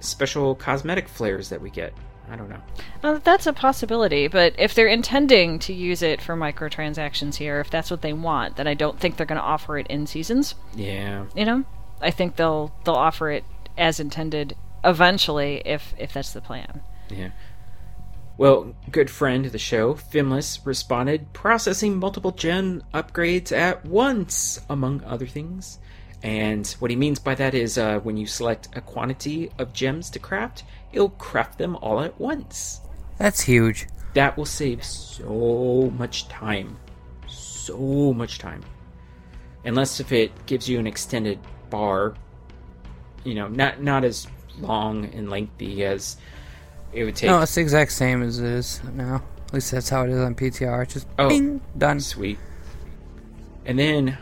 [0.00, 1.92] special cosmetic flares that we get.
[2.30, 2.60] I don't know.
[3.02, 7.70] Well, that's a possibility, but if they're intending to use it for microtransactions here, if
[7.70, 10.54] that's what they want, then I don't think they're going to offer it in seasons.
[10.74, 11.24] Yeah.
[11.34, 11.64] You know,
[12.02, 13.44] I think they'll they'll offer it
[13.78, 16.82] as intended eventually, if if that's the plan.
[17.08, 17.30] Yeah.
[18.36, 25.02] Well, good friend of the show, Fimless, responded, processing multiple gem upgrades at once, among
[25.02, 25.80] other things.
[26.22, 30.10] And what he means by that is uh, when you select a quantity of gems
[30.10, 32.80] to craft, it'll craft them all at once.
[33.18, 33.86] That's huge.
[34.14, 36.76] That will save so much time.
[37.26, 38.62] So much time.
[39.64, 41.38] Unless if it gives you an extended
[41.70, 42.14] bar,
[43.24, 44.26] you know, not not as
[44.60, 46.16] long and lengthy as
[46.92, 47.28] it would take.
[47.28, 49.22] No, it's the exact same as it is now.
[49.48, 50.82] At least that's how it is on PTR.
[50.82, 51.28] It's just Oh.
[51.28, 52.00] bing, done.
[52.00, 52.38] Sweet.
[53.66, 54.16] And then,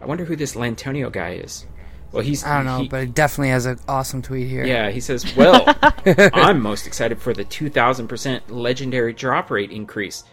[0.00, 1.66] I wonder who this Lantonio guy is.
[2.12, 2.42] Well, he's.
[2.44, 4.64] I don't know, he- but it definitely has an awesome tweet here.
[4.64, 5.62] Yeah, he says, Well,
[6.34, 10.24] I'm most excited for the 2000% legendary drop rate increase.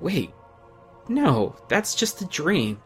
[0.00, 0.30] Wait.
[1.08, 2.80] No, that's just a dream.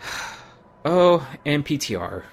[0.84, 2.24] oh, and PTR.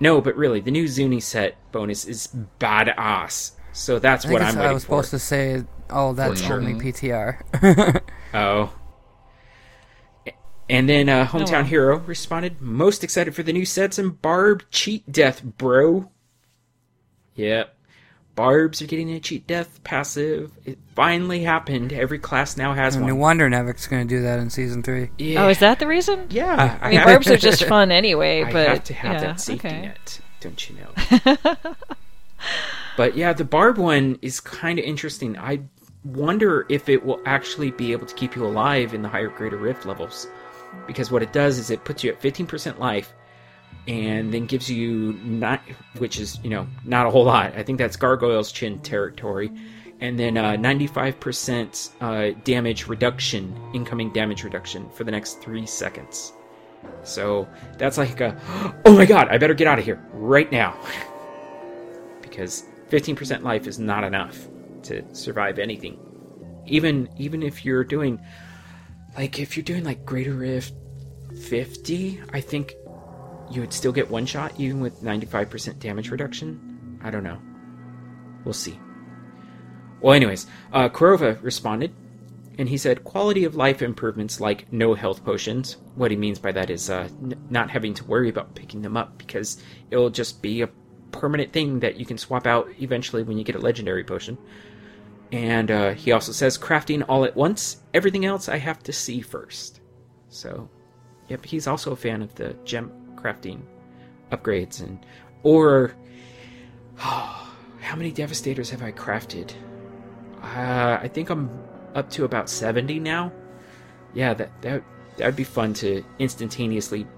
[0.00, 2.28] No, but really, the new Zuni set bonus is
[2.60, 3.52] badass.
[3.72, 5.02] So that's what I think what it's- I'm I was for.
[5.02, 6.56] supposed to say, oh, that's sure.
[6.60, 8.00] only PTR.
[8.34, 8.72] Oh.
[10.68, 11.64] And then uh, Hometown well.
[11.64, 16.10] Hero responded, most excited for the new sets and Barb Cheat Death, bro.
[17.34, 17.74] Yep.
[18.34, 20.52] Barbs are getting a Cheat Death passive.
[20.64, 21.92] It finally happened.
[21.92, 23.18] Every class now has no one.
[23.18, 25.10] wonder Nevik's going to do that in season three.
[25.18, 25.44] Yeah.
[25.44, 26.26] Oh, is that the reason?
[26.30, 26.78] Yeah.
[26.80, 29.40] I mean, have- barbs are just fun anyway, I but have to have yeah, that
[29.40, 29.82] safety okay.
[29.82, 31.56] net, don't you know?
[32.96, 35.38] but yeah, the barb one is kind of interesting.
[35.38, 35.60] I
[36.04, 39.56] wonder if it will actually be able to keep you alive in the higher greater
[39.56, 40.26] rift levels,
[40.86, 43.12] because what it does is it puts you at fifteen percent life,
[43.86, 45.60] and then gives you not,
[45.98, 47.54] which is you know not a whole lot.
[47.56, 49.50] I think that's Gargoyle's chin territory.
[50.00, 56.32] And then uh, 95% uh, damage reduction, incoming damage reduction for the next three seconds.
[57.04, 57.48] So
[57.78, 58.36] that's like a,
[58.86, 60.76] oh my god, I better get out of here right now.
[62.34, 64.48] because 15% life is not enough
[64.82, 65.98] to survive anything.
[66.66, 68.20] Even even if you're doing
[69.16, 70.72] like if you're doing like Greater Rift
[71.48, 72.74] 50, I think
[73.50, 76.98] you would still get one shot even with 95% damage reduction.
[77.02, 77.40] I don't know.
[78.44, 78.78] We'll see.
[80.00, 81.94] Well, anyways, uh, Kurova responded
[82.58, 85.76] and he said quality of life improvements like no health potions.
[85.96, 88.96] What he means by that is uh, n- not having to worry about picking them
[88.96, 90.68] up because it'll just be a
[91.10, 94.38] permanent thing that you can swap out eventually when you get a legendary potion.
[95.34, 97.78] And uh, he also says crafting all at once.
[97.92, 99.80] Everything else I have to see first.
[100.28, 100.70] So,
[101.26, 103.62] yep, he's also a fan of the gem crafting
[104.30, 105.04] upgrades and
[105.42, 105.96] or
[106.96, 109.52] how many devastators have I crafted?
[110.40, 111.50] Uh, I think I'm
[111.96, 113.32] up to about 70 now.
[114.14, 114.84] Yeah, that that
[115.16, 117.08] that would be fun to instantaneously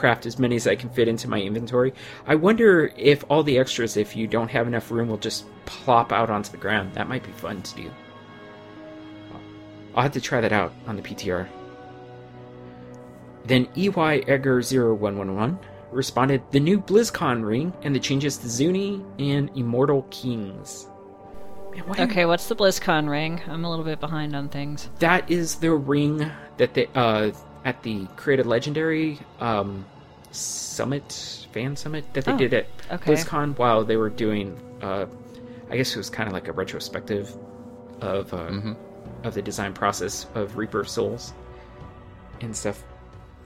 [0.00, 1.92] craft as many as I can fit into my inventory.
[2.26, 6.10] I wonder if all the extras, if you don't have enough room, will just plop
[6.12, 6.94] out onto the ground.
[6.94, 7.90] That might be fun to do.
[9.94, 11.46] I'll have to try that out on the PTR.
[13.44, 15.58] Then EY Edgar 0111
[15.90, 20.86] responded the new BlizzCon ring and the changes to Zuni and Immortal Kings.
[21.72, 23.40] Man, why am- Okay, what's the BlizzCon ring?
[23.48, 24.88] I'm a little bit behind on things.
[25.00, 27.30] that is the ring that they uh
[27.64, 29.84] at the created legendary um
[30.32, 33.12] summit fan summit that they Oh, did at okay.
[33.12, 35.06] BlizzCon while they were doing uh
[35.70, 37.36] I guess it was kind of like a retrospective
[38.00, 38.74] of uh,
[39.22, 41.32] of the design process of Reaper of Souls
[42.40, 42.82] and stuff.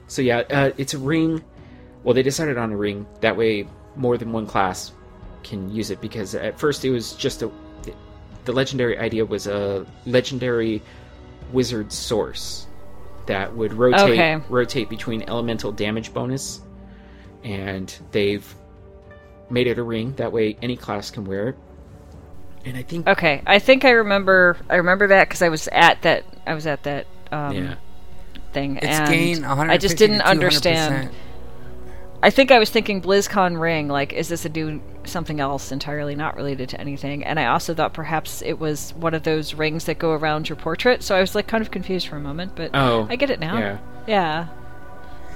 [0.07, 1.43] So yeah, uh, it's a ring.
[2.03, 3.67] Well, they decided on a ring that way
[3.97, 4.93] more than one class
[5.43, 7.51] can use it because at first it was just a
[8.45, 10.83] the legendary idea was a legendary
[11.53, 12.64] wizard source
[13.27, 14.37] that would rotate Okay.
[14.49, 16.61] rotate between elemental damage bonus
[17.43, 18.55] and they've
[19.51, 21.57] made it a ring that way any class can wear it
[22.65, 24.57] and i think Okay, I think I remember.
[24.71, 26.25] I remember that because I was at that.
[26.47, 27.75] I was at that um, yeah
[28.55, 31.11] thing, It's and gain I just didn't understand.
[32.25, 33.87] I think I was thinking BlizzCon ring.
[33.89, 37.23] Like, is this a do something else entirely not related to anything?
[37.23, 40.57] And I also thought perhaps it was one of those rings that go around your
[40.57, 41.03] portrait.
[41.03, 43.41] So I was like kind of confused for a moment, but oh I get it
[43.41, 43.59] now.
[43.59, 44.49] yeah Yeah.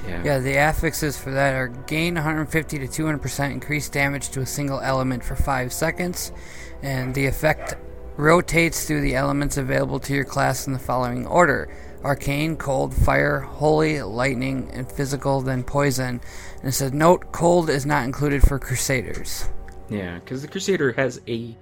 [0.07, 4.47] yeah Yeah, the affixes for that are gain 150 to 200% increased damage to a
[4.47, 6.33] single element for 5 seconds,
[6.81, 7.77] and the effect
[8.17, 11.69] rotates through the elements available to your class in the following order
[12.05, 16.21] arcane, cold, fire, holy, lightning, and physical, then poison.
[16.61, 19.49] And it says, Note, cold is not included for crusaders.
[19.89, 21.57] Yeah, because the Crusader has a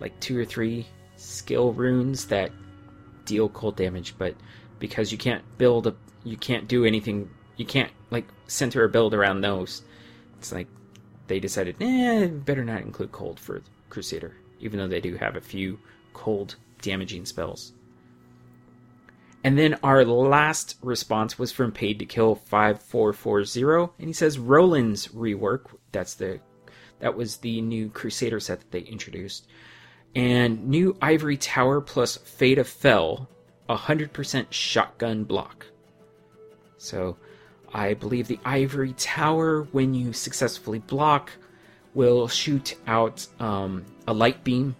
[0.00, 0.86] like two or three
[1.16, 2.50] skill runes that
[3.26, 4.34] deal cold damage, but
[4.78, 5.94] because you can't build a,
[6.24, 9.82] you can't do anything, you can't like center a build around those.
[10.38, 10.66] It's like
[11.26, 15.40] they decided, eh, better not include cold for Crusader, even though they do have a
[15.40, 15.78] few
[16.12, 17.72] cold damaging spells.
[19.42, 25.08] And then our last response was from Paid to Kill 5440, and he says Roland's
[25.08, 26.40] rework, that's the
[26.98, 29.46] that was the new Crusader set that they introduced.
[30.14, 33.28] And new Ivory Tower plus Fate of Fell,
[33.70, 35.64] 100% shotgun block.
[36.76, 37.16] So
[37.72, 41.30] I believe the Ivory Tower, when you successfully block,
[41.94, 44.76] will shoot out um, a light beam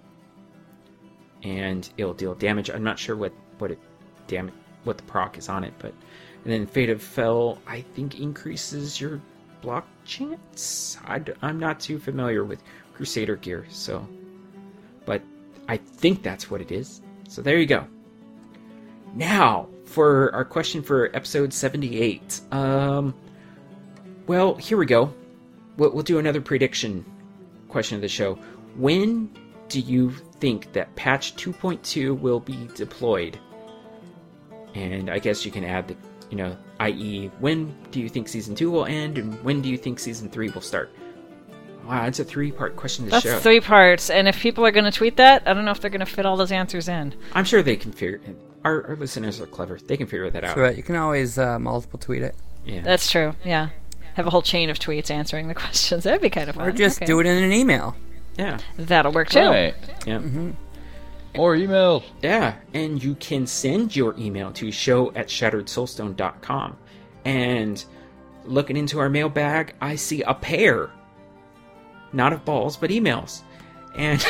[1.42, 2.68] and it'll deal damage.
[2.70, 3.78] I'm not sure what, what it
[4.30, 4.54] damage
[4.84, 5.92] what the proc is on it, but
[6.44, 9.20] and then Fate of Fell I think increases your
[9.60, 10.96] block chance.
[11.04, 12.62] I, am not too familiar with
[12.94, 14.06] Crusader gear, so.
[15.04, 15.22] But
[15.68, 17.02] I think that's what it is.
[17.28, 17.86] So there you go.
[19.14, 22.40] Now, for our question for episode 78.
[22.52, 23.14] Um,
[24.26, 25.12] well, here we go.
[25.76, 27.04] We'll, we'll do another prediction
[27.68, 28.34] question of the show.
[28.76, 29.30] When
[29.68, 33.38] do you think that patch 2.2 will be deployed?
[34.74, 35.96] And I guess you can add the
[36.30, 39.76] you know, i.e., when do you think season two will end, and when do you
[39.76, 40.90] think season three will start?
[41.84, 43.38] Wow, it's a three-part question to That's show.
[43.40, 45.90] three parts, and if people are going to tweet that, I don't know if they're
[45.90, 47.14] going to fit all those answers in.
[47.32, 48.20] I'm sure they can figure.
[48.24, 50.54] it Our, our listeners are clever; they can figure that out.
[50.54, 52.36] So uh, you can always uh, multiple tweet it.
[52.64, 52.82] Yeah.
[52.82, 53.34] That's true.
[53.44, 53.70] Yeah,
[54.14, 56.04] have a whole chain of tweets answering the questions.
[56.04, 56.68] That'd be kind of fun.
[56.68, 57.06] Or just Okay.
[57.06, 57.96] do it in an email.
[58.38, 59.40] yeah, That'll work too.
[59.40, 59.74] Right.
[60.06, 60.20] yeah,
[61.36, 62.02] More emails.
[62.22, 62.56] yeah.
[62.74, 66.76] And you can send your email to show at shatteredsoulstone.com.
[67.24, 67.84] And
[68.44, 70.90] looking into our mailbag, I see a pair,
[72.12, 73.42] not of balls, but emails.
[73.94, 74.24] And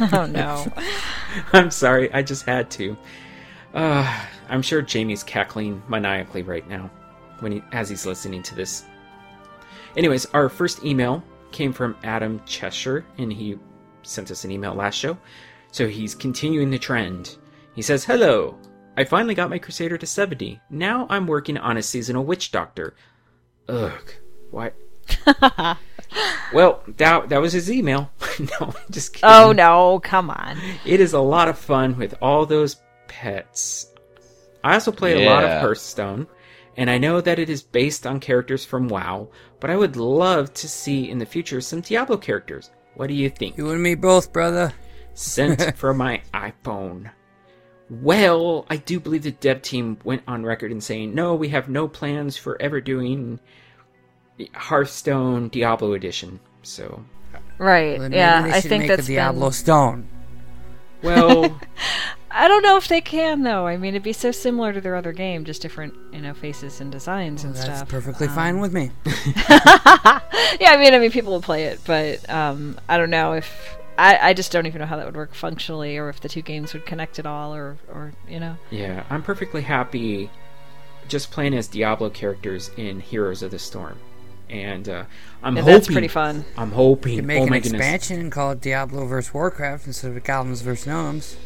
[0.12, 0.66] Oh no.
[1.52, 2.96] I'm sorry, I just had to.
[3.74, 6.90] Uh, I'm sure Jamie's cackling maniacally right now
[7.40, 8.84] when he, as he's listening to this.
[9.96, 11.22] Anyways, our first email
[11.52, 13.58] came from Adam Cheshire, and he
[14.02, 15.16] sent us an email last show.
[15.72, 17.36] So he's continuing the trend.
[17.74, 18.56] He says, "Hello,
[18.96, 20.60] I finally got my Crusader to 70.
[20.70, 22.94] Now I'm working on a seasonal witch doctor.
[23.68, 24.12] Ugh,
[24.50, 24.74] what?
[26.52, 28.10] well, that that was his email.
[28.60, 29.28] no, just kidding.
[29.28, 30.58] Oh no, come on.
[30.84, 32.76] It is a lot of fun with all those
[33.08, 33.88] pets.
[34.62, 36.28] I also play a lot of Hearthstone,
[36.76, 39.28] And I know that it is based on characters from WoW,
[39.58, 42.70] but I would love to see in the future some Diablo characters.
[42.94, 43.58] What do you think?
[43.58, 44.72] You and me both, brother.
[45.14, 47.10] Sent for my iPhone.
[47.90, 51.68] Well, I do believe the dev team went on record in saying, no, we have
[51.68, 53.38] no plans for ever doing
[54.54, 56.40] Hearthstone Diablo edition.
[56.62, 57.04] So,
[57.58, 57.98] Right.
[57.98, 60.08] Well, yeah, they I think make that's a Diablo been- Stone.
[61.02, 61.58] well,
[62.30, 63.66] I don't know if they can though.
[63.66, 66.80] I mean, it'd be so similar to their other game, just different, you know, faces
[66.80, 67.88] and designs and That's stuff.
[67.90, 68.90] perfectly Um, fine with me.
[69.04, 73.76] yeah, I mean, I mean, people will play it, but um, I don't know if
[73.98, 76.42] I, I just don't even know how that would work functionally, or if the two
[76.42, 78.56] games would connect at all, or or you know.
[78.70, 80.30] yeah, I'm perfectly happy
[81.08, 83.98] just playing as Diablo characters in Heroes of the Storm.
[84.48, 85.04] And uh,
[85.42, 86.44] I'm And hoping that's pretty fun.
[86.56, 87.12] I'm hoping.
[87.14, 87.80] You can make oh an my goodness.
[87.80, 89.32] expansion and call it Diablo vs.
[89.32, 90.86] Warcraft instead of Goblins vs.
[90.86, 91.36] Gnomes.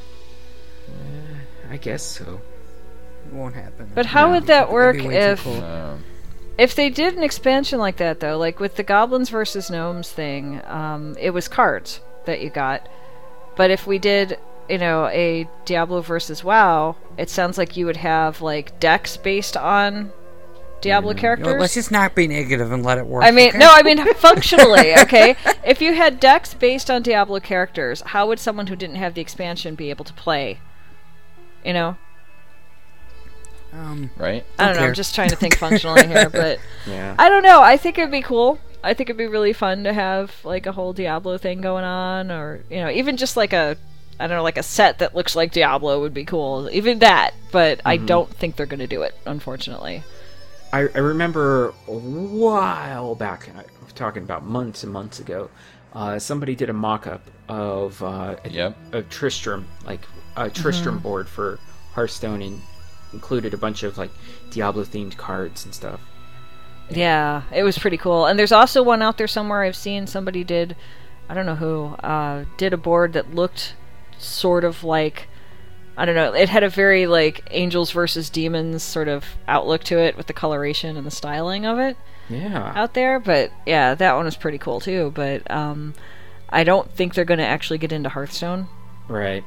[1.71, 2.41] I guess so.
[3.27, 3.91] It won't happen.
[3.95, 5.63] But how No, would that work if cool.
[5.63, 6.05] Um,
[6.59, 8.39] if they did an expansion like that though?
[8.39, 12.89] Like with the goblins versus gnomes thing, um, it was cards that you got.
[13.57, 14.39] But if we did,
[14.69, 19.57] you know, a Diablo versus WoW, it sounds like you would have like decks based
[19.57, 20.13] on
[20.83, 21.57] Diablo You know, characters.
[21.61, 23.25] let's just not be negative and let it work.
[23.25, 23.59] I mean, okay?
[23.59, 25.35] no, I mean functionally, okay?
[25.65, 29.21] if you had decks based on Diablo characters, how would someone who didn't have the
[29.23, 30.61] expansion be able to play?
[31.65, 31.97] You know?
[33.73, 34.45] Um, right?
[34.59, 34.89] I don't know, care.
[34.89, 37.15] I'm just trying to think functionally here, but Yeah.
[37.19, 37.63] I don't know.
[37.63, 38.59] I think it'd be cool.
[38.87, 42.31] I think it'd be really fun to have like a whole Diablo thing going on
[42.31, 43.77] or, you know, even just like a
[44.19, 46.71] I don't know, like a set that looks like Diablo would be cool.
[46.73, 50.03] Even that, but I don't think they're going to do it, unfortunately.
[50.73, 53.65] I, I remember a while back, I'm
[53.95, 55.51] talking about months and months ago,
[55.93, 58.77] uh, somebody did a mock-up of uh, a, Yep.
[58.93, 60.01] a Tristram, like
[60.37, 61.59] a Tristram board for
[61.93, 62.61] Hearthstone, and
[63.13, 64.11] included a bunch of like
[64.51, 66.01] Diablo-themed cards and stuff.
[66.91, 68.27] Yeah, it was pretty cool.
[68.27, 70.77] And there's also one out there somewhere I've seen somebody did,
[71.29, 73.75] I don't know who, uh, did a board that looked
[74.19, 75.29] sort of like,
[75.97, 79.99] I don't know, it had a very like angels versus demons sort of outlook to
[79.99, 81.97] it with the coloration and the styling of it
[82.29, 83.19] Yeah, out there.
[83.19, 85.11] But yeah, that one was pretty cool too.
[85.15, 85.95] But um,
[86.51, 88.69] I don't think they're going to actually get into Hearthstone.
[89.09, 89.45] right.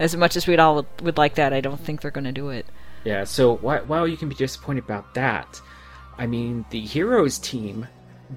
[0.00, 2.32] As much as we'd all would, would like that, I don't think they're going to
[2.32, 2.66] do it.
[3.04, 5.60] Yeah, so whi- while you can be disappointed about that,
[6.18, 7.86] I mean, the Heroes team,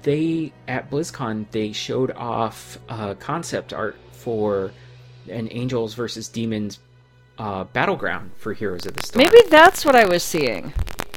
[0.02, 4.72] they, at BlizzCon, they showed off uh, concept art for
[5.28, 6.80] an Angels versus Demons
[7.38, 9.24] uh, battleground for Heroes of the Storm.
[9.24, 10.72] Maybe that's what I was seeing.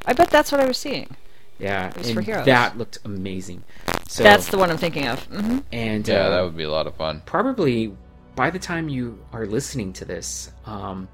[0.06, 1.16] I bet that's what I was seeing.
[1.58, 2.46] Yeah, it was and for Heroes.
[2.46, 3.62] that looked amazing.
[4.08, 5.22] So, That's the one I'm thinking of.
[5.26, 7.22] hmm and Yeah, uh, that would be a lot of fun.
[7.24, 7.96] probably
[8.34, 11.08] by the time you are listening to this um,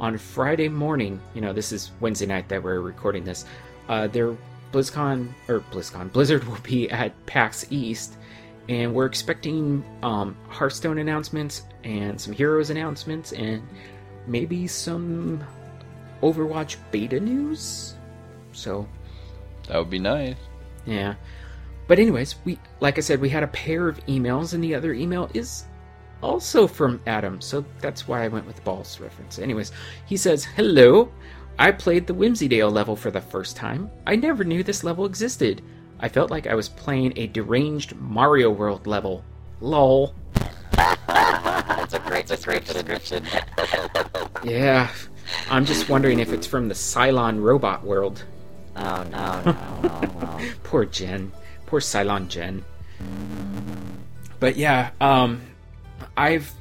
[0.00, 3.44] on Friday morning, you know, this is Wednesday night that we're recording this.
[3.88, 4.36] Uh, there,
[4.72, 8.14] BlizzCon or BlizzCon Blizzard will be at PAX East,
[8.68, 13.62] and we're expecting um, Hearthstone announcements and some Heroes announcements and
[14.26, 15.42] maybe some
[16.22, 17.94] Overwatch beta news.
[18.52, 18.86] So
[19.68, 20.36] That would be nice.
[20.86, 21.14] yeah.
[21.86, 24.92] But anyways, we like I said, we had a pair of emails, and the other
[24.92, 25.64] email is
[26.22, 29.38] also from Adam, so that's why I went with the balls reference.
[29.38, 29.72] Anyways,
[30.04, 31.10] he says, Hello.
[31.58, 33.90] I played the Whimsydale level for the first time.
[34.06, 35.60] I never knew this level existed.
[35.98, 39.24] I felt like I was playing a deranged Mario World level.
[39.60, 40.14] LOL.
[41.08, 43.24] That's a great description.
[44.44, 44.88] yeah.
[45.50, 48.24] I'm just wondering if it's from the Cylon robot world.
[48.76, 50.50] Oh no, no, no, no.
[50.62, 51.32] Poor Jen.
[51.66, 52.64] Poor Cylon Jen.
[54.38, 55.40] But yeah, um
[56.16, 56.52] I've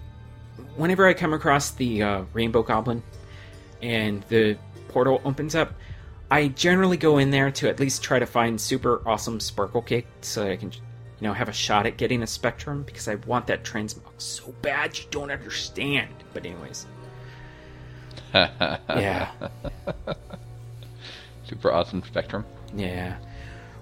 [0.75, 3.03] whenever I come across the uh, Rainbow Goblin
[3.81, 4.57] and the
[4.97, 5.75] portal opens up,
[6.31, 10.07] I generally go in there to at least try to find super awesome sparkle cake
[10.21, 10.79] so that I can you
[11.21, 14.97] know have a shot at getting a spectrum because I want that transmog so bad
[14.97, 16.15] you don't understand.
[16.33, 16.87] But anyways.
[18.33, 19.29] yeah.
[21.43, 22.43] Super awesome spectrum.
[22.75, 23.17] Yeah.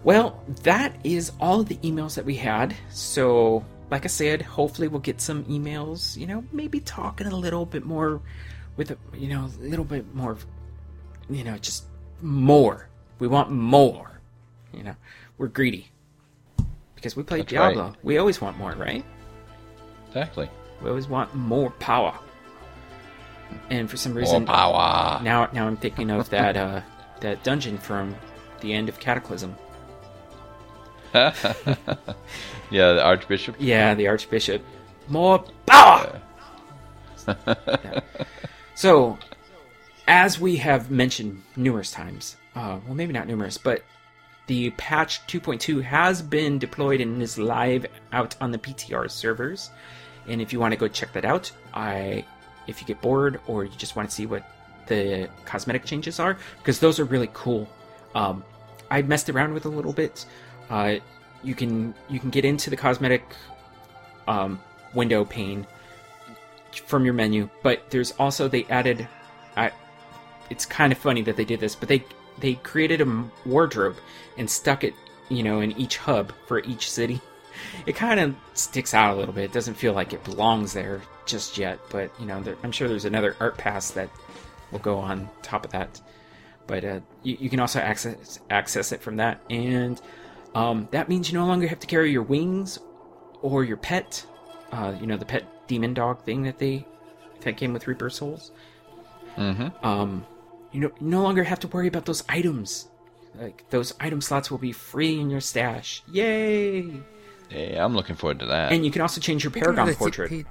[0.04, 2.76] Well, that is all of the emails that we had.
[2.90, 7.66] So, like I said, hopefully we'll get some emails, you know, maybe talking a little
[7.66, 8.20] bit more
[8.76, 10.38] with, a, you know, a little bit more,
[11.30, 11.85] you know, just
[12.22, 12.88] more.
[13.19, 14.19] We want more.
[14.73, 14.95] You know,
[15.38, 15.88] we're greedy.
[16.95, 17.84] Because we play That's Diablo.
[17.89, 17.95] right.
[18.03, 19.03] We always want more, right?
[20.07, 20.49] Exactly.
[20.81, 22.18] We always want more power.
[23.69, 25.22] And for some reason, More power.
[25.23, 26.81] now now I'm thinking of that uh,
[27.22, 28.15] that dungeon from
[28.61, 29.56] the end of Cataclysm.
[32.72, 33.56] Yeah, the Archbishop.
[33.60, 34.61] Yeah, the Archbishop.
[35.07, 36.19] More power!
[37.27, 37.99] Yeah.
[38.77, 39.18] So,
[40.07, 43.84] as we have mentioned numerous times, uh, well, maybe not numerous, but
[44.48, 49.72] the patch 2.2 has been deployed and is live out on the PTR servers.
[50.27, 52.26] And if you want to go check that out, I,
[52.68, 54.44] if you get bored or you just want to see what
[54.88, 57.68] the cosmetic changes are, because those are really cool.
[58.14, 58.44] Um,
[58.91, 60.26] I messed around with a little bit.
[60.69, 60.95] Uh,
[61.44, 63.23] you can you can get into the cosmetic
[64.27, 64.60] um,
[64.94, 65.65] window pane
[66.86, 69.07] from your menu, but there's also they added.
[69.57, 69.72] I,
[70.49, 72.03] it's kind of funny that they did this, but they
[72.39, 73.95] they created a wardrobe
[74.38, 74.93] and stuck it,
[75.30, 77.22] you know, in each hub for each city.
[77.85, 79.45] It kind of sticks out a little bit.
[79.45, 82.89] It doesn't feel like it belongs there just yet, but you know, there, I'm sure
[82.89, 84.09] there's another art pass that
[84.72, 86.01] will go on top of that.
[86.67, 90.01] But uh, you, you can also access access it from that, and
[90.53, 92.77] um, that means you no longer have to carry your wings
[93.41, 94.26] or your pet.
[94.72, 96.85] Uh, you know, the pet demon dog thing that they
[97.41, 98.51] that came with Reaper Souls.
[99.38, 99.85] Mm-hmm.
[99.85, 100.26] Um,
[100.76, 102.89] you know, no longer have to worry about those items.
[103.39, 106.03] Like those item slots will be free in your stash.
[106.11, 106.99] Yay!
[107.47, 108.73] Hey, I'm looking forward to that.
[108.73, 110.30] And you can also change your Speaking Paragon portrait.
[110.30, 110.45] P-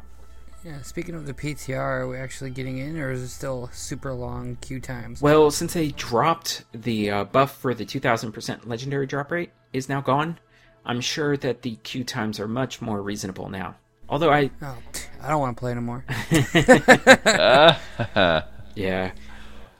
[0.65, 4.15] yeah, speaking of the PTR, are we actually getting in, or is it still super
[4.15, 5.21] long queue times?
[5.21, 10.01] Well, since they dropped the uh, buff for the 2000% legendary drop rate is now
[10.01, 10.39] gone,
[10.87, 13.75] I'm sure that the queue times are much more reasonable now.
[14.09, 14.79] Although I, Oh,
[15.21, 16.07] I don't want to play anymore.
[18.75, 19.13] yeah,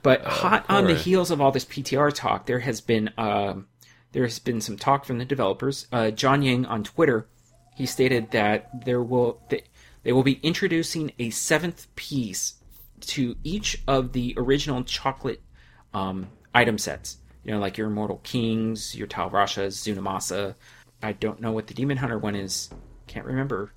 [0.05, 3.69] but hot on the heels of all this PTR talk, there has been um,
[4.13, 5.87] there has been some talk from the developers.
[5.91, 7.27] Uh, John Yang on Twitter,
[7.75, 9.63] he stated that there will they,
[10.03, 12.57] they will be introducing a seventh piece
[13.01, 15.41] to each of the original chocolate
[15.95, 17.17] um, item sets.
[17.43, 20.55] You know, like your Immortal Kings, your Tal Rashas, Zunimassa.
[21.03, 22.69] I don't know what the Demon Hunter one is.
[23.07, 23.73] Can't remember.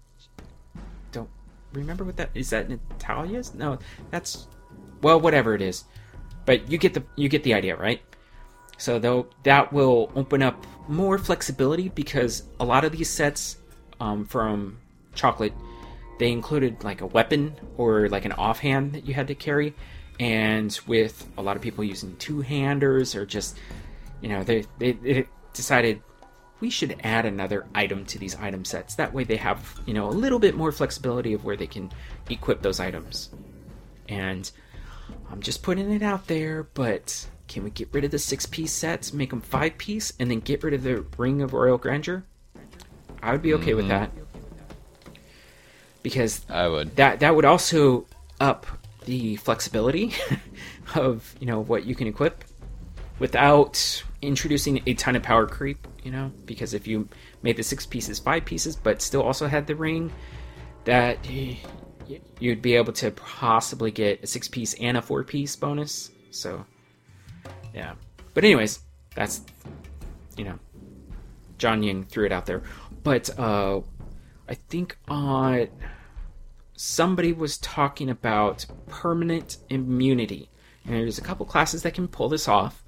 [1.13, 1.29] Don't
[1.71, 2.49] remember what that is.
[2.49, 3.53] That Natalia's?
[3.53, 3.79] No,
[4.11, 4.47] that's
[5.01, 5.85] well, whatever it is.
[6.47, 8.01] But you get the you get the idea, right?
[8.77, 13.57] So though that will open up more flexibility because a lot of these sets
[13.99, 14.79] um, from
[15.13, 15.53] Chocolate
[16.19, 19.75] they included like a weapon or like an offhand that you had to carry,
[20.21, 23.57] and with a lot of people using two handers or just
[24.21, 26.01] you know they, they they decided
[26.61, 28.95] we should add another item to these item sets.
[28.95, 31.91] That way they have you know a little bit more flexibility of where they can
[32.29, 33.31] equip those items.
[34.07, 34.49] And
[35.31, 38.71] I'm just putting it out there, but can we get rid of the six piece
[38.71, 42.23] sets, make them five piece, and then get rid of the Ring of Royal Grandeur?
[43.21, 43.99] I would be okay with mm-hmm.
[43.99, 44.11] that.
[46.03, 46.95] Because I would.
[46.95, 48.05] that that would also
[48.39, 48.65] up
[49.05, 50.13] the flexibility
[50.95, 52.43] of you know what you can equip
[53.19, 57.07] without introducing a ton of power creep you know because if you
[57.41, 60.11] made the six pieces five pieces but still also had the ring
[60.83, 61.57] that y-
[62.39, 66.65] you'd be able to possibly get a six piece and a four piece bonus so
[67.73, 67.93] yeah
[68.33, 68.79] but anyways
[69.15, 69.41] that's
[70.37, 70.57] you know
[71.57, 72.61] john yang threw it out there
[73.03, 73.79] but uh
[74.47, 75.67] i think on
[76.77, 80.49] somebody was talking about permanent immunity.
[80.85, 82.83] And there's a couple classes that can pull this off.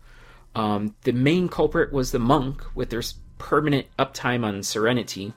[0.56, 3.02] Um, the main culprit was the monk with their
[3.40, 5.34] permanent uptime on Serenity.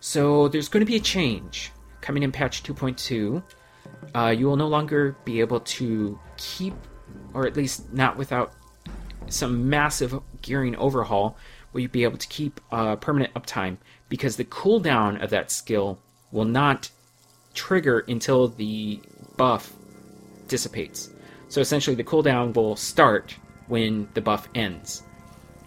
[0.00, 3.42] So there's going to be a change coming in patch 2.2.
[4.14, 6.74] Uh, you will no longer be able to keep,
[7.34, 8.52] or at least not without
[9.28, 11.36] some massive gearing overhaul,
[11.72, 13.76] will you be able to keep uh, permanent uptime
[14.08, 15.98] because the cooldown of that skill
[16.32, 16.90] will not
[17.54, 19.00] trigger until the
[19.36, 19.72] buff
[20.48, 21.10] dissipates.
[21.48, 23.36] So essentially, the cooldown will start
[23.68, 25.02] when the buff ends.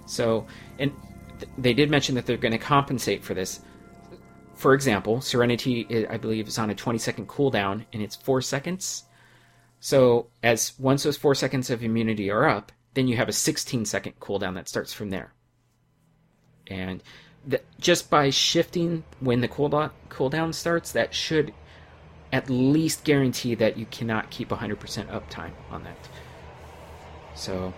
[0.05, 0.45] So,
[0.79, 0.91] and
[1.39, 3.61] th- they did mention that they're going to compensate for this.
[4.63, 8.41] For example, Serenity, I- I believe, is on a 20 second cooldown, and it's four
[8.41, 9.03] seconds.
[9.81, 13.83] So, as once those four seconds of immunity are up, then you have a 16
[13.83, 15.33] second cooldown that starts from there.
[16.67, 17.03] And
[17.81, 21.53] just by shifting when the cooldown cooldown starts, that should
[22.31, 26.07] at least guarantee that you cannot keep 100% uptime on that.
[27.35, 27.73] So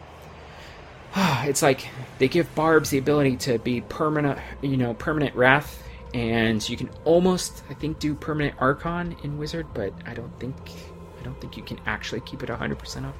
[1.15, 1.87] it's like
[2.19, 5.81] they give barbs the ability to be permanent, you know, permanent wrath,
[6.13, 10.55] and you can almost, I think, do permanent archon in wizard, but I don't think,
[11.19, 13.15] I don't think you can actually keep it 100% up.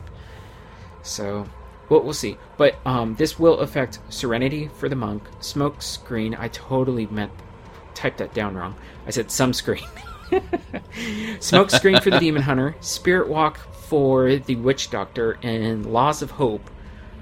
[1.04, 1.48] So,
[1.90, 2.38] well, we'll see.
[2.58, 6.36] But um, this will affect Serenity for the monk, Smoke Screen.
[6.36, 7.32] I totally meant
[7.96, 8.76] typed that down wrong.
[9.08, 9.88] I said some screen.
[11.40, 16.32] Smoke Screen for the Demon Hunter, Spirit Walk for the Witch Doctor, and Laws of
[16.32, 16.70] Hope,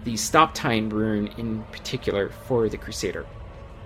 [0.04, 3.26] the Stop Time rune in particular for the Crusader.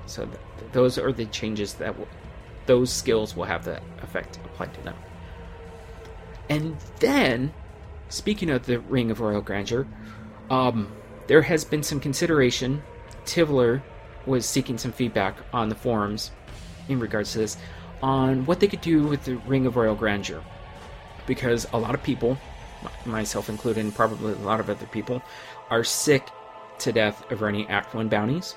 [0.06, 0.28] So
[0.72, 1.96] those are the changes that
[2.66, 4.96] those skills will have the effect applied to them.
[6.50, 7.54] And then,
[8.10, 9.88] speaking of the Ring of Royal Grandeur,
[10.50, 10.92] um,
[11.28, 12.82] there has been some consideration.
[13.26, 13.82] Tivler
[14.26, 16.32] was seeking some feedback on the forums
[16.88, 17.58] in regards to this
[18.02, 20.44] on what they could do with the Ring of Royal Grandeur.
[21.26, 22.38] Because a lot of people,
[23.06, 25.22] myself included, and probably a lot of other people,
[25.70, 26.28] are sick
[26.80, 28.56] to death of running Act 1 bounties.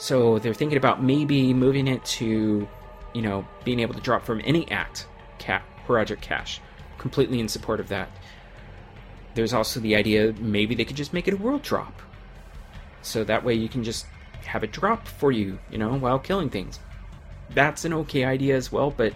[0.00, 2.66] So they're thinking about maybe moving it to,
[3.12, 5.06] you know, being able to drop from any act
[5.38, 6.58] ca- Horadric cache.
[6.96, 8.08] Completely in support of that.
[9.34, 12.00] There's also the idea maybe they could just make it a world drop.
[13.02, 14.06] So that way you can just
[14.46, 16.80] have it drop for you, you know, while killing things.
[17.50, 19.12] That's an okay idea as well, but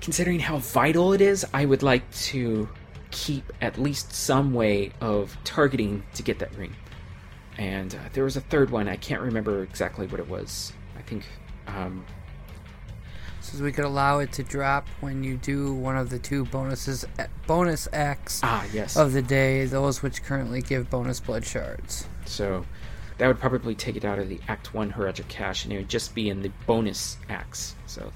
[0.00, 2.68] considering how vital it is, I would like to
[3.12, 6.74] keep at least some way of targeting to get that ring.
[7.58, 8.88] And uh, there was a third one.
[8.88, 10.72] I can't remember exactly what it was.
[10.98, 11.24] I think.
[11.66, 12.04] Um,
[13.40, 17.04] So we could allow it to drop when you do one of the two bonuses,
[17.46, 18.96] bonus acts ah, yes.
[18.96, 22.08] of the day, those which currently give bonus blood shards.
[22.24, 22.66] So
[23.18, 25.88] that would probably take it out of the Act 1 Horadric Cache, and it would
[25.88, 27.76] just be in the bonus acts.
[27.86, 28.12] So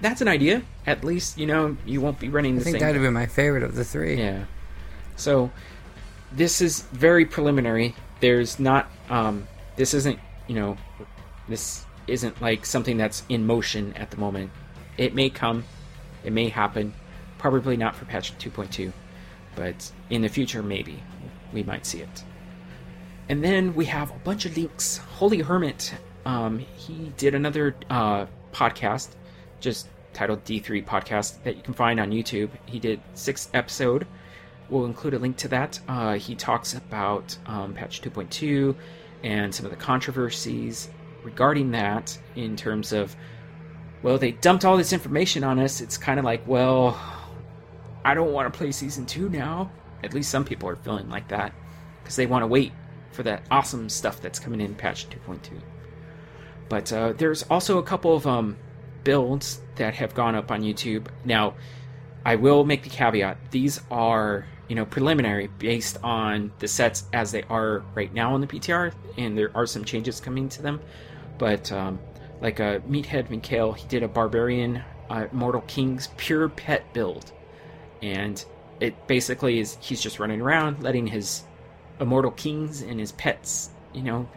[0.00, 0.62] that's an idea.
[0.86, 2.80] At least, you know, you won't be running the I think same.
[2.80, 4.16] that'd be my favorite of the three.
[4.18, 4.44] Yeah.
[5.14, 5.50] So
[6.32, 7.94] this is very preliminary.
[8.20, 9.46] There's not um
[9.76, 10.76] this isn't, you know,
[11.48, 14.50] this isn't like something that's in motion at the moment.
[14.96, 15.64] It may come,
[16.24, 16.94] it may happen,
[17.38, 18.92] probably not for patch 2.2,
[19.54, 21.02] but in the future maybe
[21.52, 22.24] we might see it.
[23.28, 24.98] And then we have a bunch of links.
[24.98, 25.94] Holy Hermit,
[26.24, 29.10] um, he did another uh, podcast,
[29.60, 32.50] just titled D3 Podcast, that you can find on YouTube.
[32.66, 34.06] He did six episode.
[34.68, 35.78] We'll include a link to that.
[35.88, 38.74] Uh, he talks about um, patch 2.2
[39.22, 40.88] and some of the controversies
[41.22, 43.14] regarding that in terms of,
[44.02, 45.80] well, they dumped all this information on us.
[45.80, 47.00] It's kind of like, well,
[48.04, 49.70] I don't want to play season two now.
[50.02, 51.52] At least some people are feeling like that
[52.02, 52.72] because they want to wait
[53.12, 55.60] for that awesome stuff that's coming in patch 2.2.
[56.68, 58.56] But uh, there's also a couple of um,
[59.04, 61.06] builds that have gone up on YouTube.
[61.24, 61.54] Now,
[62.24, 67.32] I will make the caveat: these are you know preliminary based on the sets as
[67.32, 70.80] they are right now on the PTR, and there are some changes coming to them.
[71.38, 71.98] But um,
[72.40, 77.32] like a uh, Meathead Mikhail, he did a Barbarian uh, Mortal Kings pure pet build,
[78.02, 78.44] and
[78.80, 81.42] it basically is he's just running around letting his
[82.00, 84.28] immortal kings and his pets, you know,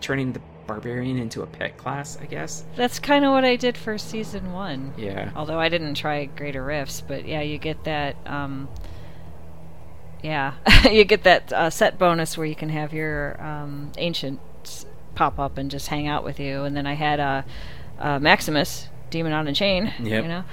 [0.00, 2.64] turning the barbarian into a pet class, I guess.
[2.74, 4.92] That's kind of what I did for season one.
[4.96, 5.30] Yeah.
[5.36, 8.16] Although I didn't try Greater Rifts, but yeah, you get that.
[8.26, 8.68] Um,
[10.22, 10.54] yeah,
[10.90, 15.58] you get that uh, set bonus where you can have your um, ancients pop up
[15.58, 16.64] and just hang out with you.
[16.64, 17.42] And then I had uh,
[17.98, 19.92] uh, Maximus, Demon on a Chain.
[20.00, 20.22] Yep.
[20.22, 20.44] You know,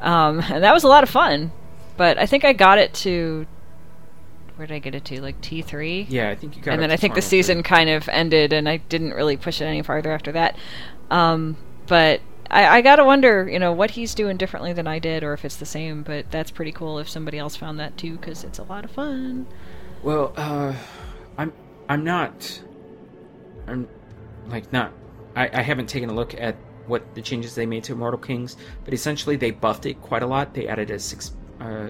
[0.00, 1.52] um, and that was a lot of fun.
[1.96, 3.46] But I think I got it to
[4.56, 5.20] where did I get it to?
[5.20, 6.06] Like T three.
[6.08, 6.72] Yeah, I think you got.
[6.72, 6.74] It.
[6.74, 7.62] And then I think the season Three.
[7.62, 10.56] kind of ended, and I didn't really push it any farther after that.
[11.10, 11.56] Um,
[11.86, 12.20] but
[12.50, 15.44] I, I gotta wonder, you know, what he's doing differently than I did, or if
[15.44, 16.02] it's the same.
[16.02, 18.90] But that's pretty cool if somebody else found that too, because it's a lot of
[18.90, 19.46] fun.
[20.02, 20.74] Well, uh,
[21.38, 21.52] I'm
[21.88, 22.62] I'm not.
[23.66, 23.88] I'm
[24.48, 24.92] like not.
[25.34, 26.56] I, I haven't taken a look at
[26.86, 30.26] what the changes they made to Immortal Kings, but essentially they buffed it quite a
[30.26, 30.54] lot.
[30.54, 31.32] They added a six.
[31.60, 31.88] Uh,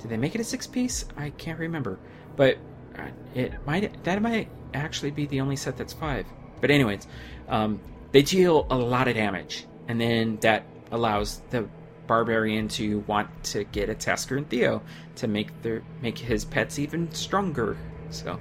[0.00, 1.04] did they make it a six piece?
[1.16, 1.98] I can't remember,
[2.36, 2.58] but
[2.98, 6.26] uh, it might that might actually be the only set that's five.
[6.60, 7.06] But anyways,
[7.48, 7.80] um,
[8.12, 11.68] they deal a lot of damage, and then that allows the
[12.06, 14.82] barbarian to want to get a Tasker and Theo
[15.16, 17.76] to make their make his pets even stronger.
[18.10, 18.38] So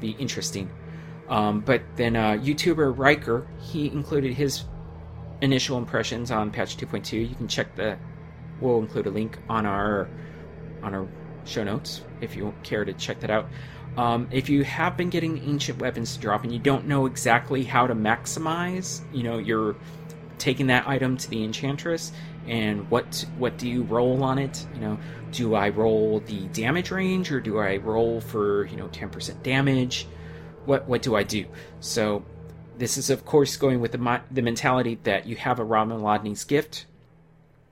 [0.00, 0.70] be interesting.
[1.28, 4.64] Um, but then uh, YouTuber Riker he included his
[5.40, 7.28] initial impressions on patch 2.2.
[7.28, 7.98] You can check the.
[8.60, 10.08] We'll include a link on our
[10.82, 11.08] on our
[11.44, 13.48] show notes if you care to check that out.
[13.96, 17.62] Um, if you have been getting ancient weapons to drop and you don't know exactly
[17.62, 19.76] how to maximize, you know, you're
[20.38, 22.10] taking that item to the enchantress
[22.46, 24.66] and what what do you roll on it?
[24.74, 24.98] You know,
[25.30, 30.06] do I roll the damage range or do I roll for you know 10% damage?
[30.64, 31.46] What what do I do?
[31.80, 32.24] So
[32.78, 36.86] this is of course going with the the mentality that you have a Ramaladni's gift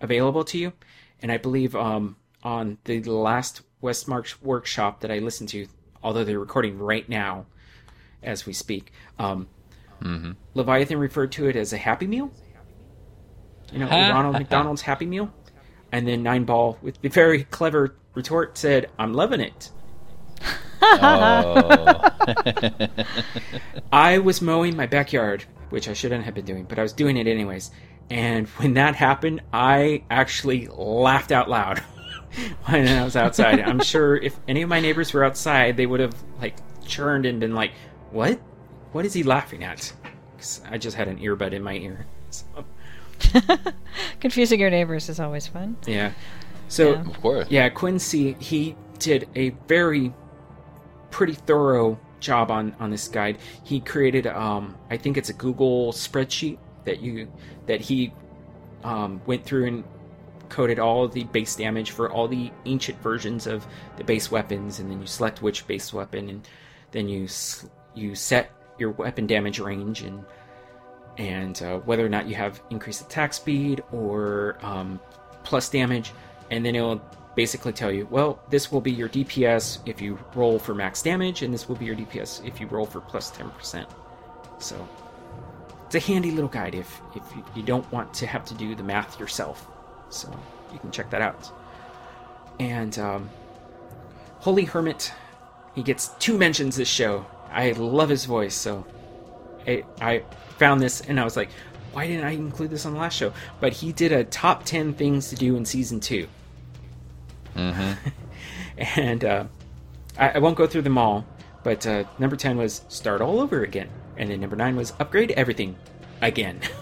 [0.01, 0.73] available to you,
[1.21, 5.67] and I believe um, on the last Westmarch workshop that I listened to,
[6.03, 7.47] although they're recording right now
[8.23, 9.49] as we speak, um,
[10.55, 12.31] Leviathan referred to it as a Happy Meal.
[13.73, 15.33] You know, Ronald McDonald's Happy Meal,
[15.93, 19.71] and then Nine Ball with the very clever retort said, "I'm loving it."
[20.83, 22.01] Oh.
[23.93, 27.17] I was mowing my backyard, which I shouldn't have been doing, but I was doing
[27.17, 27.71] it anyways.
[28.09, 31.83] And when that happened, I actually laughed out loud
[32.67, 33.61] when I was outside.
[33.61, 37.41] I'm sure if any of my neighbors were outside, they would have like churned and
[37.41, 37.73] been like,
[38.11, 38.41] "What?
[38.93, 39.93] What is he laughing at?"
[40.39, 42.07] 'Cause I just had an earbud in my ear.
[42.31, 42.45] So,
[44.21, 45.77] Confusing your neighbors is always fun.
[45.87, 46.13] yeah.
[46.69, 47.01] So Yeah.
[47.01, 47.47] Of course.
[47.51, 50.13] Yeah, Quincy, he did a very
[51.11, 53.39] pretty thorough job on on this guide.
[53.65, 57.29] He created um I think it's a Google spreadsheet that you
[57.67, 58.13] that he
[58.85, 59.85] um, went through and
[60.51, 63.67] coded all the base damage for all the ancient versions of
[63.97, 66.49] the base weapons and then you select which base weapon and
[66.91, 67.27] then you
[67.95, 70.25] you set your weapon damage range and
[71.19, 74.99] and uh, whether or not you have increased attack speed or um,
[75.45, 76.13] plus damage,
[76.51, 77.01] and then it'll
[77.35, 81.43] basically tell you, well, this will be your DPS if you roll for max damage,
[81.43, 83.87] and this will be your DPS if you roll for plus 10%.
[84.59, 84.89] So
[85.87, 88.75] it's a handy little guide if, if you, you don't want to have to do
[88.75, 89.67] the math yourself.
[90.11, 90.31] So
[90.73, 91.51] you can check that out.
[92.59, 93.31] And um,
[94.41, 95.13] Holy Hermit,
[95.75, 97.25] he gets two mentions this show.
[97.51, 98.87] I love his voice, so
[99.67, 100.23] I, I
[100.59, 101.51] found this and I was like,
[101.93, 103.33] why didn't I include this on the last show?
[103.61, 106.29] But he did a top 10 things to do in season 2.
[108.97, 109.45] and uh,
[110.19, 111.25] I, I won't go through them all,
[111.65, 113.89] but uh, number 10 was start all over again.
[114.17, 115.77] And then number 9 was upgrade everything
[116.21, 116.61] again.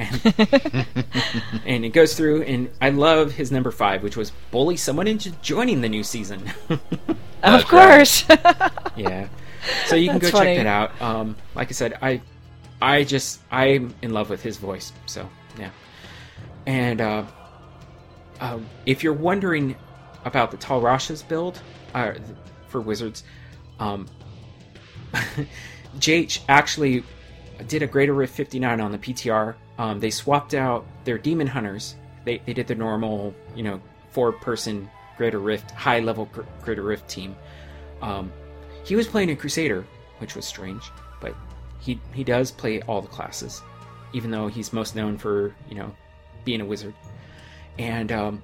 [0.00, 0.86] and,
[1.66, 5.30] and it goes through, and I love his number 5, which was bully someone into
[5.42, 6.42] joining the new season.
[6.70, 6.80] of
[7.42, 8.24] That's course.
[8.96, 9.28] yeah
[9.86, 10.56] so you can go funny.
[10.56, 12.20] check that out um like i said i
[12.80, 15.28] i just i'm in love with his voice so
[15.58, 15.70] yeah
[16.66, 17.24] and uh,
[18.40, 19.76] uh if you're wondering
[20.26, 21.60] about the Tal Rasha's build
[21.94, 22.12] uh,
[22.68, 23.24] for wizards
[23.78, 24.06] um
[25.98, 27.02] jh actually
[27.66, 31.96] did a greater rift 59 on the ptr um they swapped out their demon hunters
[32.24, 33.80] they they did the normal you know
[34.10, 37.34] four person greater rift high level gr- greater rift team
[38.02, 38.30] um
[38.84, 39.84] he was playing a crusader,
[40.18, 40.90] which was strange,
[41.20, 41.34] but
[41.78, 43.62] he he does play all the classes,
[44.12, 45.94] even though he's most known for you know
[46.44, 46.94] being a wizard.
[47.78, 48.42] And um,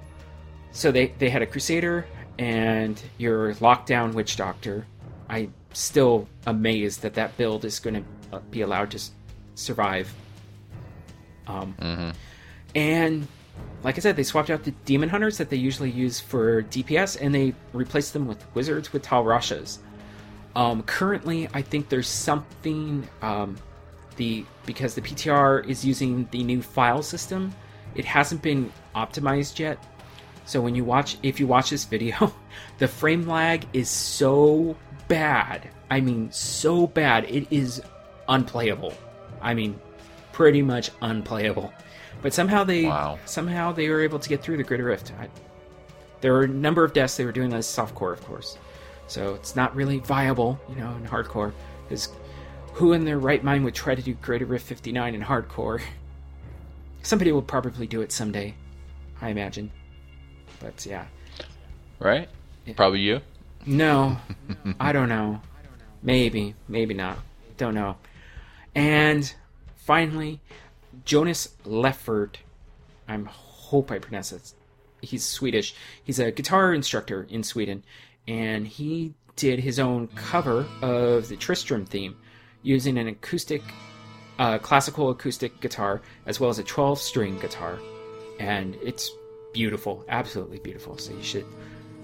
[0.72, 2.06] so they they had a crusader
[2.38, 4.86] and your lockdown witch doctor.
[5.28, 9.00] I'm still amazed that that build is going to be allowed to
[9.54, 10.12] survive.
[11.46, 12.12] Um,
[12.74, 13.26] and
[13.82, 17.20] like I said, they swapped out the demon hunters that they usually use for DPS,
[17.20, 19.78] and they replaced them with wizards with Tal Rashas.
[20.54, 23.56] Um, currently, I think there's something um,
[24.16, 27.54] the because the PTR is using the new file system.
[27.94, 29.78] It hasn't been optimized yet.
[30.44, 32.32] So when you watch, if you watch this video,
[32.78, 34.76] the frame lag is so
[35.08, 35.68] bad.
[35.90, 37.24] I mean, so bad.
[37.24, 37.82] It is
[38.28, 38.94] unplayable.
[39.40, 39.78] I mean,
[40.36, 41.72] pretty much unplayable.
[42.20, 43.18] But somehow they Wow.
[43.24, 45.10] somehow they were able to get through the Grid Rift.
[45.18, 45.28] I,
[46.20, 47.16] there were a number of deaths.
[47.16, 48.58] They were doing this softcore, of course.
[49.06, 51.52] So it's not really viable, you know, in hardcore.
[51.84, 52.10] Because
[52.74, 55.80] who in their right mind would try to do Greater Rift 59 in hardcore?
[57.02, 58.54] Somebody will probably do it someday,
[59.22, 59.70] I imagine.
[60.60, 61.06] But yeah.
[61.98, 62.28] Right?
[62.76, 63.20] Probably you.
[63.64, 64.18] No,
[64.80, 65.40] I don't know.
[66.02, 67.16] Maybe, maybe not.
[67.56, 67.96] Don't know.
[68.74, 69.32] And
[69.86, 70.40] finally,
[71.04, 72.36] Jonas Leffert.
[73.08, 74.52] I hope I pronounce it.
[75.00, 75.74] He's Swedish.
[76.02, 77.84] He's a guitar instructor in Sweden,
[78.26, 82.16] and he did his own cover of the Tristram theme
[82.62, 83.62] using an acoustic,
[84.38, 87.78] uh, classical acoustic guitar as well as a 12-string guitar,
[88.40, 89.10] and it's
[89.52, 90.98] beautiful, absolutely beautiful.
[90.98, 91.46] So you should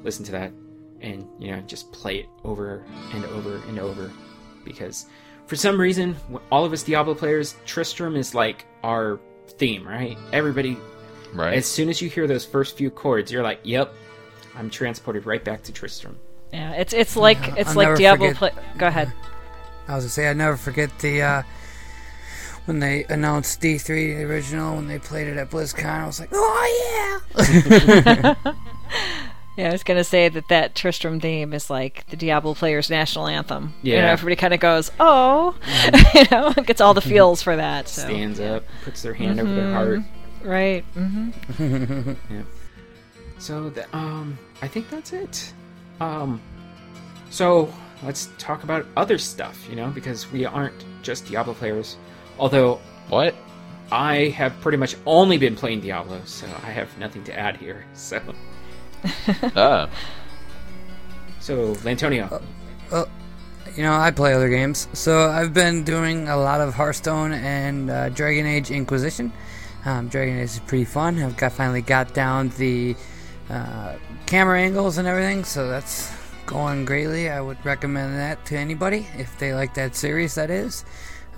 [0.05, 0.53] listen to that
[1.01, 4.11] and you know just play it over and over and over
[4.65, 5.07] because
[5.53, 6.17] for some reason
[6.51, 9.21] all of us diablo players tristram is like our
[9.59, 10.79] theme right everybody
[11.35, 11.53] Right.
[11.59, 13.93] as soon as you hear those first few chords you're like yep
[14.57, 16.19] i'm transported right back to tristram
[16.55, 18.29] yeah, it's it's like it's I'll like Diablo.
[18.33, 19.13] forget- Play- Go ahead.
[19.89, 21.43] I was gonna say I never forget the uh,
[22.65, 25.85] when they announced D three the original when they played it at BlizzCon.
[25.85, 28.35] I was like, oh yeah!
[29.57, 33.27] Yeah, I was gonna say that that Tristram theme is like the Diablo player's national
[33.27, 33.75] anthem.
[33.83, 35.55] Yeah, you know, everybody kind of goes, "Oh,"
[36.15, 37.89] you know, gets all the feels for that.
[37.89, 40.01] So stands up puts their hand over their heart
[40.45, 40.85] right.
[40.95, 42.13] Mm-hmm.
[42.35, 42.43] yeah.
[43.39, 45.53] so the, um i think that's it
[46.01, 46.41] um
[47.31, 47.73] so
[48.03, 51.97] let's talk about other stuff you know because we aren't just diablo players
[52.39, 53.35] although what?
[53.91, 57.85] I have pretty much only been playing Diablo, so I have nothing to add here.
[57.95, 58.21] So,
[59.57, 59.89] Ah.
[61.41, 62.43] so Lantonio,
[62.91, 63.09] Well,
[63.77, 67.91] You know, I play other games, so I've been doing a lot of Hearthstone and
[67.91, 69.33] uh, Dragon Age Inquisition.
[69.85, 71.19] Um, Dragon Age is pretty fun.
[71.23, 72.95] I've got finally got down the
[73.51, 73.97] uh,
[74.27, 75.45] camera angles and everything.
[75.45, 76.13] So that's
[76.47, 77.31] going greatly.
[77.31, 80.35] I would recommend that to anybody if they like that series.
[80.35, 80.85] That is.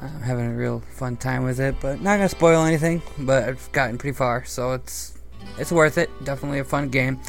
[0.01, 3.01] I'm having a real fun time with it, but not gonna spoil anything.
[3.21, 5.17] But I've gotten pretty far, so it's
[5.57, 6.11] it's worth it.
[6.25, 7.21] Definitely a fun game.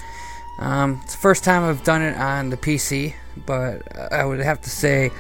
[0.60, 3.14] Um, it's the first time I've done it on the PC,
[3.46, 5.12] but I would have to say,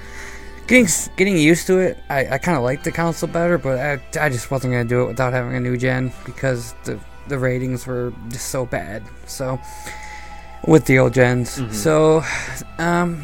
[0.67, 0.87] getting
[1.17, 4.29] getting used to it, I, I kind of like the console better, but I, I
[4.29, 8.13] just wasn't gonna do it without having a new gen because the the ratings were
[8.29, 9.03] just so bad.
[9.25, 9.59] So
[10.67, 12.23] with the old gens, so
[12.77, 13.23] um,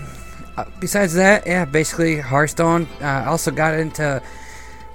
[0.58, 2.88] uh, besides that, yeah, basically Hearthstone.
[3.02, 4.22] Uh, I also got into.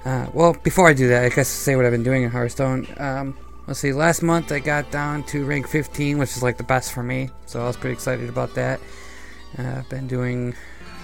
[0.05, 2.87] Uh, well, before I do that, I guess say what I've been doing in Hearthstone.
[2.97, 3.37] Um,
[3.67, 3.93] let's see.
[3.93, 7.29] Last month I got down to rank 15, which is like the best for me.
[7.45, 8.79] So I was pretty excited about that.
[9.57, 10.55] Uh, I've been doing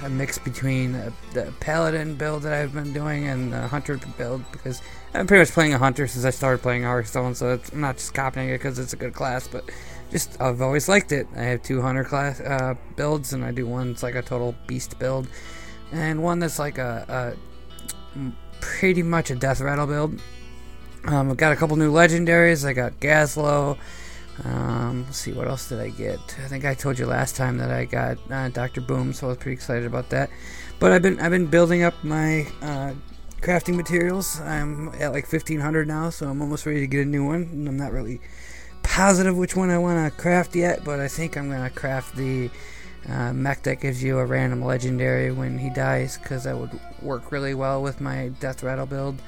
[0.04, 4.44] a mix between uh, the paladin build that I've been doing and the hunter build
[4.52, 4.82] because
[5.14, 7.36] I'm pretty much playing a hunter since I started playing Hearthstone.
[7.36, 9.70] So I'm not just copying it because it's a good class, but
[10.12, 11.28] just I've always liked it.
[11.36, 14.56] I have two hunter class uh, builds, and I do one that's like a total
[14.68, 15.28] beast build,
[15.92, 17.36] and one that's like a
[18.60, 20.22] pretty much a death rattle build.
[21.06, 22.66] Um, I've got a couple new legendaries.
[22.66, 23.78] I got Gazlowe.
[24.44, 26.20] Um, let's see, what else did I get?
[26.44, 29.30] I think I told you last time that I got uh, Doctor Boom, so I
[29.30, 30.30] was pretty excited about that.
[30.80, 32.94] But I've been I've been building up my uh,
[33.42, 34.40] crafting materials.
[34.42, 37.44] I'm at like 1500 now, so I'm almost ready to get a new one.
[37.44, 38.22] And I'm not really
[38.82, 42.50] positive which one I want to craft yet, but I think I'm gonna craft the
[43.08, 47.32] uh, mech that gives you a random legendary when he dies, because that would work
[47.32, 49.22] really well with my death rattle build.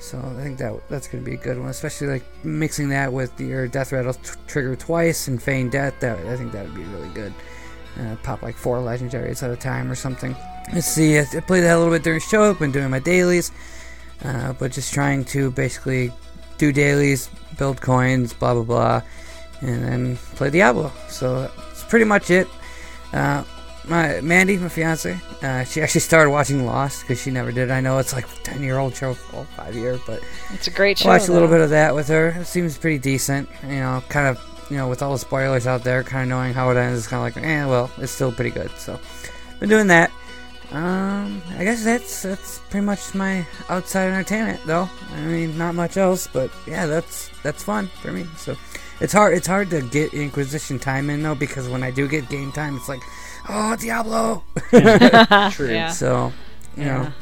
[0.00, 3.38] So I think that that's gonna be a good one, especially like mixing that with
[3.38, 6.00] your death rattle t- trigger twice and feign death.
[6.00, 7.34] That I think that would be really good.
[8.00, 10.34] Uh, pop like four legendaries at a time or something.
[10.72, 11.18] Let's see.
[11.18, 12.48] I played that a little bit during show.
[12.48, 13.52] I've been doing my dailies,
[14.24, 16.12] uh, but just trying to basically
[16.56, 17.28] do dailies,
[17.58, 19.02] build coins, blah blah blah,
[19.60, 20.92] and then play Diablo.
[21.08, 22.48] So that's pretty much it.
[23.12, 23.44] Uh,
[23.88, 27.70] my Mandy, my fiance, uh, she actually started watching Lost because she never did.
[27.70, 30.20] I know it's like ten year old show, well, five year, but
[30.52, 31.08] It's a great show.
[31.08, 32.28] watched a little bit of that with her.
[32.40, 33.48] It seems pretty decent.
[33.62, 34.38] You know, kind of
[34.70, 37.08] you know with all the spoilers out there, kind of knowing how it ends, it's
[37.08, 38.70] kind of like, eh, well, it's still pretty good.
[38.78, 38.98] So,
[39.58, 40.10] been doing that.
[40.72, 44.88] Um, I guess that's that's pretty much my outside entertainment, though.
[45.14, 48.24] I mean, not much else, but yeah, that's that's fun for me.
[48.36, 48.56] So,
[49.00, 52.28] it's hard it's hard to get Inquisition time in though because when I do get
[52.28, 53.00] game time, it's like,
[53.52, 54.44] oh Diablo.
[55.52, 55.72] True.
[55.72, 55.90] Yeah.
[55.90, 56.32] So,
[56.76, 57.02] you Yeah.
[57.02, 57.12] know,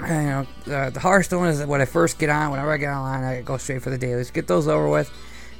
[0.00, 2.50] I you know uh, the Hearthstone is when I first get on.
[2.50, 5.10] Whenever I get online, I go straight for the dailies, get those over with,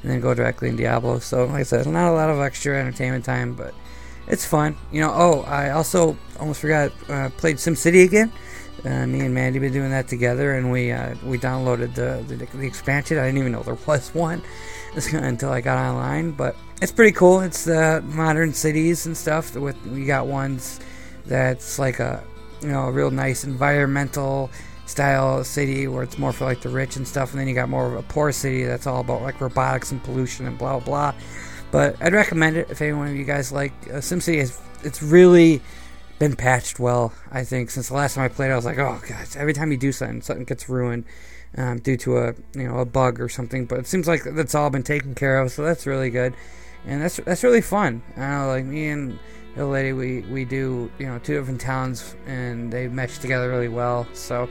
[0.02, 1.18] and then go directly in Diablo.
[1.20, 3.74] So, like I said, not a lot of extra entertainment time, but
[4.26, 4.76] it's fun.
[4.90, 5.12] You know.
[5.14, 6.92] Oh, I also almost forgot.
[7.08, 8.32] Uh, played SimCity again.
[8.84, 12.44] Uh, me and Mandy been doing that together, and we uh, we downloaded the, the
[12.56, 13.18] the expansion.
[13.18, 14.42] I didn't even know there was one
[15.12, 17.40] until I got online, but it's pretty cool.
[17.40, 19.54] It's the modern cities and stuff.
[19.56, 20.80] With we got ones
[21.26, 22.22] that's like a
[22.60, 24.50] you know a real nice environmental
[24.86, 27.68] style city where it's more for like the rich and stuff, and then you got
[27.68, 31.14] more of a poor city that's all about like robotics and pollution and blah blah.
[31.70, 34.36] But I'd recommend it if any one of you guys like uh, SimCity.
[34.36, 35.60] Is it's really
[36.18, 37.12] been patched well.
[37.32, 39.72] I think since the last time I played, I was like, oh god, every time
[39.72, 41.04] you do something, something gets ruined
[41.56, 43.66] um, due to a you know a bug or something.
[43.66, 46.34] But it seems like that's all been taken care of, so that's really good,
[46.86, 48.02] and that's that's really fun.
[48.16, 49.18] I know, like me and
[49.56, 53.68] the lady, we we do you know two different towns, and they mesh together really
[53.68, 54.06] well.
[54.14, 54.48] So.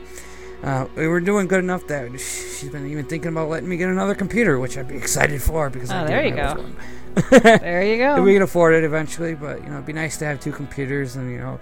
[0.62, 3.90] Uh, we were doing good enough that she's been even thinking about letting me get
[3.90, 6.66] another computer, which I'd be excited for because I Oh, do there you go.
[7.58, 8.22] There you go.
[8.22, 11.16] we can afford it eventually, but you know, it'd be nice to have two computers.
[11.16, 11.60] And you know,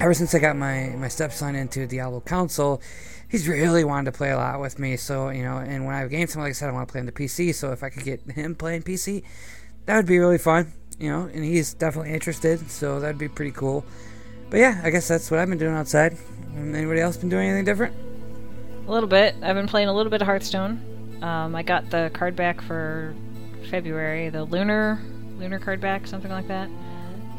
[0.00, 2.82] ever since I got my my stepson into Diablo Council,
[3.30, 4.96] he's really wanted to play a lot with me.
[4.96, 6.92] So you know, and when I have game time, like I said, I want to
[6.92, 7.54] play on the PC.
[7.54, 9.22] So if I could get him playing PC,
[9.86, 10.72] that would be really fun.
[10.98, 13.86] You know, and he's definitely interested, so that'd be pretty cool.
[14.50, 16.16] But yeah, I guess that's what I've been doing outside.
[16.56, 17.94] Anybody else been doing anything different?
[18.86, 19.34] A little bit.
[19.40, 21.18] I've been playing a little bit of Hearthstone.
[21.22, 23.14] Um, I got the card back for
[23.70, 25.00] February, the lunar
[25.38, 26.68] lunar card back, something like that.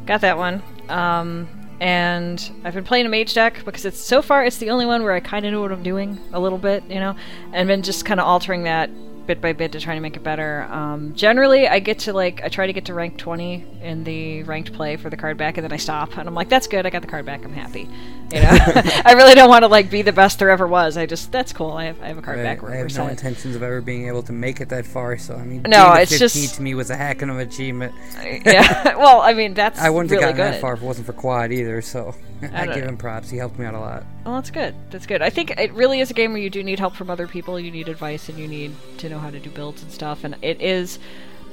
[0.06, 0.64] Got that one.
[0.90, 1.48] Um,
[1.82, 5.02] and I've been playing a mage deck because it's so far it's the only one
[5.02, 7.16] where I kind of know what I'm doing a little bit, you know,
[7.54, 8.92] and been just kind of altering that
[9.32, 10.64] bit by bit to try to make it better.
[10.64, 14.44] Um, generally, I get to like I try to get to rank 20 in the
[14.44, 16.86] ranked play for the card back, and then I stop, and I'm like, that's good.
[16.86, 17.46] I got the card back.
[17.46, 17.88] I'm happy.
[18.34, 18.50] You know,
[19.06, 20.98] I really don't want to like be the best there ever was.
[20.98, 21.72] I just that's cool.
[21.72, 22.64] I have I have a card I, back.
[22.64, 25.18] I have no intentions of ever being able to make it that far.
[25.18, 27.94] So I mean, No, it's 15 just- to me was a heck of an achievement.
[28.46, 28.98] yeah.
[28.98, 30.56] well, I mean that's I wouldn't really have gotten good.
[30.56, 31.82] that far if it wasn't for Quad either.
[31.82, 33.30] So I, don't give him props.
[33.30, 34.04] He helped me out a lot.
[34.26, 34.76] Well, that's good.
[34.90, 35.22] That's good.
[35.22, 37.60] I think it really is a game where you do need help from other people.
[37.60, 40.24] You need advice and you need to know how to do builds and stuff.
[40.24, 41.00] And it is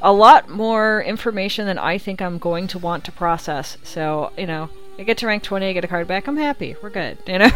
[0.03, 3.77] a lot more information than I think I'm going to want to process.
[3.83, 4.69] So, you know,
[4.99, 6.77] I get to rank 20, I get a card back, I'm happy.
[6.83, 7.51] We're good, you know?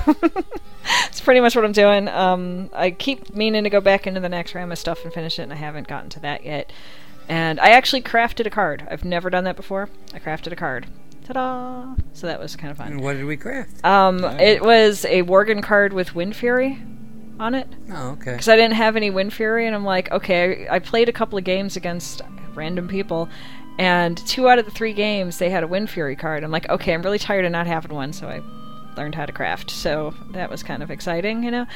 [1.08, 2.08] It's pretty much what I'm doing.
[2.08, 5.38] Um, I keep meaning to go back into the next round of stuff and finish
[5.38, 6.72] it, and I haven't gotten to that yet.
[7.28, 8.86] And I actually crafted a card.
[8.90, 9.88] I've never done that before.
[10.12, 10.86] I crafted a card.
[11.24, 11.94] Ta-da!
[12.14, 12.92] So that was kind of fun.
[12.92, 13.84] And what did we craft?
[13.84, 16.80] Um, it was a Worgen card with Wind Fury
[17.40, 18.32] on it Oh, okay.
[18.32, 21.38] because I didn't have any Wind Fury, and I'm like, okay, I played a couple
[21.38, 22.22] of games against
[22.54, 23.28] random people,
[23.78, 26.44] and two out of the three games they had a Wind Fury card.
[26.44, 28.42] I'm like, okay, I'm really tired of not having one, so I
[28.96, 29.70] learned how to craft.
[29.70, 31.66] So that was kind of exciting, you know.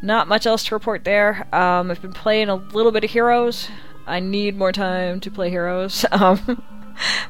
[0.00, 1.46] Not much else to report there.
[1.54, 3.68] Um, I've been playing a little bit of Heroes.
[4.06, 6.04] I need more time to play Heroes.
[6.12, 6.62] Um,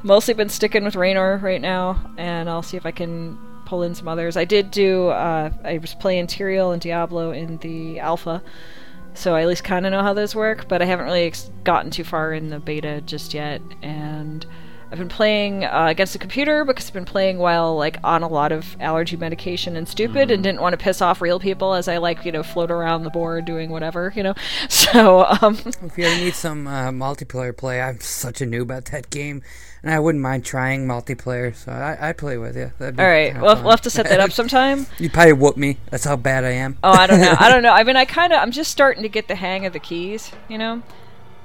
[0.03, 3.39] mostly been sticking with Raynor right now, and I'll see if I can
[3.73, 4.37] pull in some others.
[4.37, 5.09] I did do.
[5.09, 8.43] Uh, I was playing Tyrael and Diablo in the alpha,
[9.15, 10.69] so I at least kind of know how those work.
[10.69, 14.45] But I haven't really ex- gotten too far in the beta just yet, and
[14.91, 18.29] I've been playing uh, against the computer because I've been playing while like on a
[18.29, 21.89] lot of allergy medication and stupid, and didn't want to piss off real people as
[21.89, 24.35] I like you know float around the board doing whatever you know.
[24.69, 28.85] So um, If you ever need some uh, multiplayer play, I'm such a noob at
[28.87, 29.43] that game,
[29.83, 31.55] and I wouldn't mind trying multiplayer.
[31.55, 32.73] So I I play with you.
[32.81, 33.65] All right, we'll, fun.
[33.65, 34.87] we'll have to set that up sometime.
[34.99, 35.79] You'd probably whoop me.
[35.91, 36.79] That's how bad I am.
[36.83, 37.35] Oh, I don't know.
[37.39, 37.73] I don't know.
[37.73, 40.31] I mean, I kind of, I'm just starting to get the hang of the keys,
[40.49, 40.83] you know?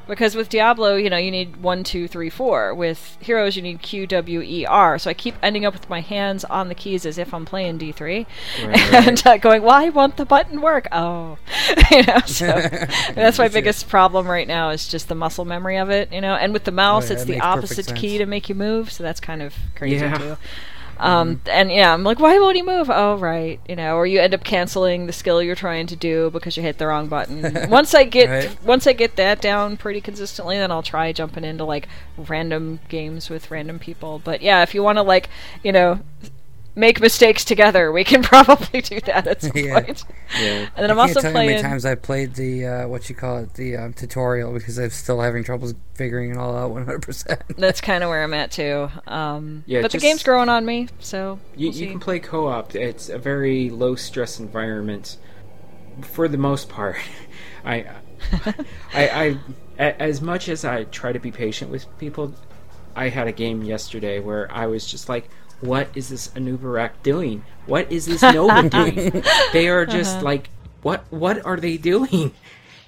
[0.07, 2.73] Because with Diablo, you know, you need one, two, three, four.
[2.73, 4.97] With Heroes, you need Q, W, E, R.
[4.97, 7.79] So I keep ending up with my hands on the keys as if I'm playing
[7.79, 8.25] D3.
[8.59, 10.87] and uh, going, why won't the button work?
[10.91, 11.37] Oh.
[11.91, 12.45] you know, so
[13.15, 16.35] that's my biggest problem right now is just the muscle memory of it, you know?
[16.35, 18.91] And with the mouse, yeah, it's the opposite key to make you move.
[18.91, 20.17] So that's kind of crazy, Yeah.
[20.17, 20.37] too.
[20.99, 22.89] Um, and yeah, I'm like, why won't he move?
[22.89, 26.29] Oh, right, you know, or you end up canceling the skill you're trying to do
[26.31, 27.69] because you hit the wrong button.
[27.69, 28.63] once I get Right.
[28.63, 31.87] once I get that down pretty consistently, then I'll try jumping into like
[32.17, 34.21] random games with random people.
[34.23, 35.29] But yeah, if you want to like,
[35.63, 35.99] you know,
[36.77, 39.81] make mistakes together, we can probably do that at some Yeah.
[39.81, 40.03] point.
[40.39, 40.69] Yeah.
[40.75, 42.87] And then I'm I can't also tell you how many times I played the uh,
[42.87, 46.55] what you call it the um, tutorial because I'm still having troubles figuring it all
[46.55, 47.01] out 100.
[47.01, 48.89] percent That's kind of where I'm at too.
[49.07, 51.91] Um, Yeah, but the game's growing on me, so You, we'll you see.
[51.91, 52.75] can play co-op.
[52.75, 55.17] It's a very low stress environment
[56.01, 56.97] for the most part.
[57.65, 57.85] I,
[58.43, 58.55] I,
[58.93, 59.37] I,
[59.79, 62.33] a- as much as I try to be patient with people,
[62.95, 65.29] I had a game yesterday where I was just like,
[65.61, 67.43] "What is this Anubarak doing?
[67.65, 69.23] What is this Nova doing?
[69.53, 69.91] They are uh-huh.
[69.91, 70.49] just like,
[70.81, 71.05] what?
[71.09, 72.33] What are they doing?"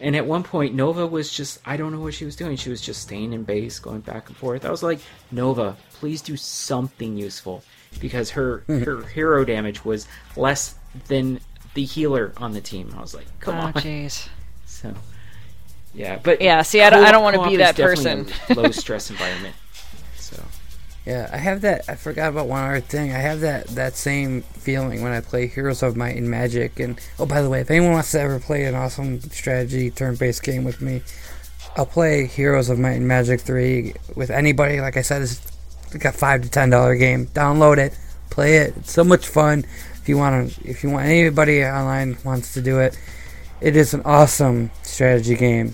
[0.02, 2.56] And at one point, Nova was just, I don't know what she was doing.
[2.56, 4.64] She was just staying in base, going back and forth.
[4.64, 7.64] I was like, Nova, please do something useful.
[8.00, 10.76] Because her, her hero damage was less
[11.10, 11.42] than
[11.74, 12.94] the healer on the team.
[12.98, 13.74] I was like, come Oh, on.
[13.74, 14.30] jeez.
[14.66, 14.94] So,
[15.94, 18.28] yeah, but Yeah, see, I don't- I don't wanna be that person.
[18.56, 19.54] low stress environment.
[21.10, 21.86] Yeah, I have that.
[21.90, 23.10] I forgot about one other thing.
[23.12, 26.80] I have that that same feeling when I play Heroes of Might and Magic.
[26.80, 30.44] And oh, by the way, if anyone wants to ever play an awesome strategy turn-based
[30.44, 31.02] game with me,
[31.76, 34.82] I'll play Heroes of Might and Magic three with anybody.
[34.82, 35.42] Like I said, it's
[35.92, 37.26] like a five to ten dollar game.
[37.34, 37.98] Download it,
[38.30, 38.78] play it.
[38.78, 39.66] It's so much fun.
[39.96, 42.96] If you want to, if you want anybody online wants to do it,
[43.62, 45.74] it is an awesome strategy game.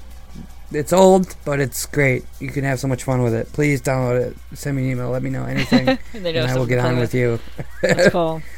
[0.76, 2.26] It's old, but it's great.
[2.40, 3.52] You can have so much fun with it.
[3.54, 4.38] Please download it.
[4.58, 5.10] Send me an email.
[5.10, 7.40] Let me know anything, And and I will get on with you.
[7.82, 8.42] That's cool.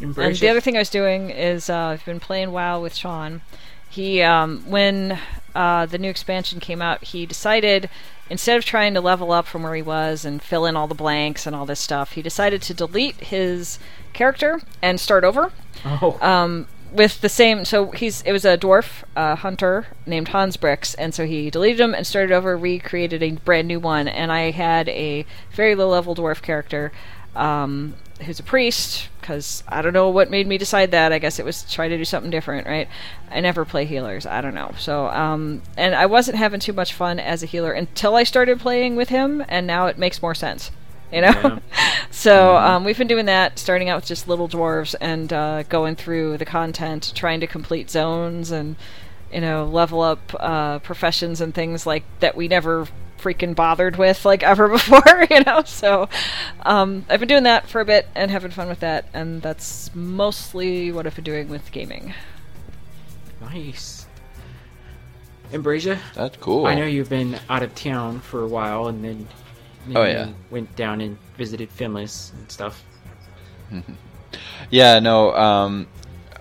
[0.00, 2.94] And embrace the other thing I was doing is uh, I've been playing WoW with
[2.94, 3.40] Sean.
[3.90, 5.18] He, um, when
[5.56, 7.90] uh, the new expansion came out, he decided
[8.30, 10.94] instead of trying to level up from where he was and fill in all the
[10.94, 13.80] blanks and all this stuff, he decided to delete his
[14.12, 15.50] character and start over.
[15.84, 20.56] Oh, Um, with the same, so he's it was a dwarf uh, hunter named Hans
[20.56, 24.08] Brix, and so he deleted him and started over, recreated a brand new one.
[24.08, 26.92] And I had a very low level dwarf character
[27.36, 31.12] um, who's a priest because I don't know what made me decide that.
[31.12, 32.88] I guess it was try to do something different, right?
[33.30, 34.26] I never play healers.
[34.26, 34.72] I don't know.
[34.78, 38.58] So, um, and I wasn't having too much fun as a healer until I started
[38.58, 40.70] playing with him, and now it makes more sense.
[41.12, 41.58] You know,
[42.10, 45.96] so um, we've been doing that, starting out with just little dwarves and uh, going
[45.96, 48.76] through the content, trying to complete zones and
[49.32, 52.86] you know level up uh, professions and things like that we never
[53.18, 55.02] freaking bothered with like ever before.
[55.30, 56.08] You know, so
[56.62, 59.94] um, I've been doing that for a bit and having fun with that, and that's
[59.94, 62.14] mostly what I've been doing with gaming.
[63.40, 64.06] nice.
[65.52, 66.66] Embracia, That's cool.
[66.66, 69.47] I know you've been out of town for a while, and then, then
[69.96, 70.30] Oh, yeah.
[70.50, 72.82] went down and visited Finless and stuff.
[74.70, 75.34] Yeah, no.
[75.34, 75.86] Um,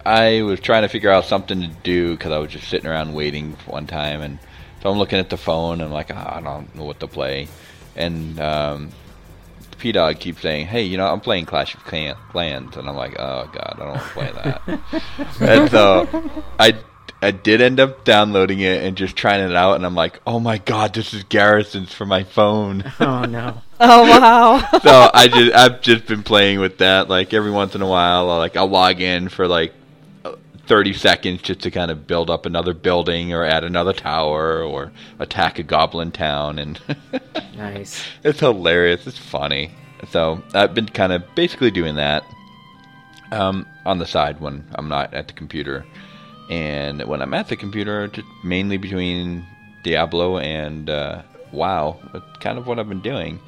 [0.06, 3.14] I was trying to figure out something to do because I was just sitting around
[3.14, 4.40] waiting for one time, and
[4.82, 5.74] So I'm looking at the phone.
[5.82, 7.48] And I'm like, "Ah, I don't know what to play,
[7.95, 8.90] and um,
[9.80, 12.18] P Dog keeps saying, "Hey, you know, I'm playing Clash of Clans,"
[12.78, 16.07] and I'm like, "Oh God, I don't want to play that." and so
[16.60, 16.74] I
[17.22, 20.39] I did end up downloading it and just trying it out, and I'm like, "Oh
[20.39, 23.61] my God, this is Garrison's for my phone." Oh no.
[23.80, 24.57] Oh wow.
[24.81, 27.10] so I just I've just been playing with that.
[27.10, 29.73] Like every once in a while, I'll, like I'll log in for like
[30.26, 30.35] uh,
[30.65, 34.91] thirty seconds just to kind of build up another building or add another tower or
[35.19, 36.80] attack a goblin town, and
[37.56, 38.03] Nice.
[38.23, 39.06] it's hilarious.
[39.06, 39.72] It's funny.
[40.10, 42.23] So I've been kind of basically doing that
[43.31, 45.85] um, on the side when I'm not at the computer,
[46.49, 48.10] and when I'm at the computer,
[48.44, 49.45] mainly between
[49.84, 51.22] Diablo and uh,
[51.52, 51.98] WoW.
[52.14, 53.40] That's kind of what I've been doing.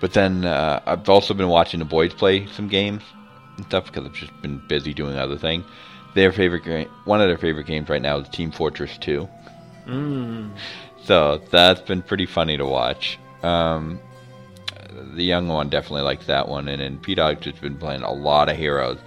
[0.00, 3.02] But then uh, I've also been watching the boys play some games
[3.56, 5.64] and stuff because I've just been busy doing other things.
[6.14, 9.28] Their favorite game, one of their favorite games right now is Team Fortress 2.
[9.86, 10.50] Mm.
[11.04, 13.18] So that's been pretty funny to watch.
[13.42, 14.00] Um,
[15.14, 18.12] the young one definitely likes that one, and then P Dog's just been playing a
[18.12, 18.98] lot of Heroes.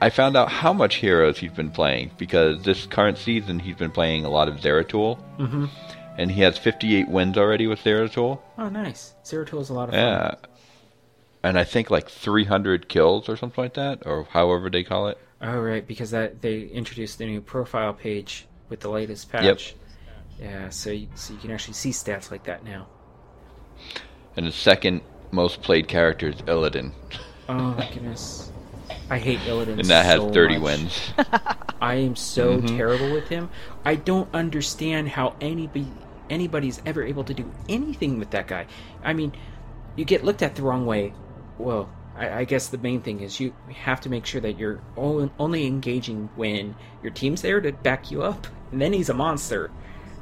[0.00, 3.90] I found out how much Heroes he's been playing because this current season he's been
[3.90, 5.66] playing a lot of Zeratul, Mm-hmm.
[6.18, 8.40] and he has 58 wins already with Zeratul.
[8.58, 9.14] Oh, nice.
[9.24, 10.00] Zeratul is a lot of fun.
[10.00, 10.34] Yeah,
[11.42, 15.18] and I think like 300 kills or something like that, or however they call it.
[15.42, 19.44] Oh, right, because that they introduced the new profile page with the latest patch.
[19.44, 19.58] Yep.
[20.50, 22.86] Yeah, so you, so you can actually see stats like that now.
[24.36, 26.92] And the second most played character is Illidan,
[27.48, 28.50] Oh my goodness,
[29.10, 29.80] I hate Illidan.
[29.80, 30.62] and that has so 30 much.
[30.62, 31.12] wins.
[31.80, 32.76] I am so Mhm.
[32.76, 33.48] terrible with him.
[33.84, 35.88] I don't understand how anybody
[36.28, 38.66] anybody's ever able to do anything with that guy.
[39.02, 39.32] I mean,
[39.96, 41.12] you get looked at the wrong way.
[41.58, 44.80] Well, I, I guess the main thing is you have to make sure that you're
[44.96, 49.14] on- only engaging when your team's there to back you up, and then he's a
[49.14, 49.72] monster.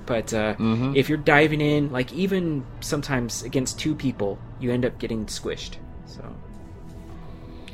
[0.06, 0.97] But uh, Mhm.
[0.97, 5.73] if you're diving in, like even sometimes against two people, you end up getting squished.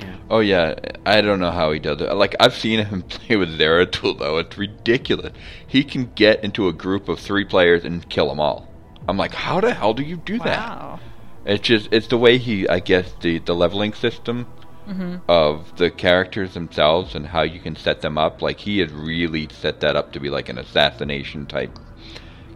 [0.01, 0.17] So, yeah.
[0.31, 0.75] Oh yeah,
[1.07, 2.13] I don't know how he does it.
[2.15, 4.39] Like I've seen him play with Zeratul though.
[4.39, 5.33] It's ridiculous.
[5.67, 8.69] He can get into a group of three players and kill them all.
[9.09, 10.99] I'm like, how the hell do you do that?
[11.45, 14.47] It's just it's the way he, I guess, the the leveling system
[14.87, 18.43] hmm of the characters themselves and how you can set them up.
[18.43, 21.79] Like he has really set that up to be like an assassination type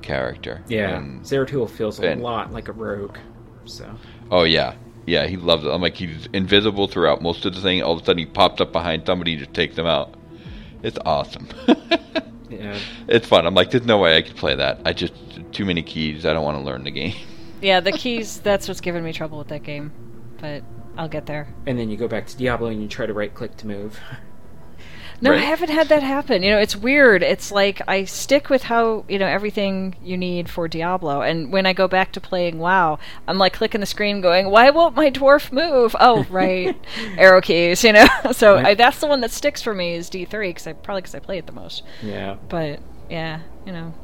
[0.02, 0.62] character.
[0.69, 3.16] Yeah, And- Zeratul feels a lot like a rogue.
[3.65, 3.90] So,
[4.31, 4.74] Oh yeah,
[5.09, 5.26] yeah.
[5.26, 5.68] He loves it.
[5.68, 7.82] I'm like he's invisible throughout most of the thing.
[7.82, 10.14] All of a sudden he pops up behind somebody to take them out.
[10.82, 11.48] It's awesome.
[12.48, 12.78] yeah.
[13.09, 13.47] it's fun.
[13.47, 14.80] I'm like, there's no way I could play that.
[14.85, 15.14] I just
[15.52, 16.24] too many keys.
[16.24, 17.14] I don't want to learn the game.
[17.60, 18.39] Yeah, the keys.
[18.39, 19.90] That's what's giving me trouble with that game,
[20.40, 20.62] but
[20.97, 21.52] I'll get there.
[21.66, 23.98] And then you go back to Diablo and you try to right click to move.
[25.20, 26.42] No, I haven't had that happen.
[26.44, 27.22] You know, it's weird.
[27.24, 31.66] It's like I stick with how you know everything you need for Diablo, and when
[31.66, 35.10] I go back to playing WoW, I'm like clicking the screen, going, "Why won't my
[35.10, 36.76] dwarf move?" Oh, right,
[37.16, 37.82] arrow keys.
[37.82, 38.66] You know, so Right.
[38.66, 41.18] I, that's the one that sticks for me is D3 because I probably because I
[41.18, 41.82] play it the most.
[42.02, 42.36] yeah.
[42.48, 42.78] But
[43.10, 43.94] yeah, you know,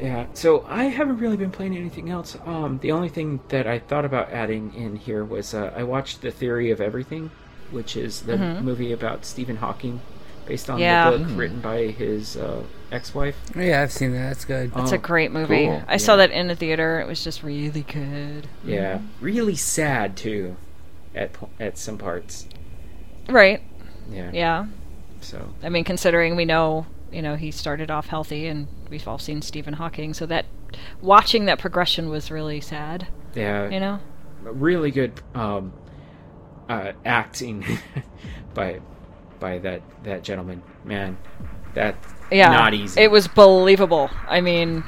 [0.00, 0.26] Yeah.
[0.34, 2.36] So I haven't really been playing anything else.
[2.44, 6.20] Um, the only thing that I thought about adding in here was uh, I watched
[6.20, 7.30] The Theory of Everything,
[7.70, 8.62] which is the Mhm.
[8.62, 10.00] movie about Stephen Hawking,
[10.48, 11.10] based on Yeah.
[11.10, 13.36] the book written by his uh, ex-wife.
[13.54, 14.28] Yeah, I've seen that.
[14.30, 14.72] That's good.
[14.74, 15.66] it's Oh, a great movie.
[15.66, 15.82] cool.
[15.86, 17.00] I saw that in the theater.
[17.00, 18.48] It was just really good.
[18.64, 19.00] Yeah.
[19.20, 20.56] Really sad too,
[21.14, 21.30] at
[21.60, 22.48] at some parts.
[23.28, 23.60] Right.
[24.10, 24.30] Yeah.
[24.32, 24.66] Yeah.
[25.20, 29.18] So I mean, considering we know, you know, he started off healthy, and we've all
[29.18, 30.46] seen Stephen Hawking, so that
[31.02, 33.06] watching that progression was really sad.
[33.34, 33.68] yeah.
[33.68, 34.00] You know.
[34.42, 35.72] really good um,
[36.70, 37.64] uh, acting
[38.54, 38.80] by
[39.40, 40.62] by that that gentleman.
[40.84, 41.16] Man,
[41.74, 41.96] that
[42.30, 42.50] Yeah.
[42.50, 43.00] not easy.
[43.00, 44.10] It was believable.
[44.26, 44.84] I mean,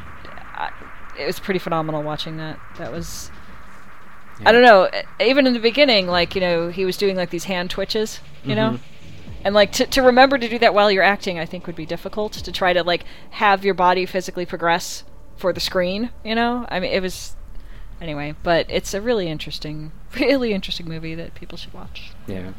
[1.19, 2.59] it was pretty phenomenal watching that.
[2.79, 3.31] That was.
[4.45, 4.89] I don't know.
[5.21, 8.55] Even in the beginning, like you know, he was doing like these hand twitches, you
[8.55, 9.37] know, mm-hmm.
[9.45, 11.85] and like to to remember to do that while you're acting, I think would be
[11.85, 12.33] difficult.
[12.33, 15.05] To try to like have your body physically progress
[15.37, 16.67] for the screen, you know.
[16.71, 17.37] I mean, it was
[18.01, 22.13] anyway, but it's a really interesting, really interesting movie that people should watch.
[22.27, 22.53] Yeah.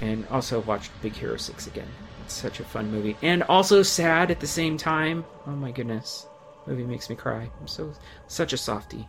[0.00, 1.88] And also watched Big Hero 6 again.
[2.24, 3.16] It's such a fun movie.
[3.22, 5.24] And also sad at the same time.
[5.46, 6.26] Oh my goodness.
[6.66, 7.50] Movie makes me cry.
[7.60, 7.92] I'm so
[8.28, 9.08] such a softie.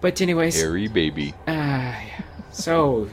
[0.00, 1.32] But anyways, Harry baby.
[1.46, 2.22] Ah, yeah.
[2.50, 3.08] so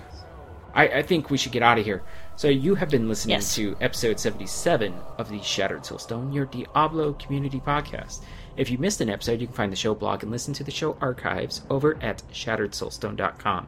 [0.74, 2.02] I, I think we should get out of here.
[2.36, 3.54] So you have been listening Yes.
[3.56, 8.24] to episode 77 of the Shattered Soulstone, your Diablo community podcast.
[8.58, 10.72] If you missed an episode, you can find the show blog and listen to the
[10.72, 13.68] show archives over at shatteredsoulstone.com.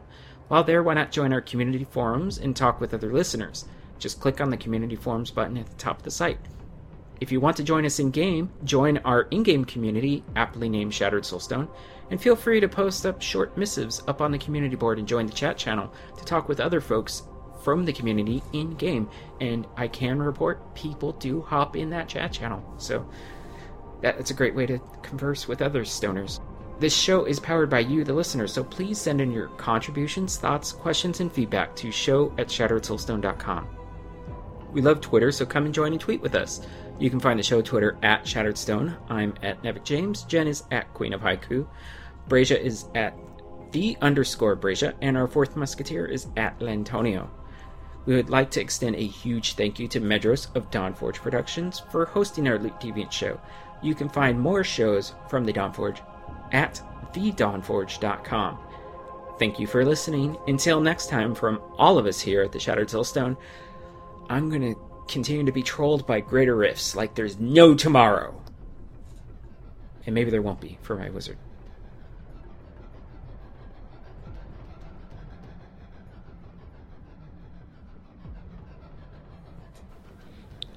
[0.52, 3.64] While there, why not join our community forums and talk with other listeners?
[3.98, 6.36] Just click on the community forums button at the top of the site.
[7.22, 10.92] If you want to join us in game, join our in game community, aptly named
[10.92, 11.70] Shattered Soulstone,
[12.10, 15.24] and feel free to post up short missives up on the community board and join
[15.24, 17.22] the chat channel to talk with other folks
[17.64, 19.08] from the community in game.
[19.40, 22.62] And I can report people do hop in that chat channel.
[22.76, 23.08] So
[24.02, 26.40] that's a great way to converse with other stoners.
[26.82, 30.72] This show is powered by you, the listener, so please send in your contributions, thoughts,
[30.72, 33.68] questions, and feedback to show at shatteredsoulstone.com.
[34.72, 36.66] We love Twitter, so come and join and tweet with us.
[36.98, 38.96] You can find the show Twitter at Shattered Stone.
[39.08, 40.24] I'm at Nevik James.
[40.24, 41.68] Jen is at Queen of Haiku.
[42.26, 43.16] Brazia is at
[43.70, 47.28] the underscore Brazia, and our fourth musketeer is at Lantonio.
[48.06, 52.06] We would like to extend a huge thank you to Medros of Dawnforge Productions for
[52.06, 53.40] hosting our Loot Deviant show.
[53.84, 56.00] You can find more shows from the Dawnforge
[56.52, 56.80] at
[57.12, 58.58] thedawnforge.com.
[59.38, 60.36] Thank you for listening.
[60.46, 63.36] Until next time, from all of us here at the Shattered Soulstone,
[64.28, 68.40] I'm going to continue to be trolled by greater rifts like there's no tomorrow.
[70.06, 71.38] And maybe there won't be for my wizard.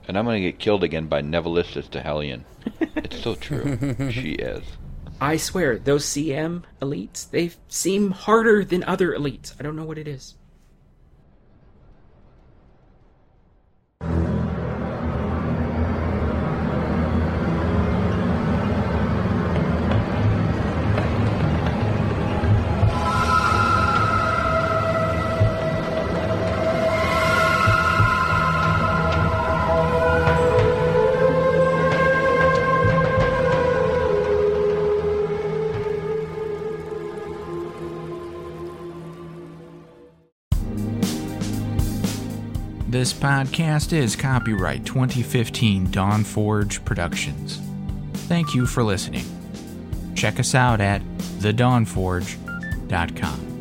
[0.07, 2.45] And I'm going to get killed again by Nevalistis to Hellion.
[2.95, 4.11] It's so true.
[4.11, 4.63] she is.
[5.21, 9.53] I swear, those CM elites, they seem harder than other elites.
[9.59, 10.35] I don't know what it is.
[43.05, 47.61] This podcast is copyright 2015 Dawn Forge Productions.
[48.27, 49.25] Thank you for listening.
[50.15, 51.03] Check us out at
[51.37, 53.54] thedawnforge.com.